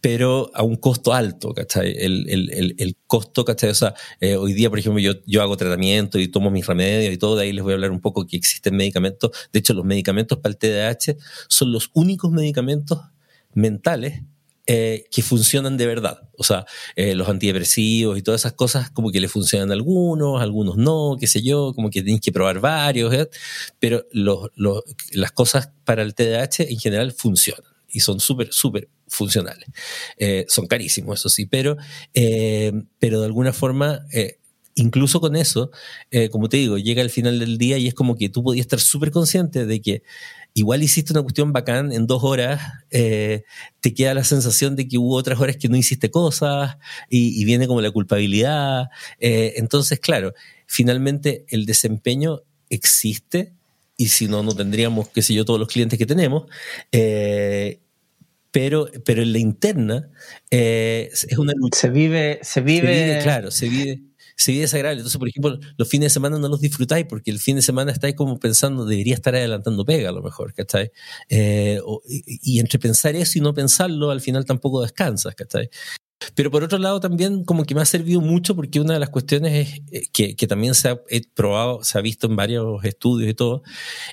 pero 0.00 0.50
a 0.54 0.62
un 0.62 0.76
costo 0.76 1.12
alto, 1.12 1.52
¿cachai? 1.54 1.94
El, 1.98 2.28
el, 2.28 2.74
el, 2.78 2.96
costo, 3.06 3.44
¿cachai? 3.44 3.70
O 3.70 3.74
sea, 3.74 3.94
eh, 4.20 4.36
hoy 4.36 4.52
día, 4.52 4.70
por 4.70 4.78
ejemplo, 4.78 5.00
yo, 5.00 5.12
yo 5.26 5.42
hago 5.42 5.56
tratamiento 5.56 6.18
y 6.18 6.28
tomo 6.28 6.50
mis 6.50 6.66
remedios 6.66 7.12
y 7.12 7.18
todo, 7.18 7.36
de 7.36 7.44
ahí 7.44 7.52
les 7.52 7.62
voy 7.62 7.72
a 7.72 7.74
hablar 7.74 7.90
un 7.90 8.00
poco 8.00 8.26
que 8.26 8.36
existen 8.36 8.76
medicamentos. 8.76 9.30
De 9.52 9.58
hecho, 9.58 9.74
los 9.74 9.84
medicamentos 9.84 10.38
para 10.38 10.52
el 10.52 10.58
TDAH 10.58 11.16
son 11.48 11.72
los 11.72 11.90
únicos 11.94 12.30
medicamentos 12.30 13.00
mentales 13.52 14.22
eh, 14.66 15.06
que 15.10 15.22
funcionan 15.22 15.76
de 15.76 15.86
verdad. 15.86 16.28
O 16.38 16.44
sea, 16.44 16.64
eh, 16.94 17.14
los 17.14 17.28
antidepresivos 17.28 18.16
y 18.16 18.22
todas 18.22 18.42
esas 18.42 18.52
cosas 18.52 18.90
como 18.90 19.10
que 19.10 19.20
le 19.20 19.28
funcionan 19.28 19.70
a 19.70 19.74
algunos, 19.74 20.40
algunos 20.40 20.76
no, 20.76 21.16
qué 21.18 21.26
sé 21.26 21.42
yo, 21.42 21.72
como 21.74 21.90
que 21.90 22.02
tienes 22.02 22.20
que 22.20 22.30
probar 22.30 22.60
varios, 22.60 23.12
¿eh? 23.12 23.28
pero 23.80 24.06
los, 24.12 24.50
los, 24.54 24.82
las 25.12 25.32
cosas 25.32 25.70
para 25.84 26.02
el 26.02 26.14
TDAH 26.14 26.70
en 26.70 26.78
general 26.78 27.12
funcionan 27.12 27.69
y 27.92 28.00
son 28.00 28.20
súper, 28.20 28.52
súper 28.52 28.88
funcionales. 29.08 29.68
Eh, 30.16 30.46
son 30.48 30.66
carísimos, 30.66 31.20
eso 31.20 31.28
sí, 31.28 31.46
pero, 31.46 31.76
eh, 32.14 32.72
pero 32.98 33.20
de 33.20 33.26
alguna 33.26 33.52
forma, 33.52 34.06
eh, 34.12 34.38
incluso 34.74 35.20
con 35.20 35.36
eso, 35.36 35.70
como 36.30 36.48
te 36.48 36.56
digo, 36.56 36.78
llega 36.78 37.02
al 37.02 37.10
final 37.10 37.38
del 37.38 37.58
día 37.58 37.76
y 37.76 37.88
es 37.88 37.94
como 37.94 38.16
que 38.16 38.28
tú 38.28 38.42
podías 38.42 38.64
estar 38.64 38.80
súper 38.80 39.10
consciente 39.10 39.66
de 39.66 39.82
que 39.82 40.02
igual 40.54 40.82
hiciste 40.82 41.12
una 41.12 41.22
cuestión 41.22 41.52
bacán 41.52 41.92
en 41.92 42.06
dos 42.06 42.24
horas, 42.24 42.62
te 42.88 43.94
queda 43.94 44.14
la 44.14 44.24
sensación 44.24 44.76
de 44.76 44.88
que 44.88 44.96
hubo 44.96 45.16
otras 45.16 45.38
horas 45.38 45.56
que 45.58 45.68
no 45.68 45.76
hiciste 45.76 46.10
cosas 46.10 46.78
y 47.10 47.44
viene 47.44 47.66
como 47.66 47.82
la 47.82 47.90
culpabilidad. 47.90 48.88
entonces, 49.18 50.00
claro, 50.00 50.32
finalmente 50.66 51.44
el 51.48 51.66
desempeño 51.66 52.42
existe 52.70 53.52
y 54.00 54.08
si 54.08 54.28
no, 54.28 54.42
no 54.42 54.54
tendríamos, 54.54 55.10
qué 55.10 55.20
sé 55.20 55.34
yo, 55.34 55.44
todos 55.44 55.60
los 55.60 55.68
clientes 55.68 55.98
que 55.98 56.06
tenemos. 56.06 56.44
Eh, 56.90 57.80
pero, 58.50 58.88
pero 59.04 59.20
en 59.20 59.34
la 59.34 59.38
interna 59.38 60.08
eh, 60.50 61.10
es 61.12 61.36
una 61.36 61.52
lucha. 61.54 61.78
Se 61.78 61.90
vive, 61.90 62.40
se 62.42 62.62
vive. 62.62 63.20
claro, 63.22 63.50
se 63.50 63.68
vive, 63.68 64.00
se 64.36 64.52
vive 64.52 64.62
desagradable. 64.62 65.00
Entonces, 65.00 65.18
por 65.18 65.28
ejemplo, 65.28 65.58
los 65.76 65.86
fines 65.86 66.06
de 66.06 66.10
semana 66.14 66.38
no 66.38 66.48
los 66.48 66.62
disfrutáis 66.62 67.04
porque 67.04 67.30
el 67.30 67.40
fin 67.40 67.56
de 67.56 67.62
semana 67.62 67.92
estáis 67.92 68.14
como 68.14 68.40
pensando, 68.40 68.86
debería 68.86 69.12
estar 69.12 69.34
adelantando 69.34 69.84
pega 69.84 70.08
a 70.08 70.12
lo 70.12 70.22
mejor, 70.22 70.54
¿cachai? 70.54 70.90
Eh, 71.28 71.78
y, 72.08 72.54
y, 72.54 72.58
entre 72.60 72.78
pensar 72.78 73.14
eso 73.16 73.36
y 73.36 73.42
no 73.42 73.52
pensarlo, 73.52 74.10
al 74.10 74.22
final 74.22 74.46
tampoco 74.46 74.80
descansas, 74.80 75.34
¿cachai? 75.34 75.68
Pero 76.34 76.50
por 76.50 76.62
otro 76.62 76.78
lado 76.78 77.00
también 77.00 77.44
como 77.44 77.64
que 77.64 77.74
me 77.74 77.80
ha 77.80 77.86
servido 77.86 78.20
mucho 78.20 78.54
porque 78.54 78.80
una 78.80 78.94
de 78.94 79.00
las 79.00 79.08
cuestiones 79.08 79.68
es, 79.68 79.82
eh, 79.90 80.06
que, 80.12 80.36
que, 80.36 80.46
también 80.46 80.74
se 80.74 80.90
ha 80.90 81.00
probado, 81.34 81.82
se 81.82 81.98
ha 81.98 82.02
visto 82.02 82.26
en 82.26 82.36
varios 82.36 82.84
estudios 82.84 83.30
y 83.30 83.34
todo, 83.34 83.62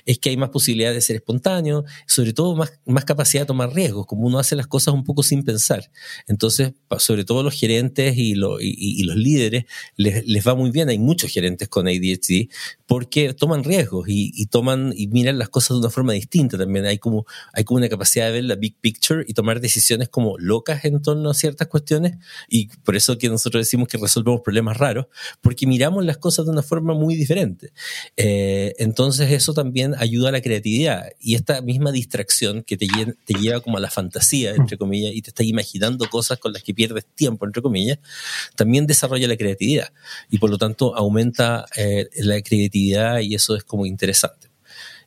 es 0.06 0.18
que 0.18 0.30
hay 0.30 0.36
más 0.36 0.48
posibilidad 0.48 0.92
de 0.92 1.00
ser 1.02 1.16
espontáneo, 1.16 1.84
sobre 2.06 2.32
todo 2.32 2.56
más, 2.56 2.72
más 2.86 3.04
capacidad 3.04 3.42
de 3.42 3.46
tomar 3.46 3.74
riesgos, 3.74 4.06
como 4.06 4.26
uno 4.26 4.38
hace 4.38 4.56
las 4.56 4.66
cosas 4.66 4.94
un 4.94 5.04
poco 5.04 5.22
sin 5.22 5.44
pensar. 5.44 5.90
Entonces, 6.26 6.72
sobre 6.98 7.24
todo 7.24 7.42
los 7.42 7.54
gerentes 7.54 8.16
y, 8.16 8.34
lo, 8.34 8.60
y, 8.60 8.74
y 8.78 9.02
los 9.04 9.16
líderes 9.16 9.64
les, 9.96 10.26
les, 10.26 10.46
va 10.46 10.54
muy 10.54 10.70
bien, 10.70 10.88
hay 10.88 10.98
muchos 10.98 11.30
gerentes 11.30 11.68
con 11.68 11.88
ADHD, 11.88 12.48
porque 12.86 13.34
toman 13.34 13.64
riesgos 13.64 14.08
y, 14.08 14.32
y, 14.34 14.46
toman 14.46 14.94
y 14.96 15.08
miran 15.08 15.38
las 15.38 15.50
cosas 15.50 15.70
de 15.70 15.80
una 15.80 15.90
forma 15.90 16.14
distinta 16.14 16.56
también. 16.56 16.86
Hay 16.86 16.98
como, 16.98 17.26
hay 17.52 17.64
como 17.64 17.78
una 17.78 17.88
capacidad 17.88 18.26
de 18.26 18.32
ver 18.32 18.44
la 18.44 18.54
big 18.54 18.76
picture 18.80 19.24
y 19.26 19.34
tomar 19.34 19.60
decisiones 19.60 20.08
como 20.08 20.38
locas 20.38 20.84
en 20.86 21.02
torno 21.02 21.30
a 21.30 21.34
ciertas 21.34 21.68
cuestiones 21.68 21.97
y 22.48 22.68
por 22.84 22.96
eso 22.96 23.18
que 23.18 23.28
nosotros 23.28 23.62
decimos 23.62 23.88
que 23.88 23.98
resolvemos 23.98 24.40
problemas 24.40 24.76
raros, 24.76 25.06
porque 25.40 25.66
miramos 25.66 26.04
las 26.04 26.18
cosas 26.18 26.46
de 26.46 26.52
una 26.52 26.62
forma 26.62 26.94
muy 26.94 27.14
diferente. 27.14 27.72
Eh, 28.16 28.74
entonces 28.78 29.30
eso 29.32 29.54
también 29.54 29.94
ayuda 29.98 30.28
a 30.28 30.32
la 30.32 30.40
creatividad 30.40 31.10
y 31.20 31.34
esta 31.34 31.60
misma 31.62 31.92
distracción 31.92 32.62
que 32.62 32.76
te, 32.76 32.86
te 33.24 33.34
lleva 33.34 33.60
como 33.60 33.78
a 33.78 33.80
la 33.80 33.90
fantasía, 33.90 34.54
entre 34.54 34.78
comillas, 34.78 35.14
y 35.14 35.22
te 35.22 35.30
estás 35.30 35.46
imaginando 35.46 36.08
cosas 36.08 36.38
con 36.38 36.52
las 36.52 36.62
que 36.62 36.74
pierdes 36.74 37.06
tiempo, 37.14 37.46
entre 37.46 37.62
comillas, 37.62 37.98
también 38.56 38.86
desarrolla 38.86 39.28
la 39.28 39.36
creatividad 39.36 39.92
y 40.30 40.38
por 40.38 40.50
lo 40.50 40.58
tanto 40.58 40.96
aumenta 40.96 41.66
eh, 41.76 42.08
la 42.16 42.40
creatividad 42.42 43.20
y 43.20 43.34
eso 43.34 43.56
es 43.56 43.64
como 43.64 43.86
interesante. 43.86 44.47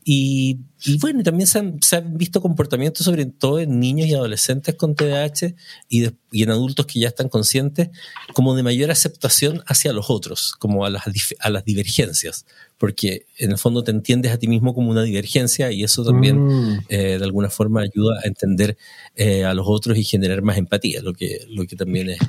Y, 0.04 0.58
y 0.84 0.98
bueno, 0.98 1.22
también 1.22 1.46
se 1.46 1.60
han, 1.60 1.82
se 1.84 1.98
han, 1.98 2.18
visto 2.18 2.42
comportamientos, 2.42 3.06
sobre 3.06 3.26
todo 3.28 3.60
en 3.60 3.80
niños 3.80 4.08
y 4.08 4.16
adolescentes 4.16 4.74
con 4.74 4.96
TDAH 4.96 5.54
y, 5.90 6.00
de, 6.00 6.14
y, 6.32 6.42
en 6.42 6.50
adultos 6.50 6.88
que 6.88 7.00
ya 7.00 7.10
están 7.10 7.30
conscientes, 7.30 7.90
como 8.34 8.56
de 8.56 8.64
mayor 8.64 8.90
aceptación 8.90 9.62
hacia 9.68 9.94
los 9.94 10.10
otros, 10.10 10.54
como 10.58 10.86
a 10.86 10.90
las, 10.90 11.04
a 11.40 11.50
las 11.52 11.66
divergencias, 11.66 12.48
porque 12.80 13.28
en 13.38 13.52
el 13.52 13.60
fondo 13.60 13.84
te 13.84 13.92
entiendes 13.92 14.32
a 14.32 14.40
ti 14.40 14.48
mismo 14.48 14.74
como 14.74 14.90
una 14.90 15.04
divergencia 15.04 15.72
y 15.72 15.84
eso 15.84 16.04
también 16.04 16.46
mm. 16.46 16.86
eh, 16.90 17.18
de 17.20 17.24
alguna 17.24 17.52
forma 17.52 17.82
ayuda 17.82 18.20
a 18.24 18.28
entender 18.28 18.78
eh, 19.16 19.46
a 19.46 19.54
los 19.54 19.66
otros 19.68 20.00
y 20.00 20.04
generar 20.04 20.42
más 20.42 20.58
empatía, 20.58 21.04
lo 21.04 21.14
que, 21.14 21.46
lo 21.50 21.68
que 21.68 21.76
también 21.76 22.10
es, 22.10 22.20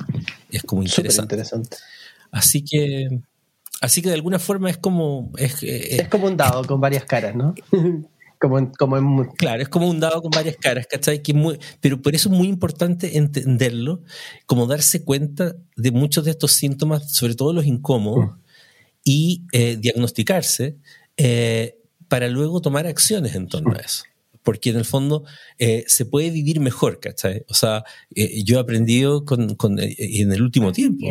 es 0.51 0.61
como 0.61 0.83
interesante. 0.83 1.33
interesante. 1.33 1.77
Así 2.29 2.63
que 2.63 3.19
Así 3.83 4.01
que 4.01 4.07
de 4.07 4.15
alguna 4.15 4.39
forma 4.39 4.69
es 4.69 4.77
como... 4.77 5.29
Es, 5.37 5.61
eh, 5.61 5.97
es 5.97 6.07
como 6.07 6.27
un 6.27 6.37
dado 6.37 6.63
con 6.63 6.79
varias 6.79 7.03
caras, 7.03 7.35
¿no? 7.35 7.53
como, 8.39 8.71
como 8.79 8.95
en... 8.97 9.25
Claro, 9.35 9.61
es 9.61 9.67
como 9.67 9.89
un 9.89 9.99
dado 9.99 10.21
con 10.21 10.31
varias 10.31 10.55
caras, 10.55 10.87
¿cachai? 10.89 11.21
Que 11.21 11.33
muy, 11.33 11.59
pero 11.81 12.01
por 12.01 12.15
eso 12.15 12.29
es 12.29 12.35
muy 12.35 12.47
importante 12.47 13.17
entenderlo, 13.17 13.99
como 14.45 14.67
darse 14.67 15.03
cuenta 15.03 15.57
de 15.75 15.91
muchos 15.91 16.23
de 16.23 16.31
estos 16.31 16.53
síntomas, 16.53 17.11
sobre 17.11 17.35
todo 17.35 17.51
los 17.51 17.65
incómodos, 17.65 18.37
y 19.03 19.43
eh, 19.51 19.75
diagnosticarse 19.75 20.77
eh, 21.17 21.77
para 22.07 22.29
luego 22.29 22.61
tomar 22.61 22.87
acciones 22.87 23.35
en 23.35 23.49
torno 23.49 23.73
a 23.73 23.79
eso. 23.79 24.05
Porque 24.43 24.69
en 24.69 24.77
el 24.77 24.85
fondo 24.85 25.23
eh, 25.57 25.83
se 25.87 26.05
puede 26.05 26.29
vivir 26.29 26.59
mejor, 26.59 26.99
¿cachai? 26.99 27.45
O 27.47 27.53
sea, 27.53 27.83
yo 28.11 28.57
he 28.57 28.59
aprendido 28.59 29.25
con, 29.25 29.55
con, 29.55 29.79
en 29.79 30.31
el 30.31 30.41
último 30.41 30.71
tiempo 30.71 31.07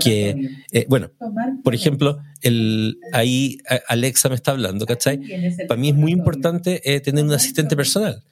que, 0.00 0.50
bueno, 0.88 1.10
por 1.62 1.74
ejemplo, 1.74 2.18
el, 2.40 2.98
ahí 3.12 3.58
Alexa 3.88 4.28
me 4.28 4.34
está 4.34 4.52
hablando, 4.52 4.86
¿cachai? 4.86 5.20
Para 5.68 5.80
mí 5.80 5.90
es 5.90 5.94
muy 5.94 6.12
importante 6.12 6.80
tener 7.04 7.24
un 7.24 7.32
asistente 7.32 7.76
personal 7.76 8.24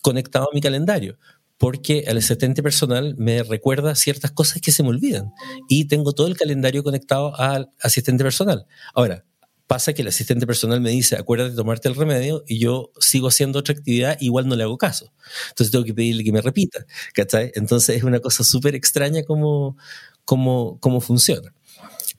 conectado 0.00 0.48
a 0.50 0.54
mi 0.54 0.60
calendario 0.60 1.18
porque 1.62 2.00
el 2.08 2.18
asistente 2.18 2.60
personal 2.60 3.14
me 3.18 3.44
recuerda 3.44 3.94
ciertas 3.94 4.32
cosas 4.32 4.60
que 4.60 4.72
se 4.72 4.82
me 4.82 4.88
olvidan 4.88 5.32
y 5.68 5.84
tengo 5.84 6.12
todo 6.12 6.26
el 6.26 6.36
calendario 6.36 6.82
conectado 6.82 7.38
al 7.38 7.70
asistente 7.80 8.24
personal. 8.24 8.66
Ahora, 8.94 9.24
pasa 9.72 9.94
que 9.94 10.02
el 10.02 10.08
asistente 10.08 10.46
personal 10.46 10.82
me 10.82 10.90
dice, 10.90 11.16
acuérdate 11.16 11.52
de 11.52 11.56
tomarte 11.56 11.88
el 11.88 11.94
remedio 11.94 12.44
y 12.46 12.58
yo 12.58 12.92
sigo 13.00 13.28
haciendo 13.28 13.60
otra 13.60 13.72
actividad, 13.72 14.18
igual 14.20 14.46
no 14.46 14.54
le 14.54 14.64
hago 14.64 14.76
caso. 14.76 15.14
Entonces 15.48 15.70
tengo 15.72 15.82
que 15.82 15.94
pedirle 15.94 16.22
que 16.24 16.30
me 16.30 16.42
repita, 16.42 16.84
¿cachai? 17.14 17.52
Entonces 17.54 17.96
es 17.96 18.02
una 18.02 18.20
cosa 18.20 18.44
súper 18.44 18.74
extraña 18.74 19.22
cómo, 19.22 19.78
cómo, 20.26 20.78
cómo 20.78 21.00
funciona. 21.00 21.54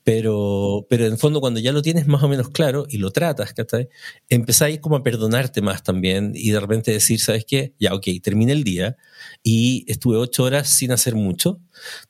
Pero, 0.04 0.88
pero 0.89 1.06
en 1.06 1.12
el 1.12 1.20
fondo, 1.20 1.41
cuando 1.41 1.60
ya 1.60 1.72
lo 1.72 1.84
tienes 1.84 2.08
más 2.08 2.24
o 2.24 2.28
menos 2.28 2.49
claro 2.49 2.88
y 2.89 2.97
lo 2.97 3.12
tratas, 3.12 3.54
¿cachai? 3.54 3.88
Empezáis 4.30 4.80
como 4.80 4.95
a 4.95 5.04
perdonarte 5.04 5.62
más 5.62 5.84
también 5.84 6.32
y 6.34 6.49
de 6.49 6.60
repente 6.60 6.91
decir, 6.91 7.20
¿sabes 7.20 7.45
qué? 7.47 7.76
Ya, 7.80 7.93
ok, 7.93 8.08
terminé 8.24 8.54
el 8.54 8.64
día 8.64 8.97
y 9.43 9.86
estuve 9.88 10.18
ocho 10.18 10.43
horas 10.45 10.70
sin 10.70 10.91
hacer 10.91 11.14
mucho, 11.14 11.60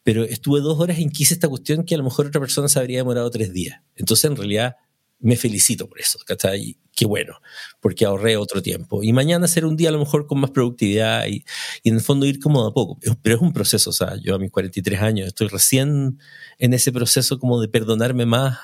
pero 0.04 0.24
estuve 0.24 0.62
dos 0.62 0.80
horas 0.80 1.00
en 1.00 1.10
que 1.10 1.24
hice 1.24 1.34
esta 1.34 1.50
cuestión 1.50 1.84
que 1.84 1.96
a 1.96 1.98
lo 1.98 2.06
mejor 2.06 2.28
otra 2.28 2.40
persona 2.40 2.70
se 2.70 2.80
habría 2.80 3.00
demorado 3.00 3.30
tres 3.30 3.52
días. 3.52 3.82
Entonces, 3.98 4.24
en 4.32 4.38
realidad, 4.38 4.78
me 5.24 5.38
felicito 5.38 5.88
por 5.88 6.00
eso, 6.00 6.20
¿cachai? 6.26 6.78
Qué 6.96 7.06
bueno, 7.06 7.40
porque 7.80 8.06
ahorré 8.06 8.38
otro 8.38 8.62
tiempo. 8.62 9.02
Y 9.02 9.14
mañana 9.14 9.48
será 9.48 9.68
un 9.68 9.76
día 9.76 9.90
a 9.90 9.92
lo 9.92 10.00
mejor 10.00 10.28
con 10.28 10.40
más 10.40 10.52
productividad 10.52 11.26
y, 11.28 11.44
y, 11.82 11.90
en 11.90 11.96
el 11.96 12.02
fondo 12.02 12.26
ir 12.26 12.40
como 12.40 12.66
a 12.66 12.74
poco. 12.74 13.00
Pero 13.22 13.36
es 13.36 13.42
un 13.42 13.52
proceso, 13.52 13.90
o 13.90 13.94
sea, 13.94 14.16
yo 14.22 14.36
a 14.36 14.40
mis 14.40 14.52
43 14.52 15.02
años 15.02 15.28
estoy 15.28 15.48
recién 15.48 16.20
en 16.60 16.74
ese 16.74 16.92
proceso 16.92 17.40
como 17.40 17.60
de 17.60 17.68
perdonarme 17.68 18.26
más 18.26 18.60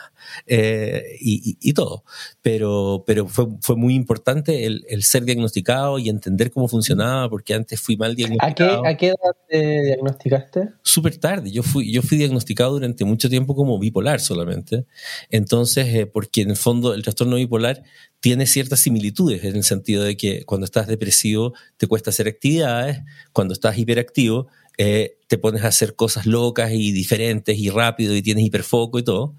eh, 0.46 1.18
y, 1.20 1.58
y, 1.60 1.74
todo. 1.74 2.04
Pero, 2.42 3.04
pero 3.06 3.28
fue, 3.28 3.48
fue 3.62 3.76
muy 3.76 3.96
importante 3.96 4.66
el, 4.66 4.86
el, 4.90 5.04
ser 5.04 5.26
diagnosticado 5.26 6.00
y 6.00 6.10
entender 6.10 6.52
cómo 6.52 6.68
funcionaba, 6.68 7.30
porque 7.30 7.54
antes 7.54 7.80
fui 7.80 7.98
mal 7.98 8.16
diagnosticado. 8.16 8.82
¿A 8.82 8.84
qué, 8.84 8.90
a 8.90 8.98
qué 8.98 9.08
edad 9.08 9.36
te 9.48 9.82
diagnosticaste? 9.84 10.70
Súper 10.82 11.18
tarde. 11.18 11.52
Yo 11.52 11.64
fui, 11.64 11.92
yo 11.92 12.02
fui 12.02 12.18
diagnosticado 12.18 12.74
durante 12.74 13.06
mucho 13.06 13.30
tiempo 13.30 13.56
como 13.56 13.80
bipolar 13.80 14.20
solamente. 14.20 14.86
Entonces, 15.30 15.88
eh, 15.88 16.06
porque 16.06 16.42
en 16.42 16.52
el 16.52 16.58
fondo 16.58 16.94
el 16.94 17.04
trastorno 17.04 17.36
bipolar 17.36 17.84
tiene 18.20 18.46
ciertas 18.46 18.80
similitudes 18.82 19.44
en 19.44 19.56
el 19.56 19.64
sentido 19.64 20.04
de 20.04 20.18
que 20.18 20.44
cuando 20.46 20.66
estás 20.66 20.88
depresivo 20.88 21.54
te 21.78 21.88
cuesta 21.88 22.10
hacer 22.10 22.28
actividades, 22.28 23.00
cuando 23.32 23.54
estás 23.54 23.78
hiperactivo 23.78 24.48
eh, 24.82 25.18
te 25.28 25.38
pones 25.38 25.66
a 25.66 25.68
hacer 25.68 25.96
cosas 25.96 26.26
locas 26.26 26.72
y 26.72 26.94
diferentes 26.94 27.58
y 27.60 27.70
rápido 27.70 28.16
y 28.16 28.22
tienes 28.22 28.46
hiperfoco 28.46 28.98
y 28.98 29.04
todo. 29.04 29.36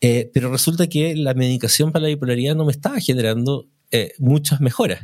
Eh, 0.00 0.30
pero 0.34 0.50
resulta 0.50 0.88
que 0.88 1.14
la 1.14 1.32
medicación 1.32 1.92
para 1.92 2.02
la 2.02 2.08
bipolaridad 2.08 2.56
no 2.56 2.64
me 2.64 2.72
estaba 2.72 2.98
generando 2.98 3.68
eh, 3.92 4.12
muchas 4.18 4.60
mejoras. 4.60 5.00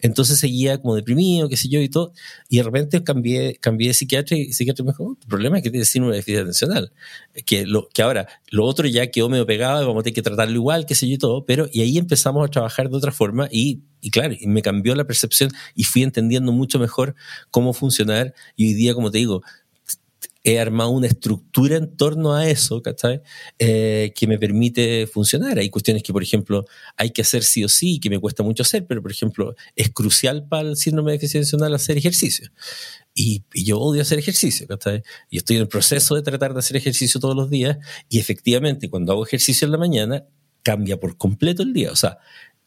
Entonces 0.00 0.38
seguía 0.38 0.78
como 0.78 0.94
deprimido, 0.94 1.48
qué 1.48 1.58
sé 1.58 1.68
yo, 1.68 1.80
y 1.80 1.90
todo. 1.90 2.12
Y 2.48 2.56
de 2.56 2.62
repente 2.62 3.04
cambié, 3.04 3.56
cambié 3.56 3.88
de 3.88 3.94
psiquiatra 3.94 4.36
y 4.36 4.46
el 4.46 4.54
psiquiatra 4.54 4.82
me 4.84 4.92
dijo, 4.92 5.04
oh, 5.04 5.16
el 5.20 5.28
problema 5.28 5.58
es 5.58 5.62
que 5.62 5.70
tienes 5.70 5.90
síndrome 5.90 6.14
de 6.14 6.20
déficit 6.20 6.40
atencional. 6.40 6.92
Que, 7.44 7.66
lo, 7.66 7.88
que 7.88 8.00
ahora, 8.00 8.28
lo 8.50 8.64
otro 8.64 8.88
ya 8.88 9.10
quedó 9.10 9.28
medio 9.28 9.44
pegado, 9.44 9.86
vamos 9.86 10.00
a 10.00 10.04
tener 10.04 10.14
que 10.14 10.22
tratarlo 10.22 10.54
igual, 10.54 10.86
qué 10.86 10.94
sé 10.94 11.06
yo, 11.06 11.14
y 11.14 11.18
todo. 11.18 11.44
Pero, 11.44 11.68
y 11.70 11.82
ahí 11.82 11.98
empezamos 11.98 12.46
a 12.46 12.50
trabajar 12.50 12.88
de 12.88 12.96
otra 12.96 13.12
forma 13.12 13.48
y, 13.52 13.82
y 14.00 14.10
claro, 14.10 14.34
y 14.38 14.46
me 14.46 14.62
cambió 14.62 14.94
la 14.94 15.04
percepción 15.04 15.50
y 15.74 15.84
fui 15.84 16.02
entendiendo 16.02 16.50
mucho 16.50 16.78
mejor 16.78 17.14
cómo 17.50 17.74
funcionar. 17.74 18.34
Y 18.56 18.68
hoy 18.68 18.74
día, 18.74 18.94
como 18.94 19.10
te 19.10 19.18
digo, 19.18 19.42
he 20.42 20.58
armado 20.58 20.90
una 20.90 21.06
estructura 21.06 21.76
en 21.76 21.96
torno 21.96 22.34
a 22.34 22.48
eso, 22.48 22.80
¿cachai? 22.82 23.20
Eh, 23.58 24.12
que 24.16 24.26
me 24.26 24.38
permite 24.38 25.06
funcionar. 25.06 25.58
Hay 25.58 25.68
cuestiones 25.68 26.02
que, 26.02 26.12
por 26.12 26.22
ejemplo, 26.22 26.64
hay 26.96 27.10
que 27.10 27.22
hacer 27.22 27.42
sí 27.42 27.62
o 27.62 27.68
sí, 27.68 28.00
que 28.00 28.08
me 28.08 28.18
cuesta 28.18 28.42
mucho 28.42 28.62
hacer, 28.62 28.86
pero, 28.86 29.02
por 29.02 29.10
ejemplo, 29.10 29.54
es 29.76 29.90
crucial 29.90 30.46
para 30.48 30.68
el 30.68 30.76
síndrome 30.76 31.12
de 31.12 31.18
déficit 31.18 31.62
hacer 31.62 31.98
ejercicio. 31.98 32.50
Y, 33.14 33.44
y, 33.52 33.64
yo 33.64 33.78
odio 33.78 34.02
hacer 34.02 34.18
ejercicio, 34.18 34.66
¿cachai? 34.66 35.02
Y 35.28 35.36
estoy 35.36 35.56
en 35.56 35.62
el 35.62 35.68
proceso 35.68 36.14
de 36.14 36.22
tratar 36.22 36.54
de 36.54 36.60
hacer 36.60 36.76
ejercicio 36.76 37.20
todos 37.20 37.36
los 37.36 37.50
días 37.50 37.78
y 38.08 38.18
efectivamente 38.18 38.88
cuando 38.88 39.12
hago 39.12 39.26
ejercicio 39.26 39.66
en 39.66 39.72
la 39.72 39.78
mañana 39.78 40.24
cambia 40.62 40.98
por 40.98 41.16
completo 41.16 41.62
el 41.62 41.72
día. 41.72 41.90
O 41.92 41.96
sea, 41.96 42.18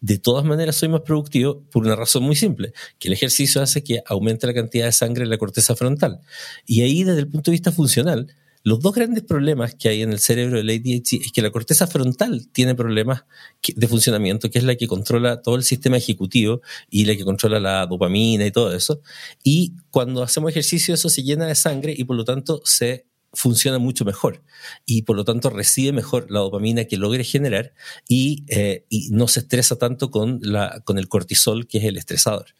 de 0.04 0.18
todas 0.18 0.44
maneras 0.44 0.76
soy 0.76 0.90
más 0.90 1.00
productivo 1.00 1.64
por 1.72 1.86
una 1.86 1.96
razón 1.96 2.24
muy 2.24 2.36
simple, 2.36 2.74
que 3.00 3.08
el 3.08 3.14
ejercicio 3.14 3.62
hace 3.62 3.86
que 3.86 4.04
aumente 4.06 4.46
la 4.46 4.54
cantidad 4.54 4.86
de 4.86 4.92
sangre 4.92 5.24
en 5.24 5.30
la 5.30 5.38
corteza 5.38 5.78
frontal. 5.78 6.20
Y 6.66 6.82
ahí 6.82 7.06
desde 7.06 7.22
el 7.22 7.30
punto 7.30 7.52
de 7.52 7.56
vista 7.56 7.72
funcional, 7.72 8.28
los 8.64 8.82
dos 8.82 8.94
grandes 8.94 9.24
problemas 9.24 9.76
que 9.76 9.88
hay 9.88 10.02
en 10.02 10.12
el 10.12 10.20
cerebro 10.20 10.58
del 10.58 10.70
ADHD 10.70 11.22
es 11.22 11.32
que 11.32 11.42
la 11.42 11.52
corteza 11.52 11.88
frontal 11.88 12.50
tiene 12.52 12.76
problemas 12.76 13.24
de 13.66 13.88
funcionamiento, 13.88 14.52
que 14.52 14.58
es 14.60 14.66
la 14.66 14.76
que 14.76 14.88
controla 14.88 15.42
todo 15.42 15.56
el 15.56 15.64
sistema 15.64 15.96
ejecutivo 15.96 16.60
y 16.90 17.06
la 17.06 17.16
que 17.16 17.24
controla 17.24 17.62
la 17.62 17.86
dopamina 17.86 18.46
y 18.46 18.52
todo 18.52 18.76
eso. 18.76 19.00
Y 19.42 19.72
cuando 19.90 20.22
hacemos 20.22 20.52
ejercicio 20.52 20.94
eso 20.94 21.08
se 21.08 21.24
llena 21.24 21.46
de 21.46 21.56
sangre 21.56 21.96
y 21.98 22.04
por 22.04 22.18
lo 22.18 22.26
tanto 22.26 22.62
se 22.66 23.06
funciona 23.34 23.80
mucho 23.80 24.06
mejor 24.06 24.44
y 24.86 25.02
por 25.02 25.16
lo 25.16 25.26
tanto 25.26 25.50
recibe 25.50 25.92
mejor 25.92 26.30
la 26.30 26.40
dopamina 26.40 26.86
que 26.86 26.98
logre 26.98 27.24
generar 27.24 27.74
y, 28.08 28.46
eh, 28.48 28.86
y 28.90 29.10
no 29.10 29.28
se 29.28 29.42
estresa 29.42 29.78
tanto 29.78 30.12
con, 30.12 30.40
la, 30.42 30.82
con 30.86 30.98
el 30.98 31.08
cortisol, 31.08 31.68
que 31.68 31.80
es 31.80 31.84
el 31.86 31.98
estresador. 31.98 32.56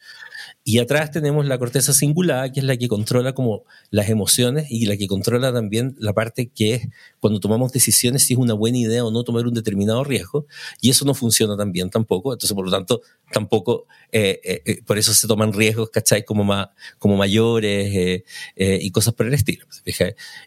Y 0.66 0.78
atrás 0.78 1.10
tenemos 1.10 1.44
la 1.44 1.58
corteza 1.58 1.92
cingulada, 1.92 2.50
que 2.50 2.60
es 2.60 2.64
la 2.64 2.78
que 2.78 2.88
controla 2.88 3.34
como 3.34 3.64
las 3.90 4.08
emociones 4.08 4.66
y 4.70 4.86
la 4.86 4.96
que 4.96 5.06
controla 5.06 5.52
también 5.52 5.94
la 5.98 6.14
parte 6.14 6.46
que 6.46 6.74
es 6.74 6.88
cuando 7.20 7.38
tomamos 7.38 7.70
decisiones 7.70 8.24
si 8.24 8.32
es 8.32 8.38
una 8.38 8.54
buena 8.54 8.78
idea 8.78 9.04
o 9.04 9.10
no 9.10 9.24
tomar 9.24 9.46
un 9.46 9.52
determinado 9.52 10.04
riesgo. 10.04 10.46
Y 10.80 10.88
eso 10.88 11.04
no 11.04 11.12
funciona 11.12 11.54
tan 11.54 11.70
bien 11.70 11.90
tampoco. 11.90 12.32
Entonces, 12.32 12.54
por 12.54 12.64
lo 12.64 12.70
tanto, 12.70 13.02
tampoco, 13.30 13.86
eh, 14.10 14.40
eh, 14.42 14.62
eh 14.64 14.82
por 14.86 14.96
eso 14.96 15.12
se 15.12 15.28
toman 15.28 15.52
riesgos, 15.52 15.90
¿cachai? 15.90 16.24
Como, 16.24 16.44
ma, 16.44 16.72
como 16.98 17.18
mayores 17.18 17.94
eh, 17.94 18.24
eh, 18.56 18.78
y 18.80 18.90
cosas 18.90 19.12
por 19.12 19.26
el 19.26 19.34
estilo. 19.34 19.66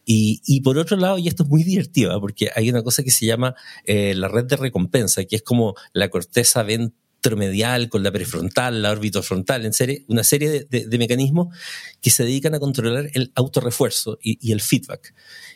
Y, 0.03 0.41
y, 0.47 0.61
por 0.61 0.80
otro 0.80 0.97
lado, 0.97 1.20
y 1.20 1.28
esto 1.28 1.43
es 1.43 1.49
muy 1.49 1.63
divertido, 1.63 2.18
¿eh? 2.18 2.20
porque 2.20 2.49
hay 2.55 2.72
una 2.72 2.82
cosa 2.82 3.03
que 3.03 3.11
se 3.11 3.28
llama 3.28 3.53
la 3.86 4.28
red 4.28 4.45
de 4.45 4.55
recompensa, 4.55 5.26
que 5.26 5.36
es 5.36 5.43
como 5.43 5.76
la 5.93 6.09
corteza 6.09 6.63
ventral 6.63 7.07
medial, 7.36 7.89
con 7.89 8.03
la 8.03 8.11
prefrontal, 8.11 8.82
la 8.82 8.91
órbita 8.91 9.22
frontal, 9.22 9.65
en 9.65 9.74
serie, 9.74 10.05
una 10.07 10.24
serie 10.24 10.65
de, 10.70 10.97
mecanismos 10.97 11.53
que 12.01 12.09
se 12.09 12.24
dedican 12.24 12.55
a 12.55 12.59
controlar 12.59 13.09
el 13.13 13.32
autorrefuerzo 13.36 14.18
y, 14.22 14.38
y, 14.41 14.53
el 14.53 14.61
feedback, 14.61 15.13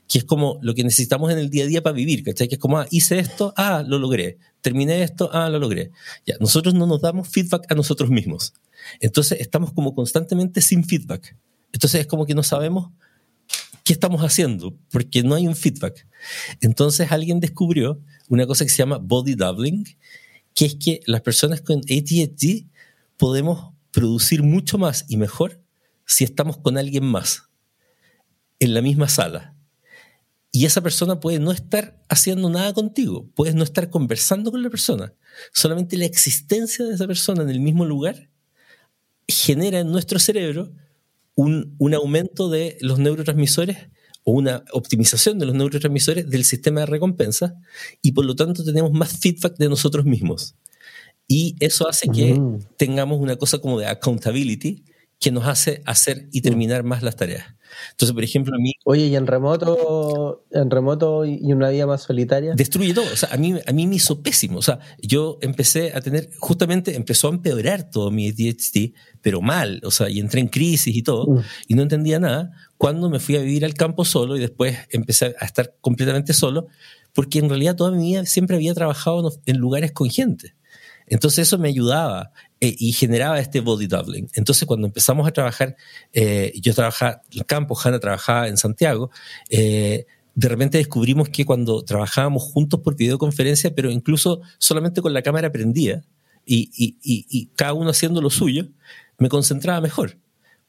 que 0.07 0.19
es 0.19 0.23
como 0.25 0.59
lo 0.61 0.73
que 0.73 0.83
necesitamos 0.83 1.31
en 1.31 1.37
el 1.37 1.49
día 1.49 1.63
a 1.63 1.67
día 1.67 1.81
para 1.81 1.93
vivir. 1.93 2.23
Que 2.23 2.33
es 2.37 2.59
como, 2.59 2.79
ah, 2.79 2.87
hice 2.91 3.19
esto, 3.19 3.53
ah, 3.55 3.83
lo 3.87 3.99
logré, 3.99 4.37
terminé 4.61 5.03
esto, 5.03 5.29
ah, 5.33 5.49
lo 5.49 5.59
logré. 5.59 5.91
Ya, 6.25 6.35
nosotros 6.39 6.73
no 6.73 6.85
nos 6.87 7.01
damos 7.01 7.29
feedback 7.29 7.71
a 7.71 7.75
nosotros 7.75 8.09
mismos. 8.09 8.53
Entonces 8.99 9.39
estamos 9.39 9.71
como 9.73 9.95
constantemente 9.95 10.61
sin 10.61 10.83
feedback. 10.83 11.37
Entonces 11.71 12.01
es 12.01 12.07
como 12.07 12.25
que 12.25 12.35
no 12.35 12.43
sabemos 12.43 12.91
qué 13.83 13.93
estamos 13.93 14.21
haciendo, 14.21 14.75
porque 14.91 15.23
no 15.23 15.35
hay 15.35 15.47
un 15.47 15.55
feedback. 15.55 16.07
Entonces 16.59 17.11
alguien 17.11 17.39
descubrió 17.39 17.99
una 18.27 18.45
cosa 18.45 18.65
que 18.65 18.69
se 18.69 18.77
llama 18.77 18.97
body 18.97 19.35
doubling, 19.35 19.85
que 20.55 20.65
es 20.65 20.75
que 20.75 21.01
las 21.05 21.21
personas 21.21 21.61
con 21.61 21.79
ADHD 21.79 22.65
podemos 23.17 23.73
producir 23.91 24.43
mucho 24.43 24.77
más 24.77 25.05
y 25.07 25.17
mejor 25.17 25.61
si 26.05 26.23
estamos 26.23 26.57
con 26.57 26.77
alguien 26.77 27.05
más 27.05 27.43
en 28.59 28.73
la 28.73 28.81
misma 28.81 29.09
sala. 29.09 29.55
Y 30.51 30.65
esa 30.65 30.81
persona 30.81 31.19
puede 31.19 31.39
no 31.39 31.51
estar 31.51 32.01
haciendo 32.09 32.49
nada 32.49 32.73
contigo, 32.73 33.29
puedes 33.35 33.55
no 33.55 33.63
estar 33.63 33.89
conversando 33.89 34.51
con 34.51 34.61
la 34.61 34.69
persona. 34.69 35.13
Solamente 35.53 35.97
la 35.97 36.05
existencia 36.05 36.85
de 36.85 36.93
esa 36.93 37.07
persona 37.07 37.43
en 37.43 37.49
el 37.49 37.61
mismo 37.61 37.85
lugar 37.85 38.29
genera 39.27 39.79
en 39.79 39.91
nuestro 39.91 40.19
cerebro 40.19 40.73
un, 41.35 41.75
un 41.77 41.93
aumento 41.93 42.49
de 42.49 42.77
los 42.81 42.99
neurotransmisores 42.99 43.77
o 44.23 44.33
una 44.33 44.63
optimización 44.73 45.39
de 45.39 45.45
los 45.45 45.55
neurotransmisores 45.55 46.29
del 46.29 46.45
sistema 46.45 46.81
de 46.81 46.85
recompensa 46.85 47.55
y 48.01 48.11
por 48.11 48.25
lo 48.25 48.35
tanto 48.35 48.63
tenemos 48.63 48.91
más 48.91 49.17
feedback 49.17 49.57
de 49.57 49.69
nosotros 49.69 50.05
mismos. 50.05 50.55
Y 51.27 51.55
eso 51.59 51.87
hace 51.87 52.09
que 52.09 52.33
mm. 52.33 52.59
tengamos 52.77 53.19
una 53.19 53.37
cosa 53.37 53.59
como 53.59 53.79
de 53.79 53.87
accountability 53.87 54.83
que 55.19 55.31
nos 55.31 55.45
hace 55.47 55.81
hacer 55.85 56.27
y 56.31 56.41
terminar 56.41 56.83
más 56.83 57.03
las 57.03 57.15
tareas. 57.15 57.45
Entonces, 57.91 58.13
por 58.13 58.23
ejemplo, 58.23 58.55
a 58.55 58.59
mí... 58.59 58.73
Oye, 58.85 59.07
¿y 59.07 59.15
en 59.15 59.27
remoto, 59.27 60.45
en 60.51 60.69
remoto 60.69 61.25
y 61.25 61.51
una 61.53 61.69
vida 61.69 61.85
más 61.85 62.03
solitaria? 62.03 62.53
Destruye 62.55 62.93
todo. 62.93 63.05
O 63.11 63.15
sea, 63.15 63.29
a 63.31 63.37
mí, 63.37 63.55
a 63.65 63.71
mí 63.71 63.87
me 63.87 63.95
hizo 63.95 64.21
pésimo. 64.21 64.57
O 64.57 64.61
sea, 64.61 64.79
yo 65.01 65.37
empecé 65.41 65.93
a 65.93 66.01
tener, 66.01 66.29
justamente 66.39 66.95
empezó 66.95 67.27
a 67.27 67.31
empeorar 67.31 67.89
todo 67.89 68.11
mi 68.11 68.29
ADHD, 68.29 68.93
pero 69.21 69.41
mal. 69.41 69.81
O 69.83 69.91
sea, 69.91 70.09
y 70.09 70.19
entré 70.19 70.41
en 70.41 70.47
crisis 70.47 70.95
y 70.95 71.03
todo, 71.03 71.27
mm. 71.27 71.43
y 71.67 71.73
no 71.75 71.83
entendía 71.83 72.19
nada. 72.19 72.51
Cuando 72.77 73.09
me 73.09 73.19
fui 73.19 73.35
a 73.35 73.39
vivir 73.39 73.65
al 73.65 73.73
campo 73.73 74.05
solo 74.05 74.37
y 74.37 74.39
después 74.39 74.77
empecé 74.89 75.35
a 75.39 75.45
estar 75.45 75.75
completamente 75.81 76.33
solo, 76.33 76.67
porque 77.13 77.39
en 77.39 77.49
realidad 77.49 77.75
toda 77.75 77.91
mi 77.91 78.07
vida 78.07 78.25
siempre 78.25 78.55
había 78.55 78.73
trabajado 78.73 79.31
en 79.45 79.57
lugares 79.57 79.91
con 79.91 80.09
gente. 80.09 80.55
Entonces 81.11 81.47
eso 81.47 81.59
me 81.59 81.67
ayudaba 81.67 82.31
eh, 82.61 82.73
y 82.79 82.93
generaba 82.93 83.37
este 83.37 83.59
body 83.59 83.85
doubling. 83.85 84.29
Entonces 84.33 84.65
cuando 84.65 84.87
empezamos 84.87 85.27
a 85.27 85.31
trabajar, 85.31 85.75
eh, 86.13 86.53
yo 86.61 86.73
trabajaba 86.73 87.21
en 87.29 87.39
el 87.39 87.45
campo, 87.45 87.77
Hanna 87.77 87.99
trabajaba 87.99 88.47
en 88.47 88.55
Santiago, 88.55 89.11
eh, 89.49 90.05
de 90.33 90.47
repente 90.47 90.77
descubrimos 90.77 91.27
que 91.27 91.43
cuando 91.43 91.83
trabajábamos 91.83 92.43
juntos 92.43 92.79
por 92.79 92.95
videoconferencia, 92.95 93.75
pero 93.75 93.91
incluso 93.91 94.39
solamente 94.57 95.01
con 95.01 95.13
la 95.13 95.21
cámara 95.21 95.51
prendida 95.51 96.01
y, 96.45 97.49
cada 97.57 97.73
uno 97.73 97.89
haciendo 97.89 98.21
lo 98.21 98.29
suyo, 98.29 98.69
me 99.17 99.27
concentraba 99.27 99.81
mejor 99.81 100.17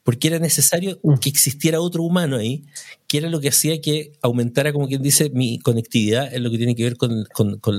porque 0.03 0.27
era 0.27 0.39
necesario 0.39 0.99
mm. 1.01 1.15
que 1.15 1.29
existiera 1.29 1.81
otro 1.81 2.03
humano 2.03 2.37
ahí, 2.37 2.65
que 3.07 3.17
era 3.17 3.29
lo 3.29 3.39
que 3.39 3.49
hacía 3.49 3.79
que 3.81 4.11
aumentara, 4.21 4.73
como 4.73 4.87
quien 4.87 5.01
dice, 5.01 5.29
mi 5.29 5.59
conectividad 5.59 6.33
en 6.33 6.43
lo 6.43 6.51
que 6.51 6.57
tiene 6.57 6.75
que 6.75 6.83
ver 6.83 6.97
con, 6.97 7.25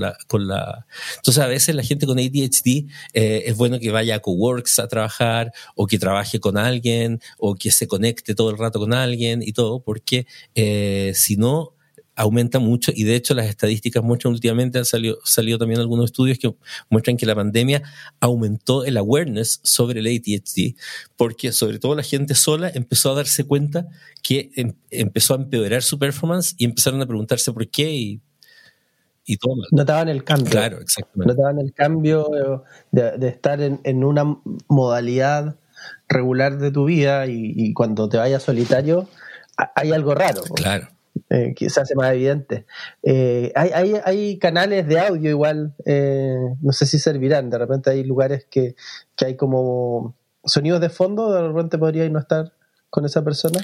la, 0.00 0.16
con 0.26 0.46
la... 0.46 0.86
Entonces 1.16 1.42
a 1.42 1.46
veces 1.46 1.74
la 1.74 1.82
gente 1.82 2.06
con 2.06 2.18
ADHD 2.18 2.86
eh, 3.12 3.42
es 3.46 3.56
bueno 3.56 3.78
que 3.78 3.90
vaya 3.90 4.16
a 4.16 4.20
Coworks 4.20 4.78
a 4.78 4.88
trabajar 4.88 5.52
o 5.74 5.86
que 5.86 5.98
trabaje 5.98 6.40
con 6.40 6.56
alguien 6.56 7.20
o 7.38 7.54
que 7.54 7.70
se 7.70 7.86
conecte 7.86 8.34
todo 8.34 8.50
el 8.50 8.58
rato 8.58 8.78
con 8.78 8.94
alguien 8.94 9.42
y 9.42 9.52
todo, 9.52 9.80
porque 9.80 10.26
eh, 10.54 11.12
si 11.14 11.36
no 11.36 11.73
aumenta 12.16 12.58
mucho 12.58 12.92
y 12.94 13.04
de 13.04 13.16
hecho 13.16 13.34
las 13.34 13.46
estadísticas 13.46 14.02
muestran 14.02 14.32
últimamente, 14.32 14.78
han 14.78 14.84
salido, 14.84 15.18
salido 15.24 15.58
también 15.58 15.80
algunos 15.80 16.06
estudios 16.06 16.38
que 16.38 16.54
muestran 16.88 17.16
que 17.16 17.26
la 17.26 17.34
pandemia 17.34 17.82
aumentó 18.20 18.84
el 18.84 18.96
awareness 18.96 19.60
sobre 19.62 20.00
el 20.00 20.06
ADHD, 20.06 20.76
porque 21.16 21.52
sobre 21.52 21.78
todo 21.78 21.94
la 21.94 22.02
gente 22.02 22.34
sola 22.34 22.70
empezó 22.72 23.12
a 23.12 23.16
darse 23.16 23.44
cuenta 23.44 23.88
que 24.22 24.50
em, 24.54 24.74
empezó 24.90 25.34
a 25.34 25.38
empeorar 25.38 25.82
su 25.82 25.98
performance 25.98 26.54
y 26.58 26.64
empezaron 26.64 27.02
a 27.02 27.06
preguntarse 27.06 27.52
por 27.52 27.68
qué 27.68 27.92
y, 27.92 28.20
y 29.24 29.36
todo 29.36 29.56
Notaban 29.72 30.08
el 30.08 30.22
cambio. 30.22 30.50
Claro, 30.50 30.80
exactamente. 30.80 31.34
Notaban 31.34 31.58
el 31.58 31.72
cambio 31.72 32.64
de, 32.92 33.28
estar 33.28 33.60
en, 33.60 34.04
una 34.04 34.38
modalidad 34.68 35.56
regular 36.08 36.58
de 36.58 36.70
tu 36.70 36.84
vida 36.84 37.26
y, 37.26 37.52
y 37.56 37.72
cuando 37.72 38.08
te 38.08 38.18
vayas 38.18 38.42
solitario 38.42 39.08
hay 39.74 39.92
algo 39.92 40.14
raro. 40.14 40.42
Claro 40.54 40.93
eh, 41.35 41.53
que 41.53 41.68
se 41.68 41.80
hace 41.80 41.97
más 41.97 42.12
evidente. 42.12 42.64
Eh, 43.03 43.51
hay, 43.57 43.70
hay, 43.70 44.01
hay, 44.05 44.39
canales 44.39 44.87
de 44.87 45.01
audio 45.01 45.30
igual, 45.30 45.74
eh, 45.85 46.37
no 46.61 46.72
sé 46.72 46.87
si 46.87 47.01
servirán, 47.01 47.51
de 47.51 47.59
repente 47.59 47.91
hay 47.91 48.05
lugares 48.05 48.47
que, 48.49 48.76
que, 49.16 49.26
hay 49.26 49.37
como 49.37 50.14
sonidos 50.45 50.80
de 50.80 50.91
fondo, 50.91 51.32
de 51.32 51.43
repente 51.49 51.76
podría 51.76 52.09
no 52.09 52.20
estar 52.20 52.53
con 52.89 53.05
esa 53.05 53.24
persona, 53.24 53.59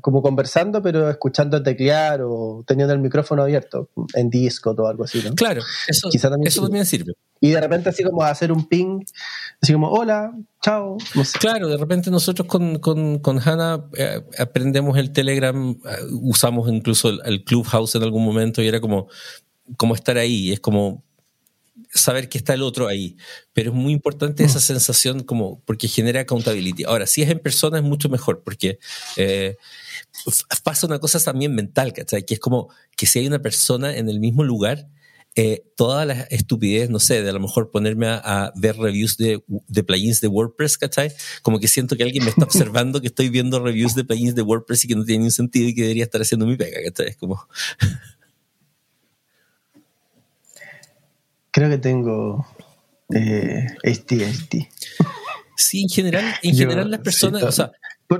como 0.00 0.22
conversando, 0.22 0.82
pero 0.82 1.10
escuchando 1.10 1.62
teclear 1.62 2.20
o 2.22 2.64
teniendo 2.66 2.94
el 2.94 3.00
micrófono 3.00 3.42
abierto 3.42 3.90
en 4.14 4.30
disco 4.30 4.70
o 4.70 4.86
algo 4.86 5.04
así, 5.04 5.22
¿no? 5.24 5.34
Claro, 5.34 5.62
eso, 5.88 6.08
eso 6.12 6.30
también 6.62 6.86
sirve. 6.86 7.14
Y 7.40 7.50
de 7.50 7.60
repente 7.60 7.88
así 7.88 8.04
como 8.04 8.22
hacer 8.22 8.52
un 8.52 8.68
ping, 8.68 9.00
así 9.62 9.72
como, 9.72 9.88
hola, 9.88 10.32
chao. 10.62 10.98
Claro, 11.40 11.68
de 11.68 11.78
repente 11.78 12.10
nosotros 12.10 12.46
con, 12.46 12.78
con, 12.78 13.18
con 13.18 13.38
Hannah 13.38 13.86
eh, 13.96 14.20
aprendemos 14.38 14.98
el 14.98 15.12
Telegram, 15.12 15.70
eh, 15.70 15.76
usamos 16.20 16.68
incluso 16.70 17.08
el, 17.08 17.44
Clubhouse 17.44 17.94
en 17.94 18.02
algún 18.02 18.24
momento 18.24 18.60
y 18.60 18.68
era 18.68 18.80
como, 18.80 19.08
como 19.78 19.94
estar 19.94 20.18
ahí, 20.18 20.52
es 20.52 20.60
como 20.60 21.02
saber 21.92 22.28
que 22.28 22.38
está 22.38 22.54
el 22.54 22.62
otro 22.62 22.88
ahí. 22.88 23.16
Pero 23.52 23.70
es 23.70 23.76
muy 23.76 23.92
importante 23.92 24.44
esa 24.44 24.58
mm. 24.58 24.62
sensación 24.62 25.20
como, 25.22 25.60
porque 25.64 25.88
genera 25.88 26.20
accountability. 26.20 26.84
Ahora, 26.84 27.06
si 27.06 27.22
es 27.22 27.30
en 27.30 27.38
persona 27.38 27.78
es 27.78 27.84
mucho 27.84 28.08
mejor, 28.08 28.42
porque... 28.42 28.78
Eh, 29.16 29.56
pasa 30.64 30.86
una 30.86 30.98
cosa 30.98 31.20
también 31.20 31.54
mental, 31.54 31.92
¿cachai? 31.92 32.24
Que 32.24 32.34
es 32.34 32.40
como 32.40 32.68
que 32.96 33.06
si 33.06 33.20
hay 33.20 33.26
una 33.26 33.40
persona 33.40 33.96
en 33.96 34.08
el 34.08 34.20
mismo 34.20 34.44
lugar, 34.44 34.88
eh, 35.36 35.64
toda 35.76 36.04
la 36.04 36.22
estupidez, 36.22 36.90
no 36.90 36.98
sé, 36.98 37.22
de 37.22 37.30
a 37.30 37.32
lo 37.32 37.40
mejor 37.40 37.70
ponerme 37.70 38.08
a, 38.08 38.52
ver 38.56 38.76
reviews 38.76 39.16
de, 39.16 39.42
de, 39.46 39.84
plugins 39.84 40.20
de 40.20 40.26
WordPress, 40.26 40.76
¿cachai? 40.76 41.12
Como 41.42 41.60
que 41.60 41.68
siento 41.68 41.96
que 41.96 42.02
alguien 42.02 42.24
me 42.24 42.30
está 42.30 42.44
observando 42.44 43.00
que 43.00 43.06
estoy 43.06 43.28
viendo 43.28 43.60
reviews 43.60 43.94
de 43.94 44.04
plugins 44.04 44.34
de 44.34 44.42
WordPress 44.42 44.84
y 44.84 44.88
que 44.88 44.96
no 44.96 45.04
tiene 45.04 45.18
ningún 45.18 45.30
sentido 45.30 45.68
y 45.68 45.74
que 45.74 45.82
debería 45.82 46.04
estar 46.04 46.20
haciendo 46.20 46.46
mi 46.46 46.56
pega, 46.56 46.78
¿cachai? 46.84 47.08
Es 47.08 47.16
como... 47.16 47.46
Creo 51.50 51.68
que 51.68 51.78
tengo 51.78 52.46
eh, 53.14 53.66
Sí, 55.56 55.82
en 55.82 55.88
general, 55.88 56.34
en 56.42 56.56
general 56.56 56.90
las 56.90 57.00
personas, 57.00 57.42
o 57.42 57.52
sea, 57.52 57.70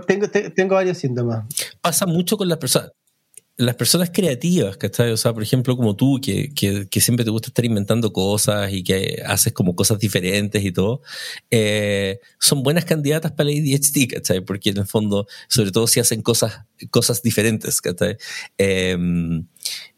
tengo, 0.06 0.28
tengo 0.28 0.74
varios 0.74 0.98
síntomas. 0.98 1.44
Pasa 1.80 2.06
mucho 2.06 2.36
con 2.36 2.48
las 2.48 2.58
personas 2.58 2.92
las 3.60 3.74
personas 3.76 4.10
creativas, 4.10 4.78
¿cachai? 4.78 5.12
O 5.12 5.16
sea, 5.18 5.34
por 5.34 5.42
ejemplo, 5.42 5.76
como 5.76 5.94
tú, 5.94 6.18
que, 6.22 6.52
que, 6.54 6.88
que, 6.88 7.00
siempre 7.00 7.24
te 7.26 7.30
gusta 7.30 7.48
estar 7.48 7.64
inventando 7.64 8.10
cosas 8.10 8.72
y 8.72 8.82
que 8.82 9.22
haces 9.26 9.52
como 9.52 9.76
cosas 9.76 9.98
diferentes 9.98 10.64
y 10.64 10.72
todo, 10.72 11.02
eh, 11.50 12.20
son 12.38 12.62
buenas 12.62 12.86
candidatas 12.86 13.32
para 13.32 13.50
la 13.50 13.56
ADHD, 13.56 14.14
¿cachai? 14.14 14.40
Porque 14.40 14.70
en 14.70 14.78
el 14.78 14.86
fondo, 14.86 15.26
sobre 15.48 15.72
todo 15.72 15.86
si 15.86 16.00
hacen 16.00 16.22
cosas, 16.22 16.60
cosas 16.90 17.22
diferentes, 17.22 17.82
¿cachai? 17.82 18.16
Em, 18.56 19.46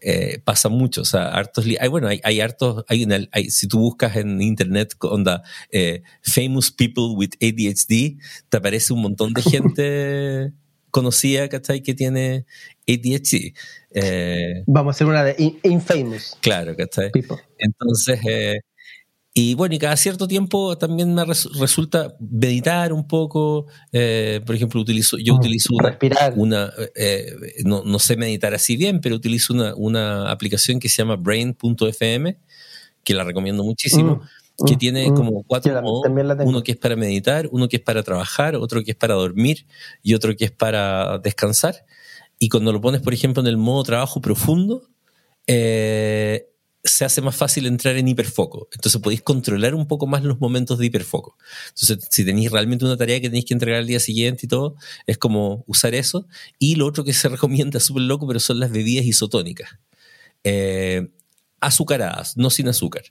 eh, 0.01 0.41
pasa 0.45 0.69
mucho, 0.69 1.03
o 1.03 1.05
sea, 1.05 1.29
hartos, 1.29 1.65
hay, 1.79 1.89
bueno, 1.89 2.09
hay, 2.09 2.21
hay 2.25 2.41
hartos, 2.41 2.85
hay, 2.89 3.07
hay, 3.31 3.51
si 3.51 3.69
tú 3.69 3.79
buscas 3.79 4.17
en 4.17 4.43
internet, 4.43 4.95
onda, 5.03 5.45
eh, 5.71 6.03
famous 6.23 6.73
people 6.73 7.15
with 7.15 7.31
ADHD, 7.41 8.19
te 8.49 8.57
aparece 8.57 8.93
un 8.93 9.03
montón 9.03 9.33
de 9.33 9.43
gente 9.43 10.53
conocida, 10.93 11.49
¿cachai? 11.49 11.83
Que 11.83 11.95
tiene 11.95 12.45
ADHD. 12.87 13.55
Eh, 13.91 14.63
Vamos 14.67 14.95
a 14.95 14.95
hacer 14.95 15.07
una 15.09 15.25
de 15.25 15.55
Infamous. 15.65 16.37
Claro, 16.41 16.77
¿cachai? 16.77 17.11
Entonces, 17.59 18.21
eh, 18.29 18.61
y 19.35 19.55
bueno, 19.55 19.75
y 19.75 19.79
cada 19.79 19.97
cierto 19.97 20.29
tiempo 20.29 20.77
también 20.77 21.13
me 21.15 21.25
resulta 21.25 22.15
meditar 22.21 22.93
un 22.93 23.09
poco. 23.09 23.67
Eh, 23.91 24.41
por 24.47 24.55
ejemplo, 24.55 24.81
utilizo, 24.81 25.17
yo 25.17 25.35
mm, 25.35 25.39
utilizo 25.39 25.75
una, 25.75 25.89
Respirar. 25.89 26.35
una 26.37 26.73
no, 27.65 27.83
no, 27.85 27.99
sé 27.99 28.17
meditar 28.17 28.55
así 28.55 28.77
bien, 28.77 29.01
pero 29.01 29.17
utilizo 29.17 29.55
una, 29.55 29.75
una 29.75 30.31
aplicación 30.31 30.79
que 30.79 30.91
se 30.91 30.99
llama 30.99 31.17
brain.fm, 31.17 32.39
que 33.03 33.15
la 33.15 33.25
recomiendo 33.25 33.65
muchísimo. 33.65 34.17
Mm 34.17 34.42
que 34.67 34.75
mm, 34.75 34.79
tiene 34.79 35.11
mm. 35.11 35.15
como 35.15 35.43
cuatro 35.45 35.81
modos, 35.83 36.05
uno 36.45 36.63
que 36.63 36.73
es 36.73 36.79
para 36.79 36.97
meditar, 36.97 37.49
uno 37.51 37.69
que 37.69 37.77
es 37.77 37.83
para 37.83 38.03
trabajar, 38.03 38.57
otro 38.57 38.83
que 38.83 38.93
es 38.93 38.97
para 38.97 39.15
dormir 39.15 39.67
y 40.03 40.15
otro 40.15 40.37
que 40.37 40.45
es 40.45 40.51
para 40.51 41.19
descansar. 41.19 41.85
Y 42.39 42.49
cuando 42.49 42.73
lo 42.73 42.81
pones, 42.81 43.01
por 43.01 43.15
ejemplo, 43.15 43.43
en 43.43 43.47
el 43.47 43.57
modo 43.57 43.85
trabajo 43.85 44.21
profundo, 44.21 44.89
eh, 45.47 46.49
se 46.85 47.05
hace 47.05 47.21
más 47.21 47.37
fácil 47.37 47.67
entrar 47.67 47.97
en 47.97 48.09
hiperfoco. 48.09 48.69
Entonces 48.73 49.01
podéis 49.01 49.23
controlar 49.23 49.75
un 49.75 49.87
poco 49.87 50.07
más 50.07 50.25
los 50.25 50.41
momentos 50.41 50.79
de 50.79 50.87
hiperfoco. 50.87 51.37
Entonces, 51.69 52.09
si 52.11 52.25
tenéis 52.25 52.51
realmente 52.51 52.85
una 52.85 52.97
tarea 52.97 53.21
que 53.21 53.29
tenéis 53.29 53.45
que 53.45 53.55
entregar 53.55 53.81
al 53.81 53.87
día 53.87 54.01
siguiente 54.01 54.47
y 54.47 54.49
todo, 54.49 54.75
es 55.07 55.19
como 55.19 55.63
usar 55.67 55.95
eso. 55.95 56.27
Y 56.59 56.75
lo 56.75 56.87
otro 56.87 57.05
que 57.05 57.13
se 57.13 57.29
recomienda, 57.29 57.79
súper 57.81 58.03
loco, 58.03 58.27
pero 58.27 58.41
son 58.41 58.59
las 58.59 58.71
bebidas 58.71 59.05
isotónicas. 59.05 59.79
Eh, 60.45 61.09
azucaradas, 61.61 62.37
no 62.37 62.51
sin 62.51 62.67
azúcar 62.67 63.05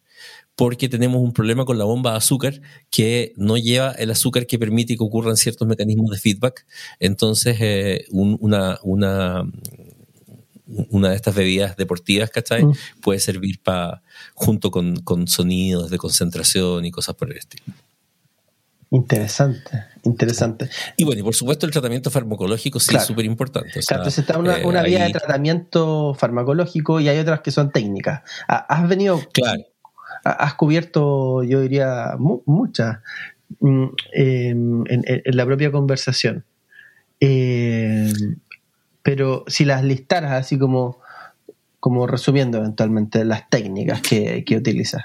porque 0.62 0.88
tenemos 0.88 1.24
un 1.24 1.34
problema 1.34 1.66
con 1.66 1.80
la 1.80 1.86
bomba 1.86 2.12
de 2.12 2.18
azúcar 2.18 2.62
que 2.92 3.34
no 3.36 3.58
lleva 3.58 3.94
el 3.94 4.12
azúcar 4.12 4.46
que 4.46 4.60
permite 4.60 4.96
que 4.96 5.04
ocurran 5.04 5.36
ciertos 5.36 5.68
mecanismos 5.68 6.12
de 6.12 6.20
feedback. 6.20 6.68
Entonces, 7.00 7.58
eh, 7.62 8.06
una, 8.12 8.78
una, 8.84 9.44
una 10.68 11.10
de 11.10 11.16
estas 11.16 11.34
bebidas 11.34 11.78
deportivas, 11.78 12.30
¿cachai? 12.30 12.64
Mm. 12.64 12.74
Puede 13.02 13.20
servir 13.20 13.60
para 13.64 14.04
junto 14.36 14.70
con, 14.70 14.98
con, 14.98 15.28
sonidos 15.28 15.90
de 15.90 15.98
concentración 15.98 16.86
y 16.86 16.92
cosas 16.92 17.16
por 17.16 17.32
el 17.32 17.38
estilo. 17.38 17.64
Interesante, 18.92 19.86
interesante. 20.04 20.70
Y 20.96 21.06
bueno, 21.06 21.22
y 21.22 21.24
por 21.24 21.34
supuesto 21.34 21.66
el 21.66 21.72
tratamiento 21.72 22.12
farmacológico 22.12 22.80
sí 22.80 22.96
es 22.96 23.04
súper 23.04 23.26
importante. 23.26 23.80
claro, 23.88 24.04
entonces 24.04 24.20
está 24.20 24.38
una, 24.38 24.58
una 24.64 24.84
vía 24.84 25.06
de 25.06 25.12
tratamiento 25.12 26.14
farmacológico 26.14 27.00
y 27.00 27.10
hay 27.10 27.18
otras 27.18 27.40
que 27.40 27.50
son 27.50 27.72
técnicas. 27.72 28.22
¿Has 28.48 28.88
venido 28.88 29.20
claro 29.34 29.71
has 30.24 30.54
cubierto, 30.56 31.44
yo 31.44 31.62
diría, 31.62 32.16
muchas 32.18 33.00
mm, 33.60 33.86
em, 34.14 34.84
en, 34.88 35.36
la 35.36 35.46
propia 35.46 35.72
conversación. 35.72 36.46
Em, 37.20 38.38
pero 39.04 39.44
si 39.48 39.66
las 39.66 39.84
listaras 39.84 40.32
así 40.34 40.58
como, 40.58 41.00
como 41.80 42.08
resumiendo 42.08 42.60
eventualmente 42.60 43.26
las 43.26 43.50
técnicas 43.50 44.02
que, 44.02 44.44
que 44.46 44.58
utilizas. 44.58 45.04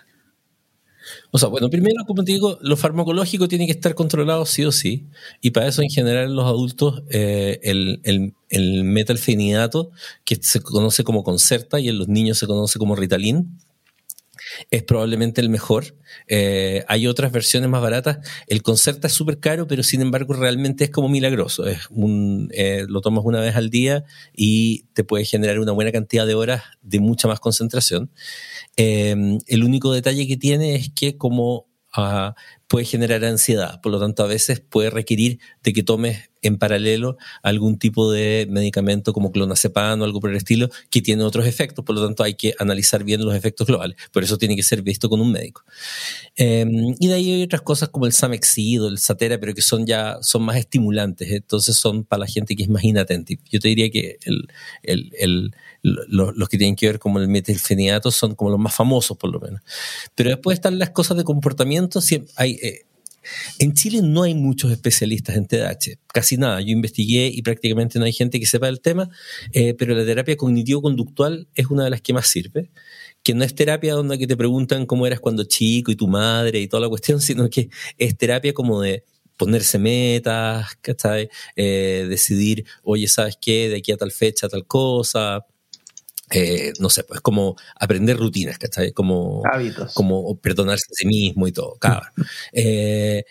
O 1.31 1.39
sea, 1.39 1.49
bueno, 1.49 1.71
primero, 1.71 2.05
como 2.07 2.25
te 2.25 2.33
digo, 2.33 2.59
lo 2.63 2.77
farmacológico 2.77 3.49
tiene 3.49 3.67
que 3.67 3.73
estar 3.73 3.95
controlado 3.95 4.45
sí 4.47 4.65
o 4.65 4.73
sí. 4.73 5.07
Y 5.41 5.51
para 5.51 5.69
eso, 5.69 5.83
en 5.83 5.91
general, 5.91 6.25
en 6.25 6.37
los 6.37 6.47
adultos, 6.47 7.03
eh, 7.11 7.61
el, 7.63 8.01
el, 8.05 8.35
el, 8.49 9.21
que 10.25 10.37
se 10.41 10.61
conoce 10.61 11.05
como 11.05 11.25
Concerta, 11.25 11.81
y 11.81 11.89
en 11.89 11.99
los 11.99 12.09
niños 12.09 12.39
se 12.39 12.47
conoce 12.47 12.79
como 12.79 12.97
Ritalin, 12.97 13.59
es 14.71 14.83
probablemente 14.83 15.41
el 15.41 15.49
mejor. 15.49 15.97
Eh, 16.29 16.85
hay 16.89 17.07
otras 17.07 17.33
versiones 17.33 17.69
más 17.69 17.83
baratas. 17.83 18.19
El 18.47 18.63
Concerta 18.63 19.07
es 19.07 19.13
súper 19.13 19.41
caro, 19.41 19.67
pero 19.67 19.83
sin 19.83 20.01
embargo 20.01 20.35
realmente 20.35 20.85
es 20.85 20.91
como 20.91 21.09
milagroso. 21.09 21.67
Es 21.67 21.81
un, 21.91 22.49
eh, 22.53 22.85
lo 22.89 23.01
tomas 23.01 23.25
una 23.25 23.41
vez 23.41 23.57
al 23.57 23.71
día 23.71 24.05
y 24.35 24.85
te 24.95 25.05
puede 25.05 25.25
generar 25.25 25.59
una 25.59 25.73
buena 25.73 25.93
cantidad 25.93 26.27
de 26.27 26.35
horas 26.35 26.63
de 26.83 27.01
mucha 27.01 27.29
más 27.29 27.41
concentración. 27.41 28.11
Eh, 28.77 29.39
el 29.47 29.65
único 29.65 29.93
detalle 29.93 30.27
que 30.27 30.37
tiene 30.37 30.75
es 30.77 30.91
que 30.91 31.17
como 31.17 31.67
uh, 31.97 32.33
puede 32.69 32.85
generar 32.85 33.25
ansiedad. 33.25 33.81
Por 33.81 33.93
lo 33.93 34.01
tanto, 34.01 34.23
a 34.23 34.27
veces 34.27 34.61
puede 34.61 34.91
requerir 34.91 35.39
de 35.63 35.73
que 35.73 35.83
tomes 35.83 36.31
en 36.43 36.59
paralelo 36.59 37.17
algún 37.43 37.79
tipo 37.79 38.11
de 38.11 38.47
medicamento 38.49 39.13
como 39.13 39.33
clonazepam 39.33 40.01
o 40.01 40.05
algo 40.05 40.21
por 40.21 40.31
el 40.31 40.37
estilo 40.37 40.69
que 40.91 41.03
tiene 41.03 41.23
otros 41.25 41.47
efectos. 41.47 41.85
Por 41.85 41.97
lo 41.97 42.05
tanto, 42.05 42.23
hay 42.23 42.35
que 42.35 42.55
analizar 42.59 43.05
bien 43.05 43.25
los 43.25 43.35
efectos 43.35 43.67
globales. 43.67 43.97
Por 44.13 44.23
eso 44.23 44.39
tiene 44.39 44.57
que 44.57 44.63
ser 44.63 44.83
visto 44.83 45.09
con 45.09 45.21
un 45.21 45.33
médico. 45.33 45.65
Em, 46.37 46.95
y 46.99 47.09
de 47.09 47.15
ahí 47.15 47.33
hay 47.33 47.43
otras 47.43 47.63
cosas 47.63 47.89
como 47.89 48.07
el 48.07 48.13
Samexid 48.13 48.83
o 48.83 48.89
el 48.89 48.99
Satera, 48.99 49.39
pero 49.39 49.55
que 49.55 49.63
son 49.63 49.87
ya 49.87 50.19
son 50.23 50.43
más 50.43 50.57
estimulantes. 50.57 51.31
Entonces 51.31 51.77
son 51.77 52.05
para 52.05 52.21
la 52.21 52.27
gente 52.27 52.57
que 52.57 52.63
es 52.65 52.69
más 52.69 52.85
inatentiva. 52.85 53.43
Yo 53.51 53.61
te 53.61 53.69
diría 53.69 53.91
que 53.91 54.19
el, 54.23 55.51
los, 55.83 56.49
que 56.49 56.59
tienen 56.59 56.77
que 56.77 56.87
ver 56.87 56.99
como 56.99 57.19
el 57.19 57.29
metilfenidato 57.29 58.11
son 58.11 58.35
como 58.35 58.51
los 58.51 58.61
más 58.61 58.75
famosos, 58.75 59.17
por 59.17 59.31
lo 59.31 59.41
menos. 59.41 59.61
Pero 60.15 60.31
después 60.31 60.57
están 60.57 60.79
las 60.79 60.91
cosas 60.91 61.17
de 61.17 61.25
comportamiento. 61.25 62.01
Hay, 62.37 62.56
eh, 62.63 62.83
en 63.59 63.75
Chile 63.75 64.01
no 64.03 64.23
hay 64.23 64.35
muchos 64.35 64.71
especialistas 64.71 65.37
en 65.37 65.47
TDAH, 65.47 65.99
casi 66.07 66.37
nada. 66.37 66.61
Yo 66.61 66.69
investigué 66.69 67.27
y 67.27 67.43
prácticamente 67.43 67.99
no 67.99 68.05
hay 68.05 68.13
gente 68.13 68.39
que 68.39 68.47
sepa 68.47 68.69
el 68.69 68.81
tema, 68.81 69.09
eh, 69.53 69.75
pero 69.75 69.95
la 69.95 70.05
terapia 70.05 70.37
cognitivo-conductual 70.37 71.49
es 71.55 71.67
una 71.67 71.85
de 71.85 71.91
las 71.91 72.01
que 72.03 72.13
más 72.13 72.29
sirve 72.29 72.71
que 73.27 73.35
no 73.35 73.43
es 73.43 73.57
terapia 73.57 73.95
donde 73.95 74.19
que 74.19 74.29
te 74.29 74.37
preguntan 74.37 74.87
cómo 74.87 75.05
eras 75.05 75.19
cuando 75.19 75.43
chico 75.43 75.91
y 75.91 75.97
tu 75.97 76.07
madre 76.07 76.61
y 76.61 76.69
toda 76.69 76.83
la 76.83 76.89
cuestión, 76.89 77.21
sino 77.21 77.51
que 77.51 77.71
es 77.99 78.17
terapia 78.17 78.53
como 78.53 78.81
de 78.81 79.03
ponerse 79.37 79.81
metas, 79.81 80.77
¿cachai? 80.81 81.29
Eh, 81.57 82.07
decidir, 82.09 82.65
oye, 82.85 83.09
¿sabes 83.09 83.37
qué? 83.41 83.69
De 83.69 83.79
aquí 83.79 83.91
a 83.91 83.97
tal 83.97 84.13
fecha, 84.13 84.49
tal 84.49 84.65
cosa, 84.65 85.45
eh, 86.31 86.73
no 86.81 86.91
sé, 86.91 87.05
pues 87.05 87.21
como 87.21 87.57
aprender 87.79 88.17
rutinas, 88.17 88.59
¿cachai? 88.59 88.93
Como, 88.93 89.43
Hábitos. 89.51 89.95
como 89.95 90.39
perdonarse 90.41 90.87
a 90.91 90.95
sí 90.95 91.07
mismo 91.07 91.47
y 91.47 91.53
todo. 91.53 91.79
Eh, 92.53 93.25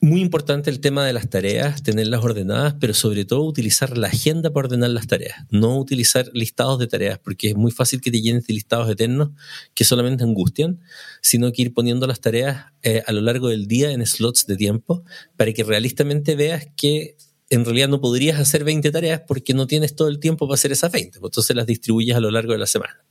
muy 0.00 0.20
importante 0.20 0.68
el 0.68 0.80
tema 0.80 1.06
de 1.06 1.14
las 1.14 1.30
tareas, 1.30 1.82
tenerlas 1.82 2.22
ordenadas, 2.22 2.74
pero 2.78 2.92
sobre 2.92 3.24
todo 3.24 3.44
utilizar 3.44 3.96
la 3.96 4.08
agenda 4.08 4.52
para 4.52 4.66
ordenar 4.66 4.90
las 4.90 5.06
tareas, 5.06 5.46
no 5.50 5.78
utilizar 5.78 6.30
listados 6.34 6.78
de 6.78 6.86
tareas, 6.86 7.18
porque 7.18 7.48
es 7.48 7.56
muy 7.56 7.72
fácil 7.72 8.00
que 8.02 8.10
te 8.10 8.20
llenes 8.20 8.46
de 8.46 8.54
listados 8.54 8.90
eternos 8.90 9.30
que 9.74 9.84
solamente 9.84 10.22
angustian, 10.22 10.80
sino 11.22 11.50
que 11.50 11.62
ir 11.62 11.72
poniendo 11.72 12.06
las 12.06 12.20
tareas 12.20 12.66
eh, 12.82 13.02
a 13.06 13.12
lo 13.12 13.22
largo 13.22 13.48
del 13.48 13.66
día 13.66 13.90
en 13.90 14.04
slots 14.06 14.46
de 14.46 14.56
tiempo 14.56 15.02
para 15.36 15.52
que 15.52 15.64
realistamente 15.64 16.36
veas 16.36 16.68
que 16.76 17.16
en 17.48 17.64
realidad 17.64 17.88
no 17.88 18.00
podrías 18.00 18.40
hacer 18.40 18.64
20 18.64 18.90
tareas 18.90 19.22
porque 19.26 19.54
no 19.54 19.66
tienes 19.66 19.94
todo 19.94 20.08
el 20.08 20.18
tiempo 20.18 20.46
para 20.46 20.54
hacer 20.54 20.72
esas 20.72 20.90
20, 20.90 21.20
pues 21.20 21.30
entonces 21.30 21.54
las 21.54 21.66
distribuyes 21.66 22.16
a 22.16 22.20
lo 22.20 22.30
largo 22.30 22.52
de 22.52 22.58
la 22.58 22.66
semana. 22.66 23.04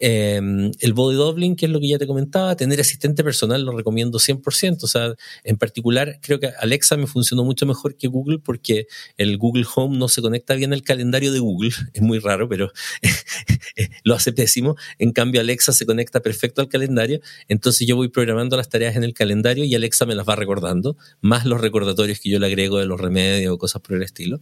Eh, 0.00 0.40
el 0.80 0.92
body 0.92 1.16
doubling, 1.16 1.56
que 1.56 1.66
es 1.66 1.72
lo 1.72 1.80
que 1.80 1.88
ya 1.88 1.98
te 1.98 2.06
comentaba, 2.06 2.56
tener 2.56 2.80
asistente 2.80 3.24
personal 3.24 3.62
lo 3.62 3.76
recomiendo 3.76 4.18
100%. 4.18 4.82
O 4.82 4.86
sea, 4.86 5.14
en 5.44 5.56
particular, 5.56 6.18
creo 6.22 6.38
que 6.40 6.50
Alexa 6.60 6.96
me 6.96 7.06
funcionó 7.06 7.44
mucho 7.44 7.66
mejor 7.66 7.96
que 7.96 8.08
Google 8.08 8.38
porque 8.38 8.86
el 9.16 9.38
Google 9.38 9.66
Home 9.74 9.98
no 9.98 10.08
se 10.08 10.22
conecta 10.22 10.54
bien 10.54 10.72
al 10.72 10.82
calendario 10.82 11.32
de 11.32 11.38
Google. 11.38 11.70
Es 11.94 12.02
muy 12.02 12.18
raro, 12.18 12.48
pero 12.48 12.70
lo 14.04 14.14
hace 14.14 14.32
pésimo. 14.32 14.76
En 14.98 15.12
cambio, 15.12 15.40
Alexa 15.40 15.72
se 15.72 15.86
conecta 15.86 16.20
perfecto 16.20 16.60
al 16.60 16.68
calendario. 16.68 17.20
Entonces 17.48 17.86
yo 17.86 17.96
voy 17.96 18.08
programando 18.08 18.56
las 18.56 18.68
tareas 18.68 18.96
en 18.96 19.04
el 19.04 19.14
calendario 19.14 19.64
y 19.64 19.74
Alexa 19.74 20.06
me 20.06 20.14
las 20.14 20.28
va 20.28 20.36
recordando, 20.36 20.96
más 21.20 21.44
los 21.44 21.60
recordatorios 21.60 22.20
que 22.20 22.30
yo 22.30 22.38
le 22.38 22.46
agrego 22.46 22.78
de 22.78 22.86
los 22.86 23.00
remedios 23.00 23.52
o 23.52 23.58
cosas 23.58 23.82
por 23.82 23.96
el 23.96 24.02
estilo. 24.02 24.40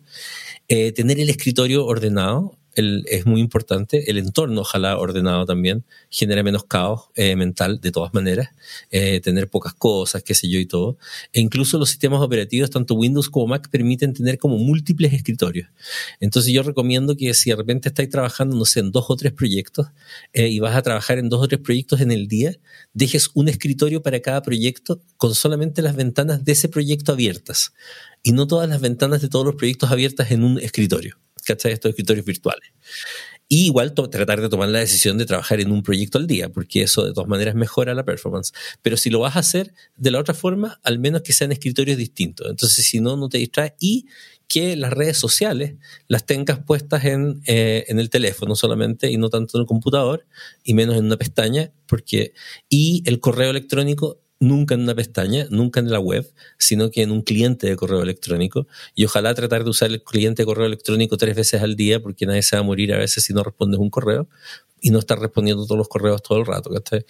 Eh, 0.68 0.92
tener 0.92 1.20
el 1.20 1.30
escritorio 1.30 1.86
ordenado 1.86 2.58
es 2.76 3.26
muy 3.26 3.40
importante. 3.40 4.10
El 4.10 4.18
entorno, 4.18 4.60
ojalá 4.60 4.98
ordenado 4.98 5.46
también, 5.46 5.84
genera 6.10 6.42
menos 6.42 6.64
caos 6.64 7.08
eh, 7.14 7.34
mental 7.34 7.80
de 7.80 7.90
todas 7.90 8.12
maneras. 8.12 8.50
Eh, 8.90 9.20
tener 9.20 9.48
pocas 9.48 9.74
cosas, 9.74 10.22
qué 10.22 10.34
sé 10.34 10.48
yo 10.48 10.58
y 10.58 10.66
todo. 10.66 10.98
E 11.32 11.40
incluso 11.40 11.78
los 11.78 11.88
sistemas 11.88 12.20
operativos, 12.20 12.70
tanto 12.70 12.94
Windows 12.94 13.30
como 13.30 13.46
Mac, 13.46 13.68
permiten 13.70 14.12
tener 14.12 14.38
como 14.38 14.58
múltiples 14.58 15.12
escritorios. 15.12 15.68
Entonces 16.20 16.52
yo 16.52 16.62
recomiendo 16.62 17.16
que 17.16 17.32
si 17.34 17.50
de 17.50 17.56
repente 17.56 17.88
estáis 17.88 18.10
trabajando, 18.10 18.56
no 18.56 18.64
sé, 18.64 18.80
en 18.80 18.92
dos 18.92 19.06
o 19.08 19.16
tres 19.16 19.32
proyectos 19.32 19.88
eh, 20.32 20.48
y 20.48 20.60
vas 20.60 20.76
a 20.76 20.82
trabajar 20.82 21.18
en 21.18 21.28
dos 21.28 21.42
o 21.42 21.48
tres 21.48 21.60
proyectos 21.60 22.00
en 22.00 22.10
el 22.10 22.28
día, 22.28 22.52
dejes 22.92 23.30
un 23.34 23.48
escritorio 23.48 24.02
para 24.02 24.20
cada 24.20 24.42
proyecto 24.42 25.00
con 25.16 25.34
solamente 25.34 25.82
las 25.82 25.96
ventanas 25.96 26.44
de 26.44 26.52
ese 26.52 26.68
proyecto 26.68 27.12
abiertas 27.12 27.72
y 28.22 28.32
no 28.32 28.46
todas 28.46 28.68
las 28.68 28.80
ventanas 28.80 29.22
de 29.22 29.28
todos 29.28 29.46
los 29.46 29.54
proyectos 29.54 29.90
abiertas 29.90 30.30
en 30.30 30.44
un 30.44 30.58
escritorio. 30.58 31.16
¿Cachai? 31.46 31.72
Estos 31.72 31.90
escritorios 31.90 32.26
virtuales. 32.26 32.70
Y 33.48 33.66
igual 33.66 33.94
tratar 33.94 34.40
de 34.40 34.48
tomar 34.48 34.68
la 34.68 34.80
decisión 34.80 35.18
de 35.18 35.24
trabajar 35.24 35.60
en 35.60 35.70
un 35.70 35.82
proyecto 35.82 36.18
al 36.18 36.26
día, 36.26 36.48
porque 36.48 36.82
eso 36.82 37.04
de 37.04 37.12
todas 37.12 37.28
maneras 37.28 37.54
mejora 37.54 37.94
la 37.94 38.04
performance. 38.04 38.52
Pero 38.82 38.96
si 38.96 39.08
lo 39.08 39.20
vas 39.20 39.36
a 39.36 39.38
hacer 39.38 39.72
de 39.96 40.10
la 40.10 40.18
otra 40.18 40.34
forma, 40.34 40.80
al 40.82 40.98
menos 40.98 41.22
que 41.22 41.32
sean 41.32 41.52
escritorios 41.52 41.96
distintos. 41.96 42.48
Entonces, 42.50 42.84
si 42.84 43.00
no, 43.00 43.16
no 43.16 43.28
te 43.28 43.38
distraes. 43.38 43.74
Y 43.78 44.06
que 44.48 44.76
las 44.76 44.92
redes 44.92 45.16
sociales 45.16 45.74
las 46.08 46.24
tengas 46.26 46.58
puestas 46.60 47.04
en, 47.04 47.40
eh, 47.46 47.84
en 47.88 47.98
el 47.98 48.10
teléfono 48.10 48.54
solamente 48.54 49.10
y 49.10 49.16
no 49.16 49.28
tanto 49.28 49.58
en 49.58 49.62
el 49.62 49.66
computador 49.66 50.26
y 50.62 50.74
menos 50.74 50.96
en 50.96 51.06
una 51.06 51.16
pestaña, 51.16 51.72
porque 51.86 52.32
y 52.68 53.02
el 53.06 53.20
correo 53.20 53.50
electrónico 53.50 54.20
nunca 54.38 54.74
en 54.74 54.82
una 54.82 54.94
pestaña, 54.94 55.46
nunca 55.50 55.80
en 55.80 55.90
la 55.90 55.98
web, 55.98 56.30
sino 56.58 56.90
que 56.90 57.02
en 57.02 57.10
un 57.10 57.22
cliente 57.22 57.66
de 57.66 57.76
correo 57.76 58.02
electrónico. 58.02 58.66
Y 58.94 59.04
ojalá 59.04 59.34
tratar 59.34 59.64
de 59.64 59.70
usar 59.70 59.90
el 59.90 60.02
cliente 60.02 60.42
de 60.42 60.46
correo 60.46 60.66
electrónico 60.66 61.16
tres 61.16 61.36
veces 61.36 61.62
al 61.62 61.76
día, 61.76 62.00
porque 62.00 62.26
nadie 62.26 62.42
se 62.42 62.56
va 62.56 62.60
a 62.60 62.64
morir 62.64 62.92
a 62.92 62.98
veces 62.98 63.24
si 63.24 63.32
no 63.32 63.42
respondes 63.42 63.80
un 63.80 63.90
correo 63.90 64.28
y 64.80 64.90
no 64.90 64.98
estar 64.98 65.18
respondiendo 65.18 65.64
todos 65.64 65.78
los 65.78 65.88
correos 65.88 66.22
todo 66.22 66.38
el 66.38 66.46
rato. 66.46 66.70
¿cachai? 66.70 67.04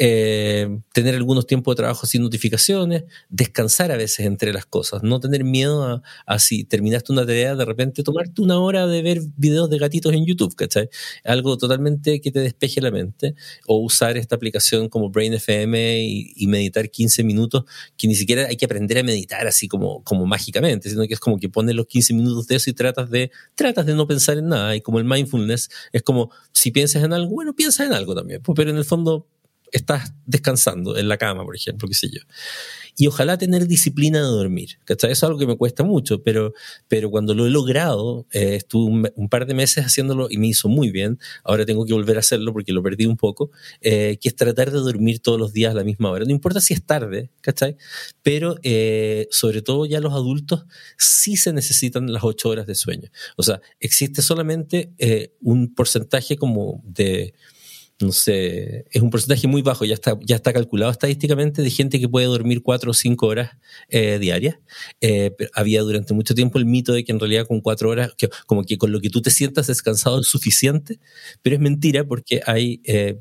Eh, 0.00 0.78
tener 0.92 1.16
algunos 1.16 1.44
tiempos 1.44 1.72
de 1.74 1.78
trabajo 1.78 2.06
sin 2.06 2.22
notificaciones, 2.22 3.02
descansar 3.30 3.90
a 3.90 3.96
veces 3.96 4.26
entre 4.26 4.52
las 4.52 4.64
cosas, 4.64 5.02
no 5.02 5.18
tener 5.18 5.42
miedo 5.42 6.02
a, 6.24 6.38
si 6.38 6.62
terminaste 6.62 7.12
una 7.12 7.26
tarea, 7.26 7.56
de 7.56 7.64
repente 7.64 8.04
tomarte 8.04 8.40
una 8.40 8.60
hora 8.60 8.86
de 8.86 9.02
ver 9.02 9.20
videos 9.36 9.68
de 9.68 9.78
gatitos 9.78 10.12
en 10.12 10.24
YouTube, 10.24 10.54
¿cachai? 10.54 10.88
Algo 11.24 11.58
totalmente 11.58 12.20
que 12.20 12.30
te 12.30 12.38
despeje 12.38 12.80
la 12.80 12.92
mente, 12.92 13.34
o 13.66 13.78
usar 13.78 14.16
esta 14.16 14.36
aplicación 14.36 14.88
como 14.88 15.10
Brain 15.10 15.34
FM 15.34 16.00
y, 16.00 16.46
meditar 16.46 16.88
15 16.90 17.24
minutos, 17.24 17.64
que 17.96 18.06
ni 18.06 18.14
siquiera 18.14 18.46
hay 18.46 18.56
que 18.56 18.66
aprender 18.66 18.98
a 18.98 19.02
meditar 19.02 19.48
así 19.48 19.66
como, 19.66 20.04
como 20.04 20.26
mágicamente, 20.26 20.88
sino 20.88 21.06
que 21.08 21.14
es 21.14 21.20
como 21.20 21.38
que 21.38 21.48
pones 21.48 21.74
los 21.74 21.86
15 21.86 22.14
minutos 22.14 22.46
de 22.46 22.54
eso 22.54 22.70
y 22.70 22.72
tratas 22.72 23.10
de, 23.10 23.32
tratas 23.56 23.84
de 23.84 23.94
no 23.94 24.06
pensar 24.06 24.38
en 24.38 24.48
nada, 24.48 24.76
y 24.76 24.80
como 24.80 25.00
el 25.00 25.04
mindfulness 25.04 25.68
es 25.92 26.02
como, 26.02 26.30
si 26.52 26.70
piensas 26.70 27.02
en 27.02 27.12
algo, 27.12 27.32
bueno, 27.32 27.54
piensa 27.56 27.84
en 27.84 27.92
algo 27.92 28.14
también, 28.14 28.40
pues, 28.40 28.54
pero 28.54 28.70
en 28.70 28.76
el 28.76 28.84
fondo 28.84 29.26
estás 29.72 30.12
descansando 30.26 30.96
en 30.96 31.08
la 31.08 31.18
cama, 31.18 31.44
por 31.44 31.56
ejemplo, 31.56 31.88
qué 31.88 31.94
sé 31.94 32.08
yo. 32.08 32.20
Y 32.96 33.06
ojalá 33.06 33.38
tener 33.38 33.66
disciplina 33.66 34.18
de 34.18 34.26
dormir. 34.26 34.78
¿cachai? 34.84 35.12
Eso 35.12 35.26
es 35.26 35.28
algo 35.28 35.38
que 35.38 35.46
me 35.46 35.56
cuesta 35.56 35.84
mucho, 35.84 36.22
pero, 36.22 36.52
pero 36.88 37.10
cuando 37.10 37.34
lo 37.34 37.46
he 37.46 37.50
logrado, 37.50 38.26
eh, 38.32 38.56
estuve 38.56 39.12
un, 39.14 39.28
par 39.28 39.46
de 39.46 39.54
meses 39.54 39.84
haciéndolo 39.84 40.26
y 40.30 40.38
me 40.38 40.48
hizo 40.48 40.68
muy 40.68 40.90
bien. 40.90 41.18
Ahora 41.44 41.64
tengo 41.64 41.86
que 41.86 41.92
volver 41.92 42.16
a 42.16 42.20
hacerlo 42.20 42.52
porque 42.52 42.72
lo 42.72 42.82
perdí 42.82 43.06
un 43.06 43.16
poco, 43.16 43.50
eh, 43.80 44.18
que 44.20 44.28
es 44.28 44.36
tratar 44.36 44.72
de 44.72 44.78
dormir 44.78 45.20
todos 45.20 45.38
los 45.38 45.52
días 45.52 45.72
a 45.72 45.76
la 45.76 45.84
misma 45.84 46.10
hora. 46.10 46.24
No 46.24 46.32
importa 46.32 46.60
si 46.60 46.74
es 46.74 46.84
tarde, 46.84 47.30
¿cachai? 47.40 47.76
Pero 48.22 48.56
eh, 48.62 49.28
sobre 49.30 49.62
todo 49.62 49.86
ya 49.86 50.00
los 50.00 50.12
adultos 50.12 50.64
sí 50.96 51.36
se 51.36 51.52
necesitan 51.52 52.12
las 52.12 52.24
ocho 52.24 52.48
horas 52.48 52.66
de 52.66 52.74
sueño. 52.74 53.10
O 53.36 53.42
sea, 53.42 53.60
existe 53.80 54.22
solamente 54.22 54.92
un 55.40 55.72
porcentaje 55.74 56.36
como 56.36 56.82
de 56.84 57.34
no 58.00 58.12
sé, 58.12 58.86
es 58.92 59.02
un 59.02 59.10
porcentaje 59.10 59.48
muy 59.48 59.60
bajo, 59.60 59.84
ya 59.84 59.94
está, 59.94 60.16
ya 60.22 60.36
está 60.36 60.52
calculado 60.52 60.92
estadísticamente 60.92 61.62
de 61.62 61.70
gente 61.70 61.98
que 61.98 62.08
puede 62.08 62.26
dormir 62.26 62.62
cuatro 62.62 62.92
o 62.92 62.94
cinco 62.94 63.26
horas 63.26 63.56
eh, 63.88 64.18
diarias. 64.20 64.56
Eh, 65.00 65.34
había 65.52 65.82
durante 65.82 66.14
mucho 66.14 66.32
tiempo 66.32 66.58
el 66.58 66.64
mito 66.64 66.92
de 66.92 67.02
que 67.02 67.10
en 67.10 67.18
realidad 67.18 67.46
con 67.48 67.60
cuatro 67.60 67.90
horas, 67.90 68.14
como 68.46 68.62
que 68.62 68.78
con 68.78 68.92
lo 68.92 69.00
que 69.00 69.10
tú 69.10 69.20
te 69.20 69.30
sientas 69.30 69.66
descansado 69.66 70.20
es 70.20 70.28
suficiente, 70.28 71.00
pero 71.42 71.56
es 71.56 71.60
mentira 71.60 72.04
porque 72.04 72.40
hay, 72.46 72.80
eh, 72.84 73.18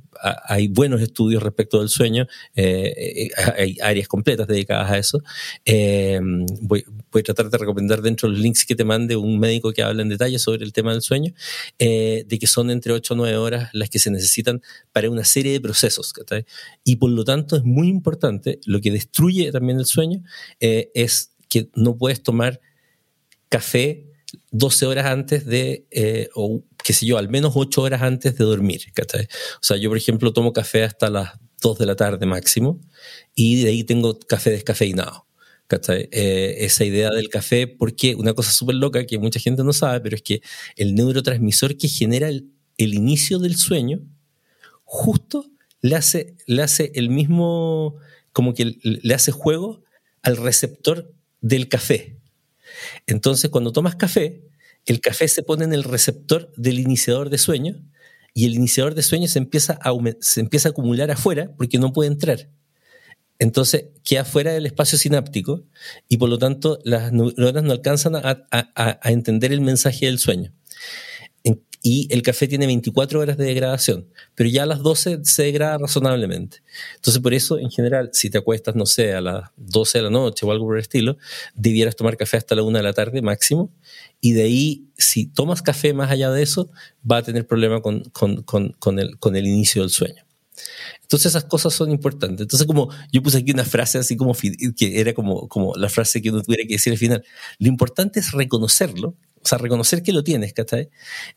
hay 0.47 0.67
buenos 0.67 1.01
estudios 1.01 1.41
respecto 1.41 1.79
del 1.79 1.89
sueño, 1.89 2.27
hay 2.55 3.77
áreas 3.81 4.07
completas 4.07 4.45
dedicadas 4.45 4.91
a 4.91 4.97
eso. 4.99 5.23
Voy, 6.61 6.85
voy, 7.11 7.21
a 7.21 7.23
tratar 7.23 7.49
de 7.49 7.57
recomendar 7.57 8.03
dentro 8.03 8.29
de 8.29 8.35
los 8.35 8.43
links 8.43 8.63
que 8.63 8.75
te 8.75 8.83
mande 8.83 9.15
un 9.15 9.39
médico 9.39 9.73
que 9.73 9.81
habla 9.81 10.03
en 10.03 10.09
detalle 10.09 10.37
sobre 10.37 10.63
el 10.63 10.71
tema 10.71 10.91
del 10.91 11.01
sueño, 11.01 11.33
de 11.79 12.37
que 12.39 12.45
son 12.45 12.69
entre 12.69 12.93
ocho 12.93 13.15
o 13.15 13.17
nueve 13.17 13.37
horas 13.37 13.69
las 13.73 13.89
que 13.89 13.97
se 13.97 14.11
necesitan 14.11 14.61
para 14.91 15.09
una 15.09 15.23
serie 15.23 15.51
de 15.51 15.61
procesos. 15.61 16.13
Y 16.83 16.97
por 16.97 17.11
lo 17.11 17.23
tanto 17.23 17.55
es 17.55 17.63
muy 17.63 17.87
importante, 17.87 18.59
lo 18.65 18.81
que 18.81 18.91
destruye 18.91 19.51
también 19.51 19.79
el 19.79 19.85
sueño 19.85 20.23
eh, 20.59 20.91
es 20.93 21.33
que 21.49 21.69
no 21.75 21.97
puedes 21.97 22.23
tomar 22.23 22.59
café 23.49 24.05
12 24.51 24.85
horas 24.85 25.05
antes 25.05 25.45
de, 25.45 25.87
eh, 25.91 26.29
o 26.35 26.63
qué 26.83 26.93
sé 26.93 27.05
yo, 27.05 27.17
al 27.17 27.29
menos 27.29 27.53
ocho 27.55 27.81
horas 27.81 28.01
antes 28.01 28.37
de 28.37 28.43
dormir. 28.43 28.81
¿cachai? 28.93 29.23
O 29.55 29.63
sea, 29.63 29.77
yo, 29.77 29.89
por 29.89 29.97
ejemplo, 29.97 30.33
tomo 30.33 30.53
café 30.53 30.83
hasta 30.83 31.09
las 31.09 31.31
2 31.61 31.79
de 31.79 31.85
la 31.85 31.95
tarde 31.95 32.25
máximo 32.25 32.79
y 33.35 33.63
de 33.63 33.69
ahí 33.69 33.83
tengo 33.83 34.19
café 34.19 34.51
descafeinado. 34.51 35.27
Eh, 35.69 36.55
esa 36.59 36.85
idea 36.85 37.09
del 37.09 37.27
café, 37.27 37.67
porque 37.67 38.15
una 38.15 38.33
cosa 38.33 38.51
súper 38.51 38.75
loca 38.75 39.05
que 39.05 39.17
mucha 39.17 39.39
gente 39.39 39.63
no 39.63 39.73
sabe, 39.73 39.99
pero 39.99 40.15
es 40.15 40.21
que 40.21 40.41
el 40.77 40.95
neurotransmisor 40.95 41.77
que 41.77 41.89
genera 41.89 42.29
el, 42.29 42.49
el 42.77 42.93
inicio 42.93 43.37
del 43.39 43.57
sueño, 43.57 43.99
justo 44.87 45.45
le 45.81 45.95
hace, 45.95 46.35
le 46.47 46.63
hace 46.63 46.91
el 46.95 47.09
mismo, 47.09 47.97
como 48.31 48.53
que 48.53 48.77
le 48.81 49.13
hace 49.13 49.31
juego 49.31 49.83
al 50.23 50.37
receptor 50.37 51.13
del 51.41 51.67
café. 51.67 52.17
Entonces, 53.05 53.51
cuando 53.51 53.73
tomas 53.73 53.95
café, 53.95 54.41
el 54.85 55.01
café 55.01 55.27
se 55.27 55.43
pone 55.43 55.65
en 55.65 55.73
el 55.73 55.83
receptor 55.83 56.51
del 56.55 56.79
iniciador 56.79 57.29
de 57.29 57.37
sueño 57.37 57.83
y 58.33 58.45
el 58.45 58.55
iniciador 58.55 58.95
de 58.95 59.03
sueño 59.03 59.27
se 59.27 59.39
empieza 59.39 59.77
a, 59.81 59.91
se 60.21 60.39
empieza 60.39 60.69
a 60.69 60.71
acumular 60.71 61.11
afuera 61.11 61.51
porque 61.57 61.77
no 61.79 61.91
puede 61.91 62.09
entrar. 62.09 62.49
Entonces 63.39 63.87
queda 64.03 64.23
fuera 64.23 64.53
del 64.53 64.65
espacio 64.65 64.97
sináptico 64.97 65.65
y 66.07 66.17
por 66.17 66.29
lo 66.29 66.39
tanto 66.39 66.79
las 66.85 67.11
neuronas 67.11 67.63
no 67.63 67.73
alcanzan 67.73 68.15
a, 68.15 68.47
a 68.51 69.11
entender 69.11 69.51
el 69.51 69.61
mensaje 69.61 70.05
del 70.05 70.17
sueño 70.17 70.53
y 71.83 72.07
el 72.11 72.21
café 72.21 72.47
tiene 72.47 72.65
24 72.65 73.19
horas 73.19 73.37
de 73.37 73.45
degradación, 73.45 74.07
pero 74.35 74.49
ya 74.49 74.63
a 74.63 74.65
las 74.65 74.79
12 74.79 75.19
se 75.23 75.43
degrada 75.43 75.77
razonablemente. 75.77 76.57
Entonces, 76.95 77.21
por 77.21 77.33
eso, 77.33 77.59
en 77.59 77.69
general, 77.69 78.09
si 78.13 78.29
te 78.29 78.37
acuestas, 78.37 78.75
no 78.75 78.85
sé, 78.85 79.13
a 79.13 79.21
las 79.21 79.49
12 79.57 79.99
de 79.99 80.03
la 80.05 80.09
noche 80.09 80.45
o 80.45 80.51
algo 80.51 80.65
por 80.65 80.77
el 80.77 80.81
estilo, 80.81 81.17
debieras 81.55 81.95
tomar 81.95 82.17
café 82.17 82.37
hasta 82.37 82.55
la 82.55 82.63
1 82.63 82.77
de 82.77 82.83
la 82.83 82.93
tarde 82.93 83.21
máximo, 83.21 83.71
y 84.19 84.33
de 84.33 84.43
ahí, 84.43 84.85
si 84.97 85.27
tomas 85.27 85.61
café 85.61 85.93
más 85.93 86.11
allá 86.11 86.31
de 86.31 86.41
eso, 86.41 86.71
va 87.09 87.17
a 87.17 87.23
tener 87.23 87.45
problema 87.45 87.81
con, 87.81 88.03
con, 88.09 88.41
con, 88.43 88.99
el, 88.99 89.17
con 89.19 89.35
el 89.35 89.45
inicio 89.45 89.83
del 89.83 89.91
sueño. 89.91 90.23
Entonces 91.03 91.27
esas 91.27 91.45
cosas 91.45 91.73
son 91.73 91.91
importantes. 91.91 92.41
Entonces 92.41 92.67
como 92.67 92.89
yo 93.11 93.21
puse 93.21 93.37
aquí 93.37 93.51
una 93.51 93.63
frase 93.63 93.97
así 93.97 94.17
como 94.17 94.35
que 94.75 94.99
era 94.99 95.13
como, 95.13 95.47
como 95.47 95.75
la 95.75 95.87
frase 95.87 96.21
que 96.21 96.31
uno 96.31 96.41
tuviera 96.41 96.63
que 96.67 96.73
decir 96.73 96.91
al 96.91 96.99
final. 96.99 97.23
Lo 97.59 97.67
importante 97.67 98.19
es 98.19 98.31
reconocerlo 98.31 99.15
o 99.47 99.49
sea, 99.49 99.57
reconocer 99.59 100.03
que 100.03 100.11
lo 100.11 100.23
tienes, 100.25 100.51
¿cachai? 100.51 100.89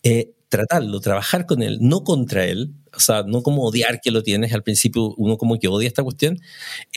Eh, 0.02 0.32
tratarlo, 0.48 0.98
trabajar 1.00 1.46
con 1.46 1.62
él, 1.62 1.78
no 1.80 2.02
contra 2.02 2.44
él, 2.44 2.74
o 2.92 2.98
sea, 2.98 3.22
no 3.22 3.42
como 3.44 3.62
odiar 3.62 4.00
que 4.00 4.10
lo 4.10 4.24
tienes, 4.24 4.52
al 4.52 4.64
principio 4.64 5.14
uno 5.16 5.38
como 5.38 5.60
que 5.60 5.68
odia 5.68 5.86
esta 5.86 6.02
cuestión, 6.02 6.40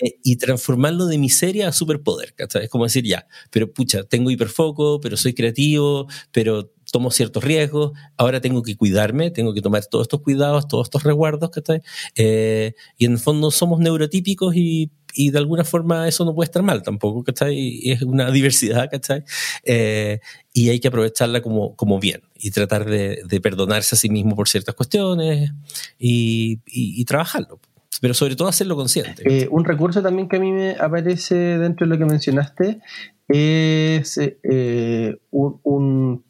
eh, 0.04 0.16
y 0.24 0.38
transformarlo 0.38 1.06
de 1.06 1.20
miseria 1.20 1.68
a 1.68 1.72
superpoder, 1.72 2.34
¿cachai? 2.34 2.64
Es 2.64 2.70
como 2.72 2.86
decir, 2.86 3.04
ya, 3.06 3.28
pero 3.52 3.72
pucha, 3.72 4.04
tengo 4.04 4.32
hiperfoco, 4.32 5.00
pero 5.02 5.16
soy 5.18 5.36
creativo, 5.36 6.08
pero 6.32 6.72
tomo 6.92 7.12
ciertos 7.12 7.44
riesgos, 7.44 7.92
ahora 8.18 8.42
tengo 8.42 8.64
que 8.64 8.76
cuidarme, 8.76 9.30
tengo 9.30 9.54
que 9.54 9.62
tomar 9.62 9.86
todos 9.86 10.06
estos 10.06 10.22
cuidados, 10.22 10.68
todos 10.68 10.88
estos 10.88 11.04
resguardos, 11.04 11.52
¿cachai? 11.52 11.82
Eh, 12.16 12.74
y 12.98 13.06
en 13.06 13.14
el 13.14 13.20
fondo 13.20 13.52
somos 13.52 13.80
neurotípicos 13.80 14.56
y 14.56 14.90
y 15.14 15.32
de 15.32 15.38
alguna 15.38 15.64
forma 15.64 16.08
eso 16.08 16.26
no 16.26 16.34
puede 16.34 16.46
estar 16.46 16.64
mal 16.64 16.82
tampoco, 16.82 17.24
¿cachai? 17.24 17.92
Es 17.92 18.02
una 18.02 18.32
diversidad, 18.32 18.90
¿cachai? 18.90 19.24
Eh, 19.64 20.20
y 20.52 20.70
hay 20.70 20.80
que 20.80 20.88
aprovecharla 20.88 21.42
como, 21.42 21.76
como 21.76 22.00
bien 22.00 22.22
y 22.36 22.52
tratar 22.52 22.86
de, 22.86 23.24
perdonarse 23.42 23.96
a 23.96 23.98
sí 23.98 24.10
mismo 24.10 24.36
por 24.36 24.48
ciertas 24.48 24.76
cuestiones 24.76 25.52
y, 25.98 27.04
trabajarlo 27.06 27.60
pero 28.02 28.14
sobre 28.16 28.36
todo 28.36 28.48
hacerlo 28.48 28.76
consciente. 28.76 29.24
Eh, 29.26 29.48
un 29.52 29.64
recurso 29.64 30.02
también 30.02 30.28
que 30.28 30.38
a 30.38 30.40
mí 30.40 30.52
me 30.52 30.72
aparece 30.72 31.36
dentro 31.36 31.86
de 31.86 31.94
lo 31.94 31.98
que 31.98 32.06
mencionaste 32.06 32.82
es 33.30 34.18
eh, 34.18 35.18
un, 35.32 35.60
un, 35.64 36.24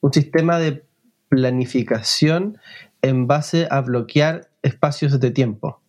un, 0.00 0.12
sistema 0.12 0.58
de 0.58 0.84
planificación 1.28 2.56
en 3.02 3.26
base 3.26 3.66
a 3.70 3.80
bloquear 3.80 4.48
espacios 4.62 5.18
de 5.18 5.30
tiempo 5.30 5.80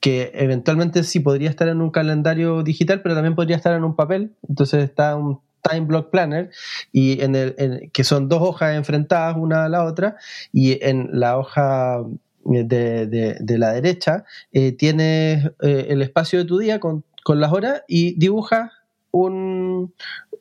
que 0.00 0.30
eventualmente 0.34 1.02
sí 1.04 1.20
podría 1.20 1.50
estar 1.50 1.68
en 1.68 1.80
un 1.80 1.90
calendario 1.90 2.62
digital, 2.62 3.02
pero 3.02 3.14
también 3.14 3.34
podría 3.34 3.56
estar 3.56 3.74
en 3.74 3.84
un 3.84 3.96
papel. 3.96 4.32
Entonces 4.48 4.84
está 4.84 5.16
un 5.16 5.40
Time 5.62 5.86
Block 5.86 6.10
Planner, 6.10 6.50
y 6.92 7.20
en 7.20 7.34
el, 7.34 7.90
que 7.92 8.04
son 8.04 8.28
dos 8.28 8.42
hojas 8.42 8.76
enfrentadas 8.76 9.36
una 9.36 9.64
a 9.64 9.68
la 9.68 9.84
otra, 9.84 10.16
y 10.52 10.82
en 10.84 11.08
la 11.12 11.38
hoja 11.38 12.04
de, 12.44 13.56
la 13.58 13.72
derecha 13.72 14.24
eh, 14.52 14.72
tienes 14.72 15.46
eh, 15.60 15.86
el 15.90 16.02
espacio 16.02 16.38
de 16.38 16.44
tu 16.46 16.58
día 16.58 16.80
con, 16.80 17.04
con 17.24 17.40
las 17.40 17.52
horas 17.52 17.82
y 17.88 18.18
dibujas 18.18 18.70
un, 19.10 19.94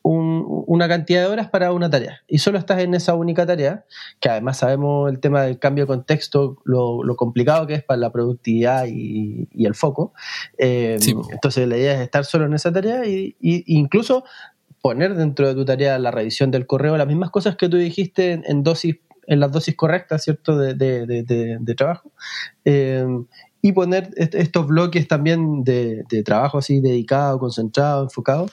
una 0.07 0.87
cantidad 0.87 1.21
de 1.21 1.27
horas 1.27 1.49
para 1.49 1.71
una 1.73 1.89
tarea 1.89 2.21
y 2.27 2.37
solo 2.37 2.57
estás 2.57 2.79
en 2.79 2.93
esa 2.93 3.13
única 3.15 3.45
tarea, 3.45 3.85
que 4.19 4.29
además 4.29 4.57
sabemos 4.57 5.11
el 5.11 5.19
tema 5.19 5.43
del 5.43 5.59
cambio 5.59 5.83
de 5.83 5.87
contexto, 5.87 6.57
lo, 6.63 7.15
complicado 7.15 7.67
que 7.67 7.73
es 7.75 7.83
para 7.83 7.99
la 7.99 8.11
productividad 8.11 8.85
y, 8.87 9.47
el 9.53 9.75
foco. 9.75 10.13
Eh, 10.57 10.97
entonces 11.31 11.67
la 11.67 11.77
idea 11.77 11.93
es 11.95 12.01
estar 12.01 12.25
solo 12.25 12.45
en 12.45 12.53
esa 12.53 12.71
tarea 12.71 13.03
e 13.03 13.35
incluso 13.39 14.23
poner 14.81 15.15
dentro 15.15 15.47
de 15.47 15.55
tu 15.55 15.65
tarea 15.65 15.99
la 15.99 16.11
revisión 16.11 16.51
del 16.51 16.65
correo 16.65 16.95
las 16.95 17.07
mismas 17.07 17.31
cosas 17.31 17.57
que 17.57 17.67
tú 17.67 17.77
dijiste 17.77 18.41
en, 18.45 18.63
dosis 18.63 18.97
en 19.25 19.41
las 19.41 19.51
dosis 19.51 19.75
correctas, 19.75 20.23
¿cierto?, 20.23 20.57
de, 20.57 21.75
trabajo. 21.75 22.13
Eh, 22.63 23.05
y 23.61 23.73
poner 23.73 24.09
estos 24.15 24.67
bloques 24.67 25.07
también 25.07 25.63
de, 25.63 26.05
trabajo 26.23 26.59
así 26.59 26.79
dedicado, 26.79 27.39
concentrado, 27.39 28.03
enfocado, 28.03 28.49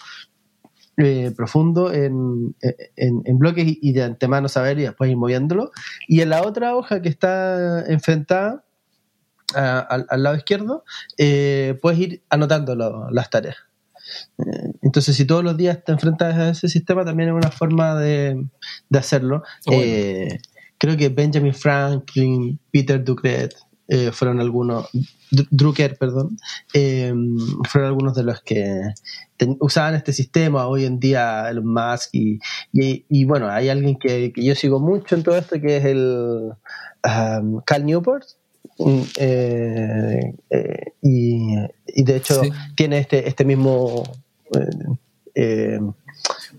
eh, 0.97 1.32
profundo 1.36 1.92
en, 1.92 2.55
en, 2.97 3.38
bloques 3.38 3.66
y 3.66 3.92
de 3.92 4.05
antemano 4.05 4.49
saber 4.49 4.78
y 4.78 4.82
después 4.82 5.11
ir 5.11 5.16
moviéndolo. 5.16 5.72
Y 6.07 6.20
en 6.20 6.30
la 6.30 6.42
otra 6.42 6.76
hoja 6.76 7.03
que 7.03 7.09
está 7.09 7.84
enfrentada 7.86 8.64
al, 9.55 10.22
lado 10.22 10.36
izquierdo, 10.36 10.84
eh, 11.18 11.76
puedes 11.82 11.99
ir 11.99 12.22
anotando 12.30 12.76
las 13.11 13.30
tareas. 13.30 13.57
Eh, 14.38 14.72
entonces, 14.82 15.16
si 15.16 15.24
todos 15.24 15.42
los 15.42 15.57
días 15.57 15.82
te 15.84 15.90
enfrentas 15.90 16.36
a 16.36 16.51
ese 16.51 16.68
sistema, 16.68 17.05
también 17.05 17.30
es 17.30 17.34
una 17.34 17.51
forma 17.51 17.97
de, 17.97 18.47
de 18.88 18.99
hacerlo. 18.99 19.42
creo 20.78 20.97
que 20.97 21.09
Benjamin 21.09 21.55
Franklin, 21.55 22.61
Peter 22.70 23.03
Ducret, 23.03 23.55
fueron 24.12 24.41
algunos, 24.41 24.89
Drucker, 25.51 25.97
perdón, 25.99 26.39
fueron 26.72 27.89
algunos 27.89 28.14
de 28.14 28.22
los 28.24 28.43
que 28.43 28.80
usaban 29.61 29.95
este 29.95 30.12
sistema, 30.12 30.66
hoy 30.66 30.85
en 30.85 31.01
día 31.01 31.49
Elon 31.51 31.66
Musk 31.66 32.11
y, 32.12 32.39
y, 32.72 33.24
bueno, 33.24 33.49
hay 33.49 33.68
alguien 33.68 33.97
que, 33.97 34.32
yo 34.37 34.55
sigo 34.55 34.80
mucho 34.80 35.14
en 35.14 35.22
todo 35.22 35.37
esto 35.37 35.61
que 35.61 35.76
es 35.76 35.85
el 35.85 36.53
um, 37.05 37.61
Cal 37.64 37.85
Newport. 37.85 38.24
Mm, 38.78 39.03
eh, 39.18 40.35
eh, 40.51 40.93
y, 41.01 41.55
de 42.03 42.16
hecho 42.16 42.43
tiene 42.74 42.99
este, 42.99 43.28
este 43.28 43.45
mismo 43.45 44.03
eh, 45.35 45.78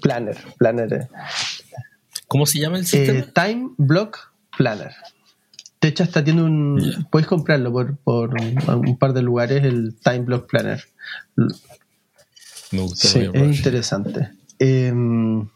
planner, 0.02 0.38
planner. 0.58 1.10
¿Cómo 2.28 2.46
se 2.46 2.60
llama 2.60 2.78
el 2.78 2.86
sistema? 2.86 3.26
Time 3.34 3.72
Block 3.78 4.32
Planner. 4.58 4.92
De 5.82 5.90
hecho, 5.90 6.04
hasta 6.04 6.24
tiene 6.24 6.42
un. 6.42 7.08
Puedes 7.12 7.28
comprarlo 7.28 7.72
por, 7.72 7.98
por 7.98 8.34
un 8.42 8.98
par 8.98 9.14
de 9.14 9.22
lugares, 9.22 9.64
el 9.64 9.96
Time 10.04 10.20
Block 10.20 10.50
Planner. 10.50 10.84
Sí, 12.96 13.30
es 13.34 13.58
interesante. 13.58 14.32
Em, 14.60 15.48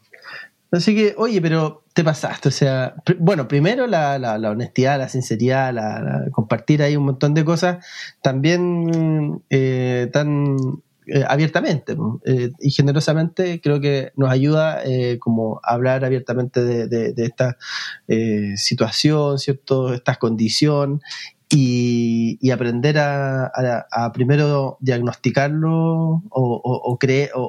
así 0.70 0.94
que, 0.94 1.14
oye, 1.16 1.40
pero 1.40 1.84
te 1.92 2.04
pasaste, 2.04 2.48
o 2.48 2.52
sea, 2.52 2.94
bueno, 3.18 3.48
primero 3.48 3.86
la, 3.86 4.18
la, 4.18 4.50
honestidad, 4.50 4.98
la 4.98 5.08
sinceridad, 5.08 5.74
la, 5.74 6.26
compartir 6.30 6.82
ahí 6.82 6.96
un 6.96 7.04
montón 7.04 7.34
de 7.34 7.44
cosas, 7.44 7.84
también 8.22 9.42
eh, 9.50 10.08
tan 10.12 10.56
eh, 11.12 11.24
abiertamente 11.28 11.96
eh, 12.24 12.50
y 12.60 12.70
generosamente 12.70 13.60
creo 13.60 13.80
que 13.80 14.12
nos 14.16 14.30
ayuda 14.30 14.82
como 15.18 15.60
a 15.62 15.74
hablar 15.74 16.04
abiertamente 16.04 16.64
de, 16.64 17.14
esta 17.16 17.56
situación, 18.56 19.38
¿cierto? 19.38 19.92
Esta 19.92 20.16
condición 20.16 21.00
y, 21.52 22.50
aprender 22.50 22.98
a, 22.98 24.10
primero 24.14 24.78
diagnosticarlo 24.80 26.22
o, 26.30 26.98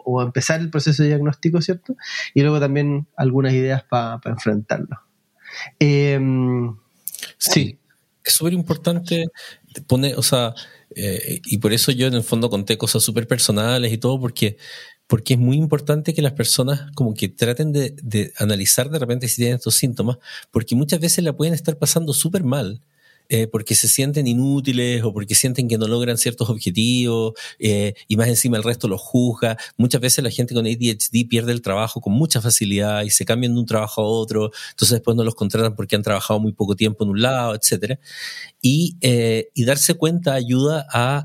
o, 0.05 0.21
empezar 0.21 0.59
el 0.59 0.69
proceso 0.69 1.03
de 1.03 1.09
diagnóstico, 1.09 1.61
¿cierto? 1.61 1.95
Y 2.33 2.41
luego 2.41 2.59
también 2.59 3.07
algunas 3.15 3.53
ideas 3.53 3.83
para 3.83 4.19
enfrentarlo. 4.25 4.99
Em, 5.79 6.75
sí. 7.37 7.77
Es 8.23 8.33
súper 8.33 8.53
importante 8.53 9.25
poner, 9.87 10.17
o 10.17 10.23
sea, 10.23 10.53
eh, 10.95 11.41
y 11.45 11.57
por 11.59 11.73
eso 11.73 11.91
yo 11.91 12.07
en 12.07 12.13
el 12.13 12.23
fondo 12.23 12.49
conté 12.49 12.77
cosas 12.77 13.03
súper 13.03 13.27
personales 13.27 13.91
y 13.93 13.97
todo, 13.97 14.19
porque, 14.19 14.57
porque 15.07 15.33
es 15.35 15.39
muy 15.39 15.57
importante 15.57 16.13
que 16.13 16.21
las 16.21 16.33
personas 16.33 16.91
como 16.95 17.13
que 17.13 17.29
traten 17.29 17.71
de, 17.71 17.95
de 18.01 18.33
analizar 18.37 18.89
de 18.89 18.99
repente 18.99 19.27
si 19.27 19.37
tienen 19.37 19.55
estos 19.55 19.75
síntomas, 19.75 20.17
porque 20.51 20.75
muchas 20.75 20.99
veces 20.99 21.23
la 21.23 21.33
pueden 21.33 21.53
estar 21.53 21.77
pasando 21.77 22.13
súper 22.13 22.43
mal 22.43 22.81
eh, 23.33 23.47
porque 23.47 23.75
se 23.75 23.87
sienten 23.87 24.27
inútiles 24.27 25.05
o 25.05 25.13
porque 25.13 25.35
sienten 25.35 25.69
que 25.69 25.77
no 25.77 25.87
logran 25.87 26.17
ciertos 26.17 26.49
objetivos 26.49 27.31
eh, 27.59 27.93
y 28.09 28.17
más 28.17 28.27
encima 28.27 28.57
el 28.57 28.63
resto 28.63 28.89
los 28.89 28.99
juzga. 28.99 29.55
Muchas 29.77 30.01
veces 30.01 30.21
la 30.21 30.29
gente 30.29 30.53
con 30.53 30.65
ADHD 30.65 31.29
pierde 31.29 31.53
el 31.53 31.61
trabajo 31.61 32.01
con 32.01 32.11
mucha 32.11 32.41
facilidad 32.41 33.03
y 33.03 33.09
se 33.09 33.23
cambian 33.23 33.53
de 33.53 33.61
un 33.61 33.65
trabajo 33.65 34.01
a 34.01 34.05
otro, 34.05 34.51
entonces 34.71 34.95
después 34.97 35.15
no 35.15 35.23
los 35.23 35.35
contratan 35.35 35.77
porque 35.77 35.95
han 35.95 36.03
trabajado 36.03 36.41
muy 36.41 36.51
poco 36.51 36.75
tiempo 36.75 37.05
en 37.05 37.11
un 37.11 37.21
lado. 37.21 37.57
Y, 38.61 38.97
eh, 38.99 39.47
y 39.53 39.63
darse 39.63 39.93
cuenta 39.93 40.33
ayuda 40.33 40.85
a, 40.91 41.23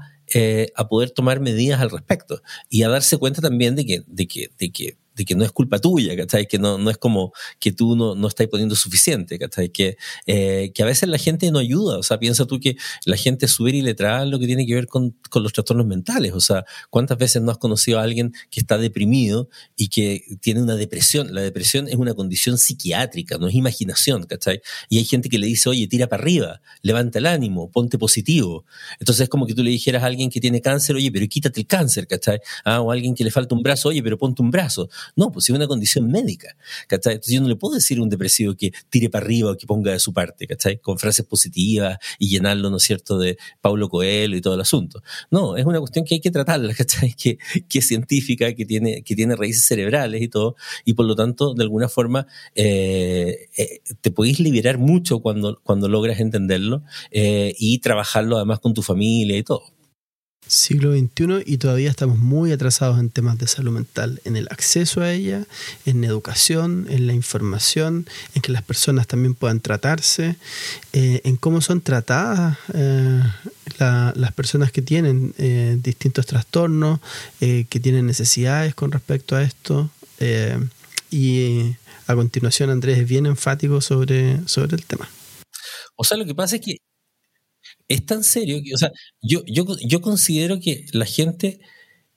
a 0.77 0.89
poder 0.89 1.11
tomar 1.11 1.41
medidas 1.41 1.81
al 1.81 1.91
respecto 1.91 2.41
y 2.71 2.85
a 2.85 2.89
darse 2.89 3.17
cuenta 3.17 3.43
también 3.43 3.75
de 3.75 3.85
que, 3.85 4.05
de 4.07 4.29
que, 4.29 4.51
de 4.57 4.71
que 4.71 4.97
de 5.17 5.25
que 5.25 5.35
no 5.35 5.45
es 5.45 5.51
culpa 5.51 5.79
tuya, 5.79 6.17
¿cachai? 6.17 6.47
Que 6.47 6.59
no, 6.59 6.79
no 6.79 6.91
es 6.91 6.99
como 6.99 7.33
que 7.59 7.73
tú 7.73 7.97
no, 7.97 8.14
no 8.14 8.29
estás 8.29 8.47
poniendo 8.47 8.77
suficiente, 8.77 9.39
¿cachai? 9.39 9.71
Que, 9.71 9.97
eh, 10.27 10.71
que 10.75 10.83
a 10.83 10.87
veces 10.87 11.09
la 11.09 11.19
gente 11.19 11.51
no 11.51 11.59
ayuda, 11.59 11.99
o 11.99 12.03
sea, 12.03 12.19
piensa 12.19 12.47
tú 12.47 12.61
que 12.61 12.77
la 13.05 13.17
gente 13.17 13.47
es 13.47 13.57
y 13.59 13.83
letrada 13.83 14.25
lo 14.27 14.39
que 14.39 14.47
tiene 14.47 14.67
que 14.67 14.75
ver 14.75 14.87
con, 14.87 15.17
con, 15.31 15.43
los 15.43 15.53
trastornos 15.53 15.87
mentales, 15.87 16.33
o 16.35 16.41
sea, 16.41 16.64
¿cuántas 16.91 17.19
veces 17.19 17.43
no 17.43 17.51
has 17.51 17.59
conocido 17.59 17.99
a 17.99 18.03
alguien 18.03 18.33
que 18.51 18.61
está 18.61 18.79
deprimido 18.79 19.49
y 19.77 19.89
que 19.89 20.23
tiene 20.41 20.62
una 20.62 20.77
depresión? 20.77 21.35
La 21.35 21.41
depresión 21.41 21.89
es 21.89 21.97
una 21.97 22.14
condición 22.14 22.59
psiquiátrica, 22.59 23.39
no 23.39 23.49
es 23.49 23.55
imaginación, 23.55 24.25
¿cachai? 24.25 24.61
Y 24.89 24.99
hay 24.99 25.05
gente 25.05 25.29
que 25.29 25.39
le 25.39 25.47
dice, 25.47 25.69
oye, 25.69 25.89
tira 25.89 26.07
para 26.07 26.23
arriba, 26.23 26.61
levanta 26.83 27.19
el 27.19 27.27
ánimo, 27.27 27.71
ponte 27.71 27.99
positivo. 27.99 28.67
Entonces 29.01 29.25
es 29.25 29.29
como 29.29 29.47
que 29.47 29.55
tú 29.55 29.62
le 29.62 29.71
dijeras 29.71 30.03
a 30.03 30.07
alguien 30.07 30.31
que 30.31 30.41
tiene 30.41 30.61
cáncer, 30.61 30.97
oye, 30.97 31.11
pero 31.11 31.27
quítate 31.27 31.61
el 31.61 31.67
cáncer, 31.67 32.07
¿cachai? 32.07 32.41
Ah, 32.64 32.81
o 32.81 32.91
a 32.91 32.95
alguien 32.95 33.14
que 33.14 33.25
le 33.25 33.31
falta 33.31 33.55
un 33.55 33.62
brazo, 33.62 33.89
oye, 33.89 34.03
pero 34.03 34.19
ponte 34.19 34.43
un 34.43 34.51
brazo. 34.51 34.89
No, 35.15 35.31
pues 35.31 35.49
es 35.49 35.55
una 35.55 35.67
condición 35.67 36.11
médica. 36.11 36.57
¿cachai? 36.89 37.15
Entonces 37.15 37.35
yo 37.35 37.41
no 37.41 37.49
le 37.49 37.57
puedo 37.57 37.75
decir 37.75 37.99
a 37.99 38.03
un 38.03 38.11
depresivo 38.11 38.55
que 38.55 38.73
tire 38.91 39.11
para 39.11 39.25
arriba 39.25 39.53
o 39.53 39.57
que 39.57 39.67
ponga 39.67 39.93
de 39.93 40.01
su 40.01 40.13
parte, 40.13 40.47
¿cachai? 40.47 40.79
Con 40.81 40.99
frases 40.99 41.27
positivas 41.27 41.99
y 42.19 42.29
llenarlo, 42.29 42.71
¿no 42.71 42.77
es 42.77 42.83
cierto?, 42.83 43.19
de 43.19 43.39
Paulo 43.61 43.89
Coelho 43.89 44.37
y 44.37 44.41
todo 44.41 44.55
el 44.55 44.61
asunto. 44.61 45.03
No, 45.31 45.57
es 45.57 45.65
una 45.65 45.79
cuestión 45.81 46.05
que 46.05 46.15
hay 46.15 46.21
que 46.21 46.31
tratarla, 46.31 46.75
¿cachai? 46.79 47.15
Que, 47.15 47.39
que 47.69 47.79
es 47.79 47.87
científica, 47.87 48.55
que 48.55 48.65
tiene, 48.65 49.03
que 49.03 49.15
tiene 49.15 49.37
raíces 49.37 49.65
cerebrales 49.67 50.23
y 50.23 50.29
todo, 50.29 50.57
y 50.85 50.95
por 50.95 51.07
lo 51.07 51.17
tanto, 51.17 51.55
de 51.55 51.63
alguna 51.63 51.89
forma, 51.89 52.27
eh, 52.55 53.49
eh, 53.57 53.81
te 54.01 54.11
podéis 54.11 54.41
liberar 54.41 54.79
mucho 54.79 55.21
cuando, 55.21 55.61
cuando 55.63 55.89
logras 55.89 56.21
entenderlo 56.21 56.83
eh, 57.11 57.55
y 57.59 57.79
trabajarlo 57.79 58.37
además 58.37 58.61
con 58.61 58.75
tu 58.75 58.83
familia 58.83 59.37
y 59.37 59.43
todo 59.43 59.76
siglo 60.47 60.93
XXI 60.93 61.43
y 61.45 61.59
todavía 61.59 61.91
estamos 61.91 62.19
muy 62.19 62.53
atrasados 62.53 62.99
en 63.01 63.11
temas 63.11 63.39
de 63.39 63.47
salud 63.47 63.73
mental, 63.73 64.21
en 64.25 64.37
el 64.37 64.47
acceso 64.51 65.01
a 65.01 65.13
ella, 65.13 65.45
en 65.85 66.05
educación, 66.05 66.87
en 66.89 67.07
la 67.07 67.13
información, 67.13 68.07
en 68.35 68.43
que 68.43 68.53
las 68.53 68.63
personas 68.63 69.07
también 69.07 69.35
puedan 69.35 69.61
tratarse, 69.61 70.37
eh, 70.93 71.21
en 71.25 71.37
cómo 71.37 71.61
son 71.61 71.81
tratadas 71.81 72.59
eh, 72.75 73.23
las 73.79 74.33
personas 74.33 74.73
que 74.73 74.83
tienen 74.83 75.35
eh, 75.39 75.77
distintos 75.83 76.27
trastornos, 76.27 77.01
que 77.39 77.81
tienen 77.81 78.07
necesidades 78.07 78.75
con 78.75 78.93
respecto 78.93 79.37
a 79.37 79.43
esto. 79.43 79.91
y 81.11 81.77
a 82.07 82.15
continuación 82.15 82.71
Andrés 82.71 82.99
es 82.99 83.09
bien 83.09 83.27
enfático 83.27 83.81
sobre, 83.81 84.39
sobre 84.47 84.77
el 84.77 84.85
tema. 84.85 85.09
O 85.97 86.05
sea, 86.05 86.17
lo 86.17 86.25
que 86.25 86.35
pasa 86.35 86.57
es 86.57 86.63
que 86.63 86.77
es 87.89 88.05
tan 88.07 88.24
serio 88.24 88.61
que, 88.64 88.74
o 88.74 88.78
sea, 88.78 88.91
yo, 89.22 89.43
yo, 89.47 89.64
yo 89.87 90.01
considero 90.01 90.61
que 90.61 90.87
la 90.93 91.07
gente 91.07 91.61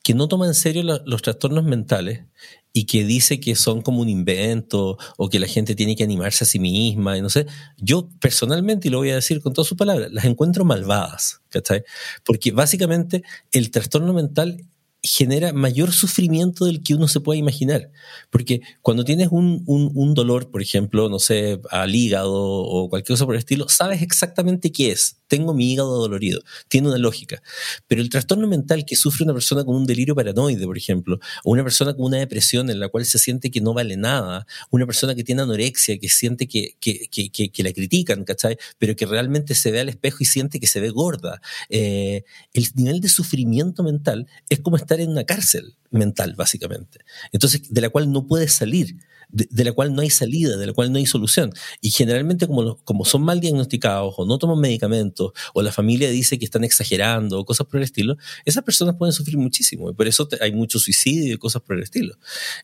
que 0.04 0.14
no 0.14 0.28
toma 0.28 0.48
en 0.48 0.54
serio 0.54 0.84
los 0.84 1.22
trastornos 1.22 1.64
mentales 1.64 2.26
y 2.74 2.86
que 2.86 3.04
dice 3.04 3.40
que 3.40 3.56
son 3.56 3.82
como 3.82 4.02
un 4.02 4.10
invento 4.10 4.98
o 5.18 5.30
que 5.30 5.40
la 5.40 5.48
gente 5.48 5.76
tiene 5.76 5.96
que 5.96 6.04
animarse 6.04 6.44
a 6.44 6.48
sí 6.48 6.60
misma 6.60 7.18
y 7.18 7.22
no 7.22 7.30
sé, 7.30 7.48
yo 7.78 8.10
personalmente, 8.22 8.88
y 8.88 8.92
lo 8.92 9.00
voy 9.00 9.10
a 9.12 9.16
decir 9.16 9.42
con 9.42 9.54
todas 9.54 9.68
sus 9.68 9.78
palabras, 9.78 10.12
las 10.12 10.26
encuentro 10.26 10.66
malvadas, 10.66 11.42
¿cachai? 11.50 11.84
Porque 12.24 12.52
básicamente 12.52 13.24
el 13.52 13.72
trastorno 13.72 14.14
mental 14.14 14.66
genera 15.02 15.54
mayor 15.54 15.94
sufrimiento 15.94 16.66
del 16.66 16.84
que 16.84 16.94
uno 16.94 17.08
se 17.08 17.22
puede 17.22 17.40
imaginar. 17.40 17.92
Porque 18.30 18.62
cuando 18.82 19.06
tienes 19.06 19.30
un, 19.32 19.64
un, 19.66 20.14
dolor, 20.14 20.52
por 20.52 20.62
ejemplo, 20.62 21.08
no 21.10 21.20
sé, 21.20 21.62
al 21.70 21.96
hígado 21.96 22.34
o 22.34 22.90
cualquier 22.90 23.16
cosa 23.16 23.26
por 23.26 23.36
el 23.36 23.40
estilo, 23.40 23.70
sabes 23.70 24.02
exactamente 24.02 24.72
qué 24.72 24.92
es. 24.92 25.18
Tengo 25.28 25.54
mi 25.54 25.72
hígado 25.72 26.00
dolorido. 26.00 26.42
Tiene 26.68 26.90
una 26.90 26.98
lógica. 26.98 27.42
Pero 27.88 28.02
el 28.02 28.10
trastorno 28.10 28.48
mental 28.48 28.84
que 28.86 28.96
sufre 28.96 29.24
una 29.24 29.34
persona 29.34 29.64
con 29.64 29.76
un 29.76 29.86
delirio 29.86 30.16
paranoide, 30.16 30.66
por 30.66 30.78
ejemplo, 30.78 31.20
o 31.44 31.52
una 31.52 31.64
persona 31.64 31.94
con 31.94 32.06
una 32.06 32.18
depresión 32.18 32.70
en 32.70 32.80
la 32.80 32.90
cual 32.90 33.06
se 33.06 33.20
siente 33.20 33.52
que 33.52 33.62
no 33.62 33.74
vale 33.74 33.96
nada, 33.96 34.48
una 34.70 34.86
persona 34.86 35.16
que 35.16 35.24
tiene 35.24 35.44
anorexia, 35.44 35.98
que 35.98 36.10
siente 36.10 36.48
que, 36.48 36.76
que, 36.80 37.08
que, 37.10 37.52
que, 37.52 37.64
la 37.64 37.72
critican, 37.72 38.24
¿cachai? 38.26 38.58
Pero 38.78 38.96
que 38.96 39.06
realmente 39.06 39.56
se 39.56 39.72
ve 39.72 39.80
al 39.80 39.90
espejo 39.90 40.18
y 40.22 40.26
siente 40.26 40.60
que 40.60 40.68
se 40.68 40.80
ve 40.80 40.90
gorda. 40.90 41.42
Eh, 41.70 42.24
el 42.54 42.68
nivel 42.76 43.00
de 43.00 43.10
sufrimiento 43.10 43.84
mental 43.84 44.28
es 44.50 44.60
como 44.60 44.76
estar 44.90 45.00
en 45.00 45.12
una 45.12 45.24
cárcel 45.24 45.76
mental, 45.92 46.34
básicamente. 46.36 47.00
Entonces, 47.32 47.62
de 47.70 47.82
la 47.82 47.90
cual 47.90 48.12
no 48.12 48.26
puedes 48.26 48.54
salir, 48.54 48.96
de, 49.32 49.64
la 49.64 49.72
cual 49.72 49.94
no 49.94 50.02
hay 50.02 50.10
salida, 50.10 50.58
de 50.58 50.66
la 50.66 50.74
cual 50.74 50.92
no 50.92 50.98
hay 50.98 51.06
solución. 51.06 51.54
Y 51.82 51.92
generalmente, 51.92 52.48
como, 52.48 52.78
como 52.78 53.06
son 53.06 53.22
mal 53.22 53.40
diagnosticados 53.40 54.16
o 54.18 54.26
no 54.26 54.40
toman 54.40 54.60
medicamentos, 54.60 55.32
o 55.54 55.62
la 55.62 55.72
familia 55.72 56.10
dice 56.10 56.40
que 56.40 56.46
están 56.46 56.64
exagerando 56.64 57.40
o 57.40 57.46
cosas 57.46 57.68
por 57.68 57.78
el 57.78 57.84
estilo, 57.84 58.18
esas 58.46 58.64
personas 58.64 58.96
pueden 58.96 59.14
sufrir 59.14 59.38
muchísimo. 59.38 59.92
Y 59.92 59.94
por 59.94 60.08
eso 60.08 60.28
hay 60.42 60.52
mucho 60.52 60.80
suicidio 60.80 61.36
y 61.36 61.38
cosas 61.38 61.62
por 61.62 61.78
el 61.78 61.84
estilo. 61.84 62.16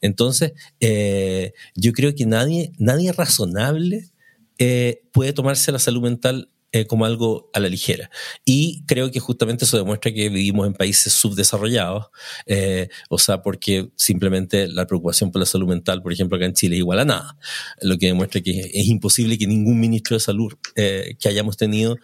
Entonces, 0.02 0.54
eh, 0.80 1.54
yo 1.76 1.92
creo 1.94 2.16
que 2.16 2.26
nadie, 2.26 2.72
nadie 2.80 3.12
razonable 3.12 4.10
eh, 4.58 5.04
puede 5.12 5.34
tomarse 5.34 5.72
la 5.72 5.80
salud 5.80 6.02
mental 6.02 6.50
eh, 6.72 6.86
como 6.88 7.06
algo 7.06 7.50
a 7.54 7.60
la 7.62 7.70
ligera. 7.70 8.10
Y 8.44 8.84
creo 8.86 9.10
que 9.10 9.22
justamente 9.22 9.64
eso 9.64 9.78
demuestra 9.78 10.12
que 10.12 10.28
vivimos 10.28 10.68
en 10.68 10.74
países 10.74 11.14
subdesarrollados, 11.14 12.08
eh, 12.48 12.90
o 13.10 13.18
sea, 13.18 13.42
porque 13.42 13.92
simplemente 13.96 14.68
la 14.68 14.86
preocupación 14.86 15.32
por 15.32 15.40
la 15.40 15.46
salud 15.46 15.70
mental, 15.70 16.02
por 16.02 16.12
ejemplo, 16.12 16.36
acá 16.36 16.46
en 16.46 16.54
Chile, 16.54 16.76
es 16.76 16.80
igual 16.80 17.00
a 17.00 17.06
nada, 17.06 17.38
lo 17.82 17.98
que 17.98 18.08
demuestra 18.08 18.42
que 18.42 18.60
es 18.74 18.88
imposible 18.88 19.38
que 19.38 19.48
ningún 19.48 19.80
ministro 19.80 20.16
de 20.16 20.20
salud 20.20 20.54
eh, 20.76 21.16
que 21.18 21.30
hayamos 21.30 21.56
tenido 21.56 21.96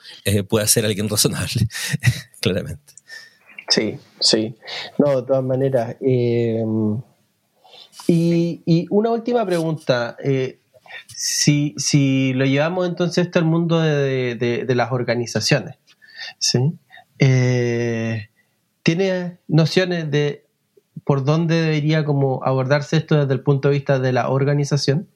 pueda 0.47 0.65
ser 0.67 0.85
alguien 0.85 1.09
razonable, 1.09 1.67
claramente. 2.39 2.93
Sí, 3.67 3.97
sí. 4.19 4.55
No, 4.97 5.21
de 5.21 5.27
todas 5.27 5.43
maneras. 5.43 5.97
Y, 5.99 6.61
y, 8.07 8.87
una 8.89 9.11
última 9.11 9.45
pregunta. 9.45 10.15
Si, 11.07 11.73
si 11.77 12.33
lo 12.33 12.45
llevamos 12.45 12.87
entonces 12.87 13.25
esto 13.25 13.39
al 13.39 13.45
mundo 13.45 13.79
de, 13.79 14.65
las 14.75 14.91
organizaciones, 14.91 15.75
¿sí? 16.39 16.59
Eh, 17.19 18.29
¿tiene 18.83 19.37
nociones 19.47 20.09
de 20.09 20.45
por 21.03 21.23
dónde 21.23 21.61
debería 21.61 22.03
como 22.05 22.43
abordarse 22.43 22.97
esto 22.97 23.15
desde 23.15 23.33
el 23.33 23.41
punto 23.41 23.69
de 23.69 23.75
vista 23.75 23.99
de 23.99 24.13
la 24.13 24.29
organización? 24.29 25.07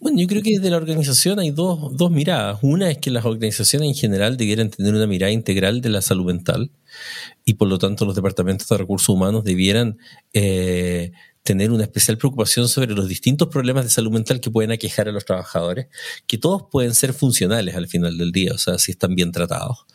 Bueno, 0.00 0.20
yo 0.20 0.26
creo 0.26 0.42
que 0.42 0.50
desde 0.50 0.70
la 0.70 0.76
organización 0.76 1.38
hay 1.38 1.50
dos, 1.50 1.96
dos, 1.96 2.10
miradas. 2.10 2.58
Una 2.62 2.90
es 2.90 2.98
que 2.98 3.10
las 3.10 3.24
organizaciones 3.24 3.88
en 3.88 3.94
general 3.94 4.36
debieran 4.36 4.70
tener 4.70 4.94
una 4.94 5.06
mirada 5.06 5.32
integral 5.32 5.80
de 5.80 5.88
la 5.90 6.02
salud 6.02 6.26
mental 6.26 6.70
y 7.44 7.54
por 7.54 7.68
lo 7.68 7.78
tanto 7.78 8.04
los 8.04 8.14
departamentos 8.14 8.68
de 8.68 8.76
recursos 8.76 9.08
humanos 9.08 9.44
debieran 9.44 9.98
eh, 10.32 11.12
tener 11.42 11.70
una 11.70 11.84
especial 11.84 12.18
preocupación 12.18 12.68
sobre 12.68 12.92
los 12.92 13.08
distintos 13.08 13.48
problemas 13.48 13.84
de 13.84 13.90
salud 13.90 14.12
mental 14.12 14.40
que 14.40 14.50
pueden 14.50 14.72
aquejar 14.72 15.08
a 15.08 15.12
los 15.12 15.24
trabajadores, 15.24 15.86
que 16.26 16.38
todos 16.38 16.64
pueden 16.70 16.94
ser 16.94 17.12
funcionales 17.12 17.74
al 17.74 17.88
final 17.88 18.18
del 18.18 18.32
día, 18.32 18.52
o 18.54 18.58
sea, 18.58 18.78
si 18.78 18.92
están 18.92 19.14
bien 19.14 19.32
tratados. 19.32 19.86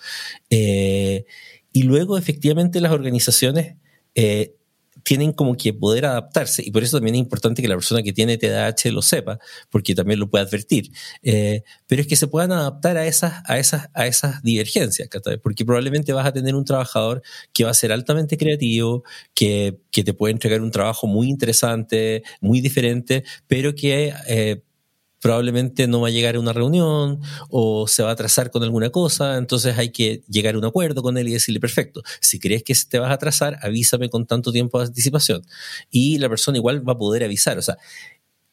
Eh, 0.49 1.25
y 1.71 1.83
luego, 1.83 2.17
efectivamente, 2.17 2.81
las 2.81 2.91
organizaciones 2.91 3.75
eh, 4.15 4.55
tienen 5.03 5.33
como 5.33 5.55
que 5.55 5.73
poder 5.73 6.05
adaptarse 6.05 6.63
y 6.65 6.71
por 6.71 6.83
eso 6.83 6.97
también 6.97 7.15
es 7.15 7.19
importante 7.19 7.61
que 7.61 7.67
la 7.67 7.75
persona 7.75 8.01
que 8.01 8.13
tiene 8.13 8.37
TDAH 8.37 8.91
lo 8.91 9.01
sepa, 9.01 9.39
porque 9.69 9.93
también 9.93 10.19
lo 10.19 10.29
puede 10.29 10.45
advertir. 10.45 10.91
Eh, 11.21 11.63
pero 11.87 12.01
es 12.01 12.07
que 12.07 12.15
se 12.15 12.27
puedan 12.27 12.51
adaptar 12.51 12.97
a 12.97 13.05
esas, 13.05 13.43
a 13.45 13.59
esas, 13.59 13.89
a 13.93 14.07
esas 14.07 14.41
divergencias, 14.41 15.09
porque 15.43 15.65
probablemente 15.65 16.13
vas 16.13 16.25
a 16.25 16.33
tener 16.33 16.55
un 16.55 16.65
trabajador 16.65 17.21
que 17.53 17.63
va 17.63 17.71
a 17.71 17.73
ser 17.73 17.91
altamente 17.91 18.37
creativo, 18.37 19.03
que, 19.33 19.79
que 19.91 20.03
te 20.03 20.13
puede 20.13 20.33
entregar 20.33 20.61
un 20.61 20.71
trabajo 20.71 21.07
muy 21.07 21.29
interesante, 21.29 22.23
muy 22.41 22.61
diferente, 22.61 23.23
pero 23.47 23.75
que 23.75 24.13
eh, 24.27 24.63
probablemente 25.25 25.87
no 25.87 26.01
va 26.01 26.09
a 26.09 26.11
llegar 26.11 26.35
a 26.35 26.39
una 26.39 26.53
reunión 26.53 27.19
o 27.49 27.87
se 27.87 28.03
va 28.03 28.09
a 28.09 28.11
atrasar 28.11 28.51
con 28.51 28.61
alguna 28.61 28.91
cosa, 28.91 29.37
entonces 29.37 29.75
hay 29.75 29.89
que 29.89 30.21
llegar 30.29 30.53
a 30.53 30.59
un 30.59 30.65
acuerdo 30.65 31.01
con 31.01 31.17
él 31.17 31.27
y 31.27 31.33
decirle, 31.33 31.59
perfecto, 31.59 32.03
si 32.21 32.37
crees 32.37 32.61
que 32.61 32.75
te 32.87 32.99
vas 32.99 33.09
a 33.09 33.15
atrasar, 33.15 33.57
avísame 33.63 34.07
con 34.07 34.27
tanto 34.27 34.51
tiempo 34.51 34.77
de 34.77 34.85
anticipación. 34.85 35.41
Y 35.89 36.19
la 36.19 36.29
persona 36.29 36.59
igual 36.59 36.87
va 36.87 36.93
a 36.93 36.97
poder 36.99 37.23
avisar. 37.23 37.57
O 37.57 37.63
sea, 37.63 37.75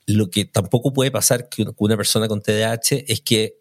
lo 0.07 0.31
que 0.31 0.47
tampoco 0.47 0.95
puede 0.95 1.11
pasar 1.11 1.51
con 1.51 1.75
una 1.77 1.97
persona 1.99 2.27
con 2.27 2.41
TDAH 2.41 3.05
es 3.07 3.21
que 3.21 3.59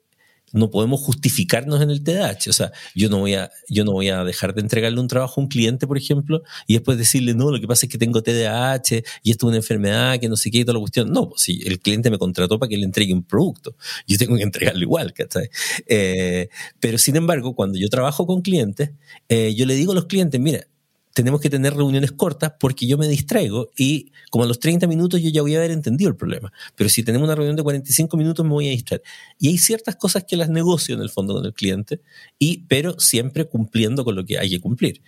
no 0.53 0.69
podemos 0.69 0.99
justificarnos 1.01 1.81
en 1.81 1.89
el 1.89 2.03
TDAH. 2.03 2.49
O 2.49 2.53
sea, 2.53 2.71
yo 2.95 3.09
no 3.09 3.19
voy 3.19 3.35
a, 3.35 3.51
yo 3.69 3.85
no 3.85 3.91
voy 3.91 4.09
a 4.09 4.23
dejar 4.23 4.53
de 4.53 4.61
entregarle 4.61 4.99
un 4.99 5.07
trabajo 5.07 5.39
a 5.39 5.43
un 5.43 5.49
cliente, 5.49 5.87
por 5.87 5.97
ejemplo, 5.97 6.43
y 6.67 6.73
después 6.73 6.97
decirle, 6.97 7.33
no, 7.33 7.51
lo 7.51 7.59
que 7.59 7.67
pasa 7.67 7.85
es 7.85 7.91
que 7.91 7.97
tengo 7.97 8.21
TDAH 8.21 9.03
y 9.23 9.31
esto 9.31 9.47
es 9.47 9.49
una 9.49 9.57
enfermedad, 9.57 10.19
que 10.19 10.29
no 10.29 10.37
sé 10.37 10.51
qué 10.51 10.59
y 10.59 10.65
toda 10.65 10.75
la 10.75 10.79
cuestión. 10.79 11.11
No, 11.11 11.29
pues 11.29 11.41
si 11.43 11.61
el 11.65 11.79
cliente 11.79 12.09
me 12.09 12.17
contrató 12.17 12.59
para 12.59 12.69
que 12.69 12.77
le 12.77 12.85
entregue 12.85 13.13
un 13.13 13.23
producto, 13.23 13.75
yo 14.07 14.17
tengo 14.17 14.35
que 14.35 14.43
entregarlo 14.43 14.81
igual, 14.81 15.13
¿cachai? 15.13 15.49
Eh, 15.87 16.49
pero 16.79 16.97
sin 16.97 17.15
embargo, 17.15 17.55
cuando 17.55 17.77
yo 17.77 17.89
trabajo 17.89 18.25
con 18.25 18.41
clientes, 18.41 18.91
eh, 19.29 19.53
yo 19.55 19.65
le 19.65 19.75
digo 19.75 19.91
a 19.91 19.95
los 19.95 20.05
clientes, 20.05 20.39
mira, 20.39 20.67
tenemos 21.13 21.41
que 21.41 21.49
tener 21.49 21.75
reuniones 21.75 22.11
cortas 22.11 22.53
porque 22.59 22.87
yo 22.87 22.97
me 22.97 23.07
distraigo 23.07 23.71
y 23.77 24.11
como 24.29 24.45
a 24.45 24.47
los 24.47 24.59
30 24.59 24.87
minutos 24.87 25.21
yo 25.21 25.29
ya 25.29 25.41
voy 25.41 25.55
a 25.55 25.57
haber 25.57 25.71
entendido 25.71 26.09
el 26.09 26.15
problema. 26.15 26.51
Pero 26.75 26.89
si 26.89 27.03
tenemos 27.03 27.25
una 27.25 27.35
reunión 27.35 27.55
de 27.55 27.63
45 27.63 28.15
minutos 28.17 28.45
me 28.45 28.51
voy 28.51 28.67
a 28.67 28.71
distraer. 28.71 29.03
Y 29.39 29.49
hay 29.49 29.57
ciertas 29.57 29.95
cosas 29.95 30.23
que 30.23 30.37
las 30.37 30.49
negocio 30.49 30.95
en 30.95 31.01
el 31.01 31.09
fondo 31.09 31.33
con 31.33 31.45
el 31.45 31.53
cliente, 31.53 32.01
y, 32.39 32.59
pero 32.67 32.99
siempre 32.99 33.45
cumpliendo 33.45 34.03
con 34.03 34.15
lo 34.15 34.25
que 34.25 34.39
hay 34.39 34.49
que 34.49 34.59
cumplir. 34.59 35.01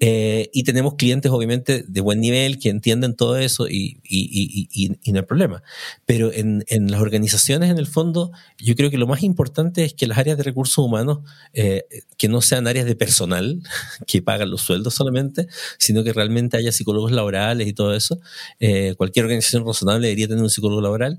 Eh, 0.00 0.50
y 0.52 0.64
tenemos 0.64 0.94
clientes 0.94 1.30
obviamente 1.30 1.84
de 1.86 2.00
buen 2.00 2.20
nivel 2.20 2.58
que 2.58 2.68
entienden 2.68 3.14
todo 3.14 3.36
eso 3.36 3.68
y, 3.68 4.00
y, 4.02 4.68
y 5.02 5.12
no 5.12 5.20
hay 5.20 5.26
problema. 5.26 5.62
Pero 6.04 6.32
en, 6.32 6.64
en, 6.68 6.90
las 6.90 7.00
organizaciones 7.00 7.70
en 7.70 7.78
el 7.78 7.86
fondo 7.86 8.32
yo 8.58 8.74
creo 8.74 8.90
que 8.90 8.98
lo 8.98 9.06
más 9.06 9.22
importante 9.22 9.84
es 9.84 9.94
que 9.94 10.06
las 10.06 10.18
áreas 10.18 10.36
de 10.36 10.42
recursos 10.42 10.78
humanos, 10.78 11.18
eh, 11.52 11.84
que 12.16 12.28
no 12.28 12.40
sean 12.40 12.66
áreas 12.66 12.86
de 12.86 12.94
personal 12.94 13.62
que 14.06 14.22
pagan 14.22 14.50
los 14.50 14.62
sueldos 14.62 14.94
solamente, 14.94 15.45
sino 15.78 16.04
que 16.04 16.12
realmente 16.12 16.56
haya 16.56 16.72
psicólogos 16.72 17.12
laborales 17.12 17.66
y 17.66 17.72
todo 17.72 17.94
eso. 17.94 18.18
Eh, 18.60 18.94
cualquier 18.96 19.24
organización 19.26 19.66
razonable 19.66 20.06
debería 20.08 20.28
tener 20.28 20.42
un 20.42 20.50
psicólogo 20.50 20.80
laboral. 20.80 21.18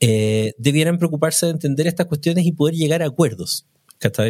Eh, 0.00 0.54
debieran 0.58 0.98
preocuparse 0.98 1.46
de 1.46 1.52
entender 1.52 1.86
estas 1.86 2.06
cuestiones 2.06 2.46
y 2.46 2.52
poder 2.52 2.74
llegar 2.74 3.02
a 3.02 3.06
acuerdos. 3.06 3.66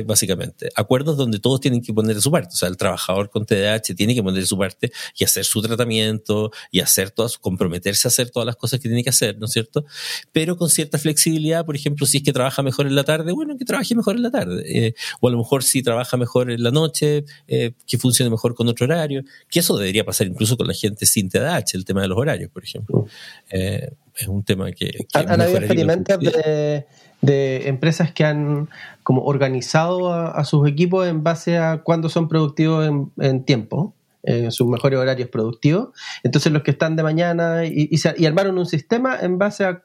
Básicamente. 0.06 0.70
Acuerdos 0.74 1.16
donde 1.16 1.38
todos 1.38 1.60
tienen 1.60 1.82
que 1.82 1.92
poner 1.92 2.14
de 2.14 2.22
su 2.22 2.30
parte. 2.30 2.50
O 2.52 2.56
sea, 2.56 2.68
el 2.68 2.76
trabajador 2.76 3.30
con 3.30 3.44
TDAH 3.44 3.94
tiene 3.96 4.14
que 4.14 4.22
poner 4.22 4.40
de 4.40 4.46
su 4.46 4.56
parte 4.58 4.92
y 5.18 5.24
hacer 5.24 5.44
su 5.44 5.60
tratamiento 5.62 6.50
y 6.70 6.80
hacer 6.80 7.10
todas, 7.10 7.38
comprometerse 7.38 8.06
a 8.06 8.10
hacer 8.10 8.30
todas 8.30 8.46
las 8.46 8.56
cosas 8.56 8.80
que 8.80 8.88
tiene 8.88 9.02
que 9.02 9.10
hacer, 9.10 9.38
¿no 9.38 9.46
es 9.46 9.52
cierto? 9.52 9.84
Pero 10.32 10.56
con 10.56 10.70
cierta 10.70 10.98
flexibilidad, 10.98 11.64
por 11.64 11.76
ejemplo, 11.76 12.06
si 12.06 12.18
es 12.18 12.22
que 12.22 12.32
trabaja 12.32 12.62
mejor 12.62 12.86
en 12.86 12.94
la 12.94 13.04
tarde, 13.04 13.32
bueno, 13.32 13.56
que 13.56 13.64
trabaje 13.64 13.94
mejor 13.94 14.16
en 14.16 14.22
la 14.22 14.30
tarde. 14.30 14.62
Eh, 14.66 14.94
o 15.20 15.28
a 15.28 15.30
lo 15.30 15.38
mejor 15.38 15.62
si 15.62 15.82
trabaja 15.82 16.16
mejor 16.16 16.50
en 16.50 16.62
la 16.62 16.70
noche, 16.70 17.24
eh, 17.48 17.72
que 17.86 17.98
funcione 17.98 18.30
mejor 18.30 18.54
con 18.54 18.68
otro 18.68 18.86
horario. 18.86 19.24
Que 19.50 19.60
eso 19.60 19.76
debería 19.76 20.04
pasar 20.04 20.26
incluso 20.26 20.56
con 20.56 20.66
la 20.66 20.74
gente 20.74 21.06
sin 21.06 21.28
TDAH, 21.28 21.74
el 21.74 21.84
tema 21.84 22.02
de 22.02 22.08
los 22.08 22.18
horarios, 22.18 22.50
por 22.50 22.64
ejemplo. 22.64 23.00
Mm. 23.00 23.06
Eh, 23.50 23.90
es 24.16 24.28
un 24.28 24.44
tema 24.44 24.70
que... 24.72 24.90
que 24.90 25.06
¿Han, 25.14 25.40
habido 25.40 25.58
experimentos 25.58 26.18
de, 26.18 26.86
de, 27.20 27.68
empresas 27.68 28.12
que 28.12 28.24
han 28.24 28.68
como 29.06 29.22
organizado 29.22 30.12
a, 30.12 30.44
sus 30.44 30.68
equipos 30.68 31.06
en 31.06 31.22
base 31.22 31.58
a 31.58 31.78
cuándo 31.84 32.08
son 32.08 32.26
productivos 32.26 32.90
en, 33.18 33.44
tiempo? 33.44 33.94
en 34.24 34.50
sus 34.50 34.66
mejores 34.66 34.98
horarios 34.98 35.28
productivos. 35.28 35.90
Entonces 36.24 36.52
los 36.52 36.64
que 36.64 36.72
están 36.72 36.96
de 36.96 37.04
mañana 37.04 37.64
y, 37.64 37.88
y, 37.88 38.26
armaron 38.26 38.58
un 38.58 38.66
sistema 38.66 39.16
en 39.20 39.38
base 39.38 39.64
a, 39.64 39.80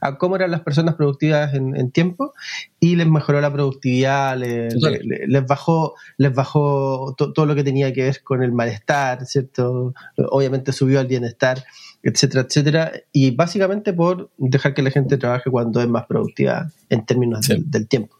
a, 0.00 0.18
cómo 0.18 0.34
eran 0.34 0.50
las 0.50 0.62
personas 0.62 0.96
productivas 0.96 1.54
en, 1.54 1.92
tiempo 1.92 2.34
y 2.80 2.96
les 2.96 3.06
mejoró 3.06 3.40
la 3.40 3.52
productividad, 3.52 4.36
les, 4.36 4.74
les, 4.74 5.46
bajó, 5.46 5.94
les 6.16 6.34
bajó 6.34 7.14
todo 7.16 7.46
lo 7.46 7.54
que 7.54 7.62
tenía 7.62 7.92
que 7.92 8.02
ver 8.02 8.24
con 8.24 8.42
el 8.42 8.50
malestar, 8.50 9.24
¿cierto? 9.26 9.94
Obviamente 10.16 10.72
subió 10.72 10.98
el 10.98 11.06
bienestar 11.06 11.62
etcétera, 12.02 12.46
etcétera, 12.48 12.92
y 13.12 13.32
básicamente 13.32 13.92
por 13.92 14.30
dejar 14.38 14.74
que 14.74 14.82
la 14.82 14.90
gente 14.90 15.16
trabaje 15.16 15.50
cuando 15.50 15.80
es 15.80 15.88
más 15.88 16.06
productiva 16.06 16.70
en 16.88 17.04
términos 17.04 17.48
del, 17.48 17.88
tiempo. 17.88 18.16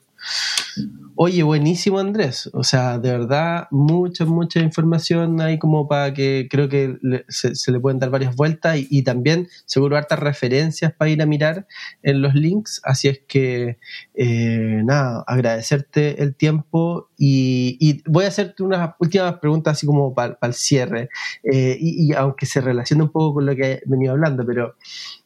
Oye, 1.18 1.42
buenísimo 1.42 1.98
Andrés, 1.98 2.50
o 2.52 2.62
sea, 2.62 2.98
de 2.98 3.10
verdad, 3.10 3.68
mucha, 3.70 4.26
mucha 4.26 4.60
información 4.60 5.40
ahí 5.40 5.58
como 5.58 5.88
para 5.88 6.12
que 6.12 6.46
creo 6.50 6.68
que 6.68 6.98
se, 7.28 7.72
le 7.72 7.80
pueden 7.80 7.98
dar 7.98 8.10
varias 8.10 8.36
vueltas 8.36 8.76
y, 8.78 9.02
también 9.02 9.48
seguro 9.64 9.96
hartas 9.96 10.18
referencias 10.18 10.92
para 10.92 11.10
ir 11.10 11.22
a 11.22 11.26
mirar 11.26 11.66
en 12.02 12.20
los 12.20 12.34
links, 12.34 12.82
así 12.84 13.08
es 13.08 13.20
que 13.26 13.78
eh, 14.14 14.82
nada, 14.84 15.24
agradecerte 15.26 16.22
el 16.22 16.34
tiempo 16.34 17.08
y, 17.16 18.02
voy 18.06 18.26
a 18.26 18.28
hacerte 18.28 18.62
unas 18.62 18.94
últimas 18.98 19.38
preguntas 19.38 19.78
así 19.78 19.86
como 19.86 20.12
para, 20.12 20.38
el 20.42 20.52
cierre, 20.52 21.08
eh, 21.50 21.78
y, 21.80 22.12
aunque 22.12 22.44
se 22.44 22.60
relaciona 22.60 23.04
un 23.04 23.10
poco 23.10 23.34
con 23.34 23.46
lo 23.46 23.56
que 23.56 23.72
he 23.72 23.82
venido 23.86 24.12
hablando, 24.12 24.44
pero 24.44 24.76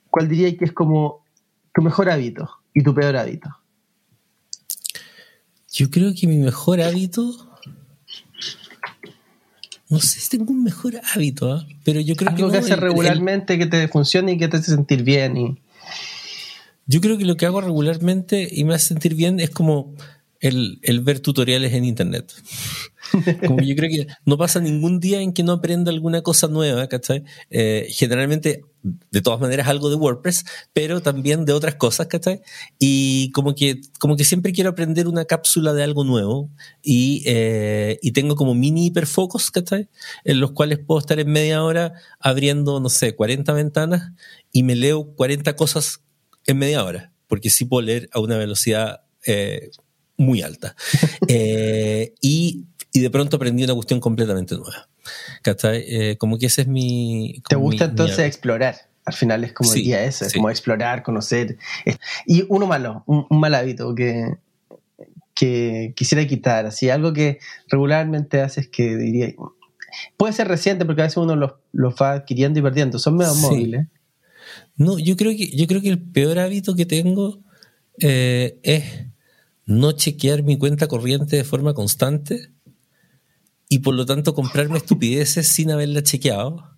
¿cuál 0.09 0.29
diría 0.29 0.57
que 0.57 0.67
es 0.67 0.73
como 0.73 1.25
tu 1.75 1.83
mejor 1.83 2.11
hábito 2.11 2.49
y 2.73 2.85
tu 2.85 2.95
peor 2.95 3.17
hábito? 3.17 3.60
Yo 5.73 5.91
creo 5.91 6.13
que 6.15 6.27
mi 6.27 6.37
mejor 6.37 6.81
hábito. 6.81 7.49
No 9.89 9.99
sé 10.01 10.21
si 10.21 10.29
tengo 10.37 10.53
un 10.53 10.63
mejor 10.63 11.01
hábito, 11.15 11.53
¿ah? 11.53 11.67
pero 11.85 12.01
yo 12.01 12.15
creo 12.17 12.31
Algo 12.31 12.47
que. 12.47 12.53
que 12.53 12.59
haces 12.59 12.79
regularmente 12.79 13.59
que 13.59 13.67
te 13.67 13.89
funcione 13.89 14.33
y 14.33 14.39
que 14.39 14.49
te 14.49 14.59
hace 14.59 14.73
sentir 14.73 15.03
bien. 15.03 15.37
Y... 15.37 15.59
Yo 16.87 17.01
creo 17.01 17.19
que 17.19 17.25
lo 17.25 17.37
que 17.37 17.47
hago 17.47 17.61
regularmente 17.61 18.49
y 18.51 18.65
me 18.65 18.75
hace 18.75 18.89
sentir 18.89 19.15
bien 19.15 19.41
es 19.41 19.51
como 19.51 19.95
el, 20.41 21.01
ver 21.03 21.21
tutoriales 21.21 21.73
en 21.75 21.85
internet. 21.85 22.33
Como 23.47 23.61
yo 23.63 23.75
creo 23.77 23.91
que 23.91 24.07
no 24.25 24.39
pasa 24.39 24.61
ningún 24.61 25.01
día 25.01 25.21
en 25.21 25.33
que 25.33 25.43
no 25.43 25.53
aprenda 25.53 25.91
alguna 25.91 26.23
cosa 26.23 26.49
nueva, 26.49 26.87
¿cachai? 26.89 27.25
Eh, 27.51 27.87
generalmente, 27.91 28.65
de 28.83 29.21
todas 29.21 29.41
maneras, 29.41 29.69
algo 29.69 29.91
de 29.91 29.97
WordPress, 29.97 30.45
pero 30.73 31.03
también 31.03 31.45
de 31.45 31.53
otras 31.53 31.75
cosas, 31.75 32.07
¿cachai? 32.07 32.41
Y 32.79 33.31
como 33.33 33.55
que, 33.55 33.81
como 33.99 34.17
que 34.17 34.25
siempre 34.25 34.53
quiero 34.53 34.71
aprender 34.71 35.09
una 35.09 35.25
cápsula 35.25 35.73
de 35.73 35.83
algo 35.83 36.05
nuevo 36.05 36.51
y, 36.83 37.23
eh, 37.27 37.99
y 38.01 38.13
tengo 38.13 38.35
como 38.37 38.55
mini 38.55 38.87
hiperfocos, 38.87 39.51
¿cachai? 39.51 39.89
En 40.25 40.41
los 40.41 40.53
cuales 40.53 40.79
puedo 40.79 41.01
estar 41.01 41.21
en 41.21 41.31
media 41.31 41.63
hora 41.63 41.95
abriendo, 42.19 42.81
no 42.81 42.89
sé, 42.89 43.15
40 43.15 43.53
ventanas 43.53 44.13
y 44.53 44.63
me 44.63 44.75
leo 44.75 45.15
40 45.15 45.55
cosas 45.57 46.01
en 46.47 46.59
media 46.59 46.85
hora, 46.85 47.13
porque 47.27 47.51
sí 47.51 47.65
puedo 47.65 47.83
leer 47.83 48.09
a 48.13 48.21
una 48.21 48.37
velocidad 48.39 49.03
eh, 49.27 49.71
muy 50.21 50.43
alta. 50.43 50.77
y 52.21 52.65
y 52.93 53.01
de 53.01 53.11
pronto 53.11 53.37
aprendí 53.37 53.65
una 53.65 53.75
cuestión 53.75 54.01
completamente 54.01 54.57
nueva. 54.57 54.89
¿Cachai? 55.43 55.85
Eh, 55.87 56.17
como 56.19 56.39
que 56.39 56.47
ese 56.47 56.63
es 56.63 56.69
mi... 56.69 57.43
¿Te 57.49 57.57
gusta 57.57 57.85
entonces 57.85 58.21
explorar? 58.21 58.77
Al 59.05 59.15
final 59.15 59.45
es 59.45 59.53
como 59.53 59.73
el 59.73 59.83
día 59.83 60.05
ese, 60.05 60.27
es 60.27 60.35
como 60.35 60.51
explorar, 60.51 61.03
conocer. 61.03 61.57
Y 62.27 62.45
uno 62.49 62.67
malo, 62.67 63.03
un, 63.07 63.27
mal 63.31 63.55
hábito 63.55 63.95
que, 63.95 64.37
que 65.35 65.93
quisiera 65.97 66.27
quitar, 66.27 66.67
así 66.67 66.91
algo 66.91 67.13
que 67.13 67.39
regularmente 67.69 68.41
haces 68.41 68.69
que 68.69 68.97
diría... 68.97 69.35
Puede 70.17 70.33
ser 70.33 70.47
reciente 70.47 70.85
porque 70.85 71.03
a 71.03 71.05
veces 71.05 71.17
uno 71.17 71.35
los, 71.35 71.53
va 72.01 72.13
adquiriendo 72.13 72.61
y 72.61 72.63
perdiendo, 72.63 72.99
son 72.99 73.17
medio 73.17 73.35
móviles. 73.35 73.87
No, 74.77 74.99
yo 74.99 75.17
creo 75.17 75.33
que, 75.33 75.51
yo 75.51 75.67
creo 75.67 75.81
que 75.81 75.89
el 75.89 76.01
peor 76.01 76.39
hábito 76.39 76.77
que 76.77 76.87
tengo 76.87 77.41
eh, 77.99 78.59
es 78.63 78.85
no 79.71 79.93
chequear 79.93 80.43
mi 80.43 80.59
cuenta 80.59 80.89
corriente 80.89 81.37
de 81.37 81.45
forma 81.45 81.75
constante 81.75 82.53
y 83.69 83.79
por 83.79 83.95
lo 83.95 84.05
tanto 84.05 84.35
comprarme 84.35 84.79
estupideces 84.79 85.47
sin 85.47 85.71
haberla 85.71 86.03
chequeado. 86.03 86.77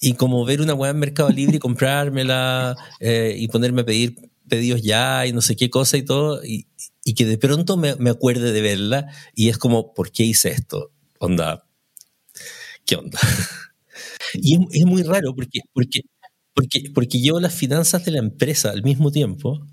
Y 0.00 0.14
como 0.14 0.44
ver 0.44 0.60
una 0.60 0.74
weá 0.74 0.90
en 0.90 0.98
Mercado 0.98 1.30
Libre 1.30 1.56
y 1.56 1.60
comprármela 1.60 2.76
eh, 2.98 3.36
y 3.38 3.46
ponerme 3.46 3.82
a 3.82 3.84
pedir 3.84 4.16
pedidos 4.48 4.82
ya 4.82 5.24
y 5.24 5.32
no 5.32 5.40
sé 5.40 5.54
qué 5.54 5.70
cosa 5.70 5.96
y 5.96 6.02
todo, 6.02 6.44
y, 6.44 6.66
que 7.14 7.24
de 7.24 7.38
pronto 7.38 7.76
me, 7.76 7.94
me, 7.96 8.10
acuerde 8.10 8.50
de 8.50 8.60
verla 8.60 9.06
y 9.34 9.48
es 9.48 9.56
como, 9.56 9.94
¿por 9.94 10.10
qué 10.10 10.24
hice 10.24 10.50
esto? 10.50 10.90
Onda, 11.20 11.64
¿qué 12.84 12.96
onda? 12.96 13.20
y 14.34 14.56
es, 14.56 14.60
es, 14.72 14.84
muy 14.84 15.04
raro 15.04 15.32
porque, 15.34 15.60
porque, 15.72 16.00
porque, 16.54 16.90
porque 16.92 17.20
llevo 17.20 17.38
las 17.38 17.54
finanzas 17.54 18.04
de 18.04 18.10
la 18.10 18.18
empresa 18.18 18.70
al 18.70 18.82
mismo 18.82 19.12
tiempo 19.12 19.64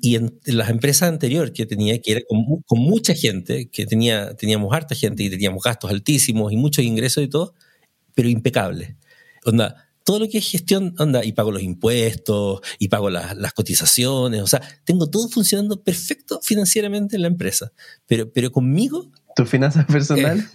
y, 0.00 0.16
en, 0.16 0.40
las 0.46 0.70
empresas 0.70 1.08
anteriores 1.08 1.52
que 1.52 1.66
tenía, 1.66 2.00
que 2.00 2.12
era 2.12 2.20
con, 2.26 2.78
mucha 2.78 3.14
gente, 3.14 3.68
que 3.70 3.86
tenía, 3.86 4.34
teníamos 4.34 4.72
harta 4.74 4.94
gente 4.94 5.22
y 5.22 5.30
teníamos 5.30 5.62
gastos 5.62 5.90
altísimos 5.90 6.52
y 6.52 6.56
muchos 6.56 6.84
ingresos 6.84 7.22
y 7.22 7.28
todo, 7.28 7.54
pero 8.14 8.28
impecable. 8.28 8.96
Onda, 9.44 9.88
todo 10.04 10.18
lo 10.18 10.28
que 10.28 10.38
es 10.38 10.50
gestión, 10.50 10.94
onda, 10.98 11.24
y 11.24 11.32
pago 11.32 11.52
los 11.52 11.62
impuestos, 11.62 12.60
y 12.78 12.88
pago 12.88 13.10
las 13.10 13.52
cotizaciones, 13.52 14.40
o 14.42 14.46
sea, 14.46 14.62
tengo 14.84 15.08
todo 15.10 15.28
funcionando 15.28 15.82
perfecto 15.82 16.40
financieramente 16.42 17.16
en 17.16 17.22
la 17.22 17.28
empresa. 17.28 17.72
Pero, 18.06 18.32
pero 18.32 18.50
conmigo... 18.50 19.12
¿Tus 19.36 19.48
finanzas 19.48 19.86
personales? 19.86 20.46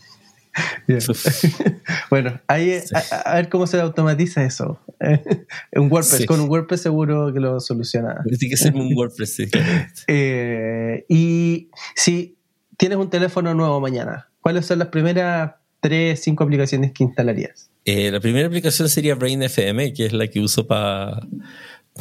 Eh, 0.88 1.00
bueno, 2.10 2.40
ahí 2.48 2.80
a, 3.26 3.36
ver 3.36 3.50
cómo 3.50 3.68
se 3.68 3.80
automatiza 3.80 4.44
eso. 4.44 4.80
un 5.74 5.92
WordPress, 5.92 6.26
con 6.26 6.40
un 6.40 6.50
WordPress 6.50 6.82
seguro 6.82 7.34
que 7.34 7.40
lo 7.40 7.60
soluciona. 7.60 8.22
Tiene 8.24 8.50
que 8.50 8.58
ser 8.58 8.74
un 8.76 8.94
WordPress, 8.96 9.36
sí. 9.36 9.46
Eh, 10.08 11.06
y 11.10 11.70
si 11.96 12.38
tienes 12.78 12.98
un 12.98 13.10
teléfono 13.10 13.54
nuevo 13.54 13.80
mañana, 13.80 14.30
¿cuáles 14.42 14.66
son 14.66 14.80
las 14.80 14.90
primeras 14.90 15.54
tres, 15.80 16.22
cinco 16.22 16.44
aplicaciones 16.44 16.92
que 16.92 17.04
instalarías? 17.04 17.70
Eh, 17.86 18.12
la 18.12 18.20
primera 18.20 18.48
aplicación 18.48 18.90
sería 18.90 19.16
Brain 19.16 19.44
FM, 19.44 19.94
que 19.94 20.06
es 20.06 20.14
la 20.14 20.28
que 20.28 20.40
uso 20.40 20.68
para 20.68 21.28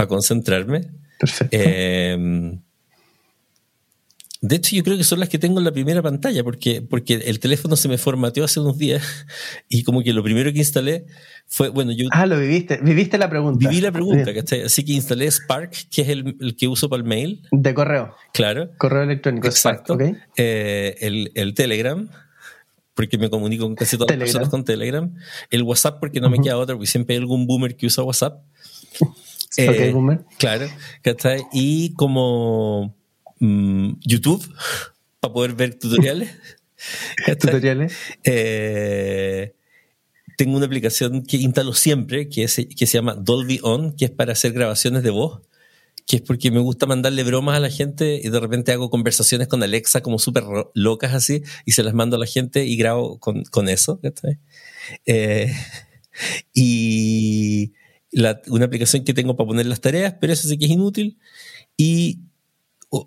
concentrarme. 0.08 0.90
Perfecto. 1.18 1.56
Eh, 1.58 2.58
De 4.42 4.56
hecho, 4.56 4.74
yo 4.74 4.82
creo 4.82 4.96
que 4.98 5.04
son 5.04 5.20
las 5.20 5.28
que 5.28 5.38
tengo 5.38 5.60
en 5.60 5.64
la 5.64 5.70
primera 5.70 6.02
pantalla, 6.02 6.42
porque, 6.42 6.82
porque 6.82 7.14
el 7.14 7.38
teléfono 7.38 7.76
se 7.76 7.88
me 7.88 7.96
formateó 7.96 8.42
hace 8.42 8.58
unos 8.58 8.76
días 8.76 9.00
y 9.68 9.84
como 9.84 10.02
que 10.02 10.12
lo 10.12 10.24
primero 10.24 10.52
que 10.52 10.58
instalé 10.58 11.06
fue, 11.46 11.68
bueno, 11.68 11.92
yo... 11.92 12.08
Ah, 12.10 12.26
lo 12.26 12.40
viviste, 12.40 12.80
viviste 12.82 13.18
la 13.18 13.30
pregunta. 13.30 13.68
Viví 13.68 13.80
la 13.80 13.92
pregunta, 13.92 14.34
¿cachai? 14.34 14.62
Así 14.62 14.84
que 14.84 14.94
instalé 14.94 15.30
Spark, 15.30 15.70
que 15.94 16.02
es 16.02 16.08
el, 16.08 16.56
que 16.58 16.66
uso 16.66 16.88
para 16.88 17.00
el 17.00 17.08
mail. 17.08 17.46
De 17.52 17.72
correo. 17.72 18.16
Claro. 18.32 18.70
Correo 18.78 19.04
electrónico. 19.04 19.46
Exacto. 19.46 19.96
Eh, 20.36 20.96
el, 21.00 21.30
el, 21.36 21.54
Telegram, 21.54 22.08
porque 22.94 23.18
me 23.18 23.30
comunico 23.30 23.64
con 23.64 23.76
casi 23.76 23.96
todas 23.96 24.10
las 24.10 24.26
personas 24.26 24.48
con 24.48 24.64
Telegram. 24.64 25.14
El 25.50 25.62
WhatsApp, 25.62 26.00
porque 26.00 26.20
no 26.20 26.28
me 26.30 26.40
queda 26.40 26.58
otra, 26.58 26.74
porque 26.74 26.88
siempre 26.88 27.14
hay 27.14 27.20
algún 27.20 27.46
boomer 27.46 27.76
que 27.76 27.86
usa 27.86 28.02
WhatsApp. 28.02 28.42
eh, 29.56 29.92
boomer. 29.92 30.24
Claro, 30.36 30.66
¿cachai? 31.02 31.44
Y 31.52 31.94
como 31.94 32.96
Mm, 33.42 33.94
YouTube 34.06 34.48
para 35.18 35.34
poder 35.34 35.54
ver 35.54 35.74
tutoriales. 35.74 36.30
tutoriales. 37.40 37.92
Eh, 38.22 39.52
tengo 40.36 40.56
una 40.56 40.66
aplicación 40.66 41.24
que 41.24 41.38
instalo 41.38 41.72
siempre 41.74 42.28
que, 42.28 42.42
que 42.46 42.86
se 42.86 42.98
llama 42.98 43.16
Dolby 43.16 43.58
On, 43.64 43.96
que 43.96 44.04
es 44.04 44.10
para 44.12 44.34
hacer 44.34 44.52
grabaciones 44.52 45.02
de 45.02 45.10
voz, 45.10 45.42
que 46.06 46.16
es 46.16 46.22
porque 46.22 46.52
me 46.52 46.60
gusta 46.60 46.86
mandarle 46.86 47.24
bromas 47.24 47.56
a 47.56 47.60
la 47.60 47.68
gente 47.68 48.20
y 48.22 48.28
de 48.28 48.38
repente 48.38 48.70
hago 48.70 48.90
conversaciones 48.90 49.48
con 49.48 49.60
Alexa 49.60 50.02
como 50.02 50.20
súper 50.20 50.44
locas 50.74 51.12
así 51.12 51.42
y 51.66 51.72
se 51.72 51.82
las 51.82 51.94
mando 51.94 52.14
a 52.14 52.20
la 52.20 52.26
gente 52.26 52.64
y 52.64 52.76
grabo 52.76 53.18
con, 53.18 53.42
con 53.42 53.68
eso. 53.68 54.00
Eh, 55.04 55.52
y 56.54 57.72
una 58.46 58.66
aplicación 58.66 59.02
que 59.02 59.14
tengo 59.14 59.34
para 59.36 59.48
poner 59.48 59.66
las 59.66 59.80
tareas, 59.80 60.14
pero 60.20 60.32
eso 60.32 60.46
sí 60.46 60.58
que 60.58 60.66
es 60.66 60.70
inútil. 60.70 61.18
Y 61.76 62.20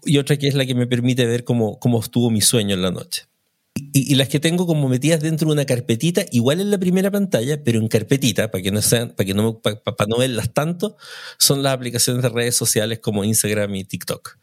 y 0.06 0.18
otra 0.18 0.38
que 0.38 0.48
es 0.48 0.56
la 0.56 0.66
que 0.66 0.76
me 0.76 0.88
permite 0.88 1.26
ver 1.26 1.44
cómo, 1.44 1.80
cómo 1.80 2.00
estuvo 2.00 2.30
mi 2.30 2.42
sueño 2.42 2.76
en 2.76 2.82
la 2.82 2.92
noche. 2.92 3.24
Y, 3.92 4.16
las 4.16 4.30
que 4.30 4.40
tengo 4.40 4.66
como 4.66 4.88
metidas 4.88 5.20
dentro 5.20 5.48
de 5.48 5.54
una 5.54 5.66
carpetita, 5.66 6.26
igual 6.32 6.62
en 6.62 6.72
la 6.72 6.78
primera 6.78 7.12
pantalla, 7.12 7.62
pero 7.62 7.80
en 7.80 7.90
carpetita, 7.90 8.50
para 8.50 8.62
que 8.62 8.72
no 8.72 8.82
sean, 8.82 9.10
para 9.10 9.28
que 9.28 9.34
no, 9.34 9.60
para, 9.60 9.82
no 10.08 10.18
verlas 10.18 10.54
tanto, 10.54 10.96
son 11.38 11.62
las 11.62 11.74
aplicaciones 11.74 12.24
de 12.24 12.30
redes 12.30 12.56
sociales 12.56 13.00
como 13.00 13.26
Instagram 13.26 13.76
y 13.76 13.84
TikTok. 13.84 14.38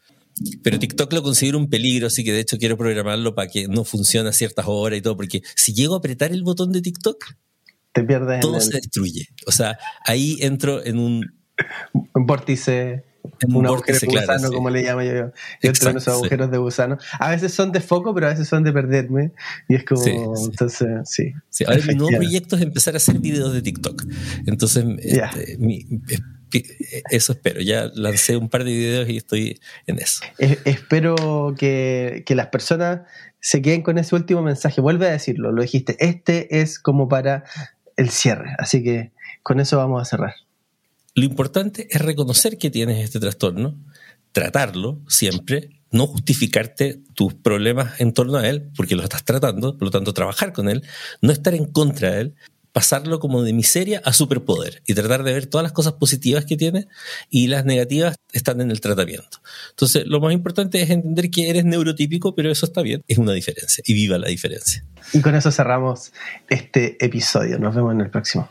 Pero 0.61 0.77
TikTok 0.77 1.11
lo 1.13 1.23
considero 1.23 1.57
un 1.57 1.67
peligro, 1.67 2.07
así 2.07 2.23
que 2.23 2.31
de 2.31 2.41
hecho 2.41 2.59
quiero 2.59 2.77
programarlo 2.77 3.33
para 3.33 3.47
que 3.47 3.67
no 3.67 3.83
funcione 3.83 4.29
a 4.29 4.33
ciertas 4.33 4.65
horas 4.67 4.99
y 4.99 5.01
todo, 5.01 5.15
porque 5.17 5.41
si 5.55 5.73
llego 5.73 5.95
a 5.95 5.97
apretar 5.97 6.31
el 6.31 6.43
botón 6.43 6.71
de 6.71 6.81
TikTok, 6.81 7.25
te 7.91 8.03
pierdes. 8.03 8.39
Todo 8.39 8.59
se 8.59 8.73
destruye. 8.73 9.29
O 9.47 9.51
sea, 9.51 9.77
ahí 10.05 10.37
entro 10.41 10.85
en 10.85 10.99
un... 10.99 11.33
Un 12.15 12.25
vórtice 12.25 13.03
un 13.47 13.65
agujero 13.65 13.99
de 13.99 14.07
gusano, 14.07 14.51
como 14.51 14.69
le 14.69 14.83
llamo 14.83 15.01
yo. 15.01 15.13
Yo 15.13 15.31
entro 15.61 15.89
en 15.89 15.97
esos 15.97 16.13
agujeros 16.13 16.51
de 16.51 16.57
gusano. 16.57 16.97
A 17.19 17.29
veces 17.31 17.53
son 17.53 17.71
de 17.71 17.79
foco, 17.79 18.13
pero 18.13 18.27
a 18.27 18.29
veces 18.29 18.47
son 18.47 18.63
de 18.63 18.73
perderme. 18.73 19.31
Y 19.67 19.75
es 19.75 19.85
como, 19.85 20.03
entonces, 20.45 20.89
sí. 21.05 21.33
Ahora 21.65 21.81
mi 21.87 21.95
nuevo 21.95 22.17
proyecto 22.17 22.55
es 22.55 22.61
empezar 22.61 22.93
a 22.93 22.97
hacer 22.97 23.19
videos 23.19 23.53
de 23.53 23.61
TikTok. 23.61 24.03
Entonces, 24.45 24.85
este, 24.99 25.57
eso 27.09 27.33
espero. 27.33 27.61
Ya 27.61 27.89
lancé 27.95 28.37
un 28.37 28.49
par 28.49 28.63
de 28.63 28.71
videos 28.71 29.09
y 29.09 29.17
estoy 29.17 29.59
en 29.87 29.99
eso. 29.99 30.23
espero 30.37 31.55
que, 31.57 32.23
que 32.25 32.35
las 32.35 32.47
personas 32.47 33.01
se 33.39 33.61
queden 33.61 33.81
con 33.81 33.97
ese 33.97 34.15
último 34.15 34.41
mensaje. 34.41 34.81
Vuelve 34.81 35.07
a 35.07 35.11
decirlo, 35.11 35.51
lo 35.51 35.61
dijiste. 35.61 35.95
Este 35.99 36.61
es 36.61 36.79
como 36.79 37.07
para 37.07 37.43
el 37.97 38.09
cierre. 38.09 38.55
Así 38.57 38.83
que 38.83 39.11
con 39.43 39.59
eso 39.59 39.77
vamos 39.77 40.01
a 40.01 40.05
cerrar. 40.05 40.33
Lo 41.15 41.25
importante 41.25 41.87
es 41.91 42.01
reconocer 42.01 42.57
que 42.57 42.71
tienes 42.71 43.03
este 43.03 43.19
trastorno, 43.19 43.77
tratarlo 44.31 44.99
siempre, 45.07 45.69
no 45.91 46.07
justificarte 46.07 47.03
tus 47.13 47.35
problemas 47.35 48.01
en 48.01 48.13
torno 48.13 48.37
a 48.37 48.49
él, 48.49 48.71
porque 48.75 48.95
lo 48.95 49.03
estás 49.03 49.23
tratando, 49.23 49.77
por 49.77 49.83
lo 49.83 49.91
tanto 49.91 50.13
trabajar 50.13 50.53
con 50.53 50.69
él, 50.69 50.83
no 51.21 51.31
estar 51.31 51.53
en 51.53 51.65
contra 51.65 52.11
de 52.11 52.21
él, 52.21 52.35
pasarlo 52.71 53.19
como 53.19 53.43
de 53.43 53.53
miseria 53.53 54.01
a 54.03 54.11
superpoder 54.11 54.81
y 54.87 54.95
tratar 54.95 55.21
de 55.21 55.33
ver 55.33 55.45
todas 55.45 55.61
las 55.61 55.71
cosas 55.71 55.93
positivas 55.93 56.45
que 56.45 56.57
tiene 56.57 56.87
y 57.29 57.45
las 57.45 57.63
negativas 57.63 58.15
están 58.31 58.59
en 58.61 58.71
el 58.71 58.81
tratamiento. 58.81 59.37
Entonces, 59.69 60.07
lo 60.07 60.19
más 60.19 60.33
importante 60.33 60.81
es 60.81 60.89
entender 60.89 61.29
que 61.29 61.51
eres 61.51 61.63
neurotípico, 61.63 62.33
pero 62.33 62.51
eso 62.51 62.65
está 62.65 62.81
bien, 62.81 63.03
es 63.07 63.19
una 63.19 63.33
diferencia 63.33 63.83
y 63.85 63.93
viva 63.93 64.17
la 64.17 64.29
diferencia. 64.29 64.83
Y 65.13 65.21
con 65.21 65.35
eso 65.35 65.51
cerramos 65.51 66.11
este 66.49 66.97
episodio. 67.05 67.59
Nos 67.59 67.75
vemos 67.75 67.93
en 67.93 68.01
el 68.01 68.09
próximo. 68.09 68.49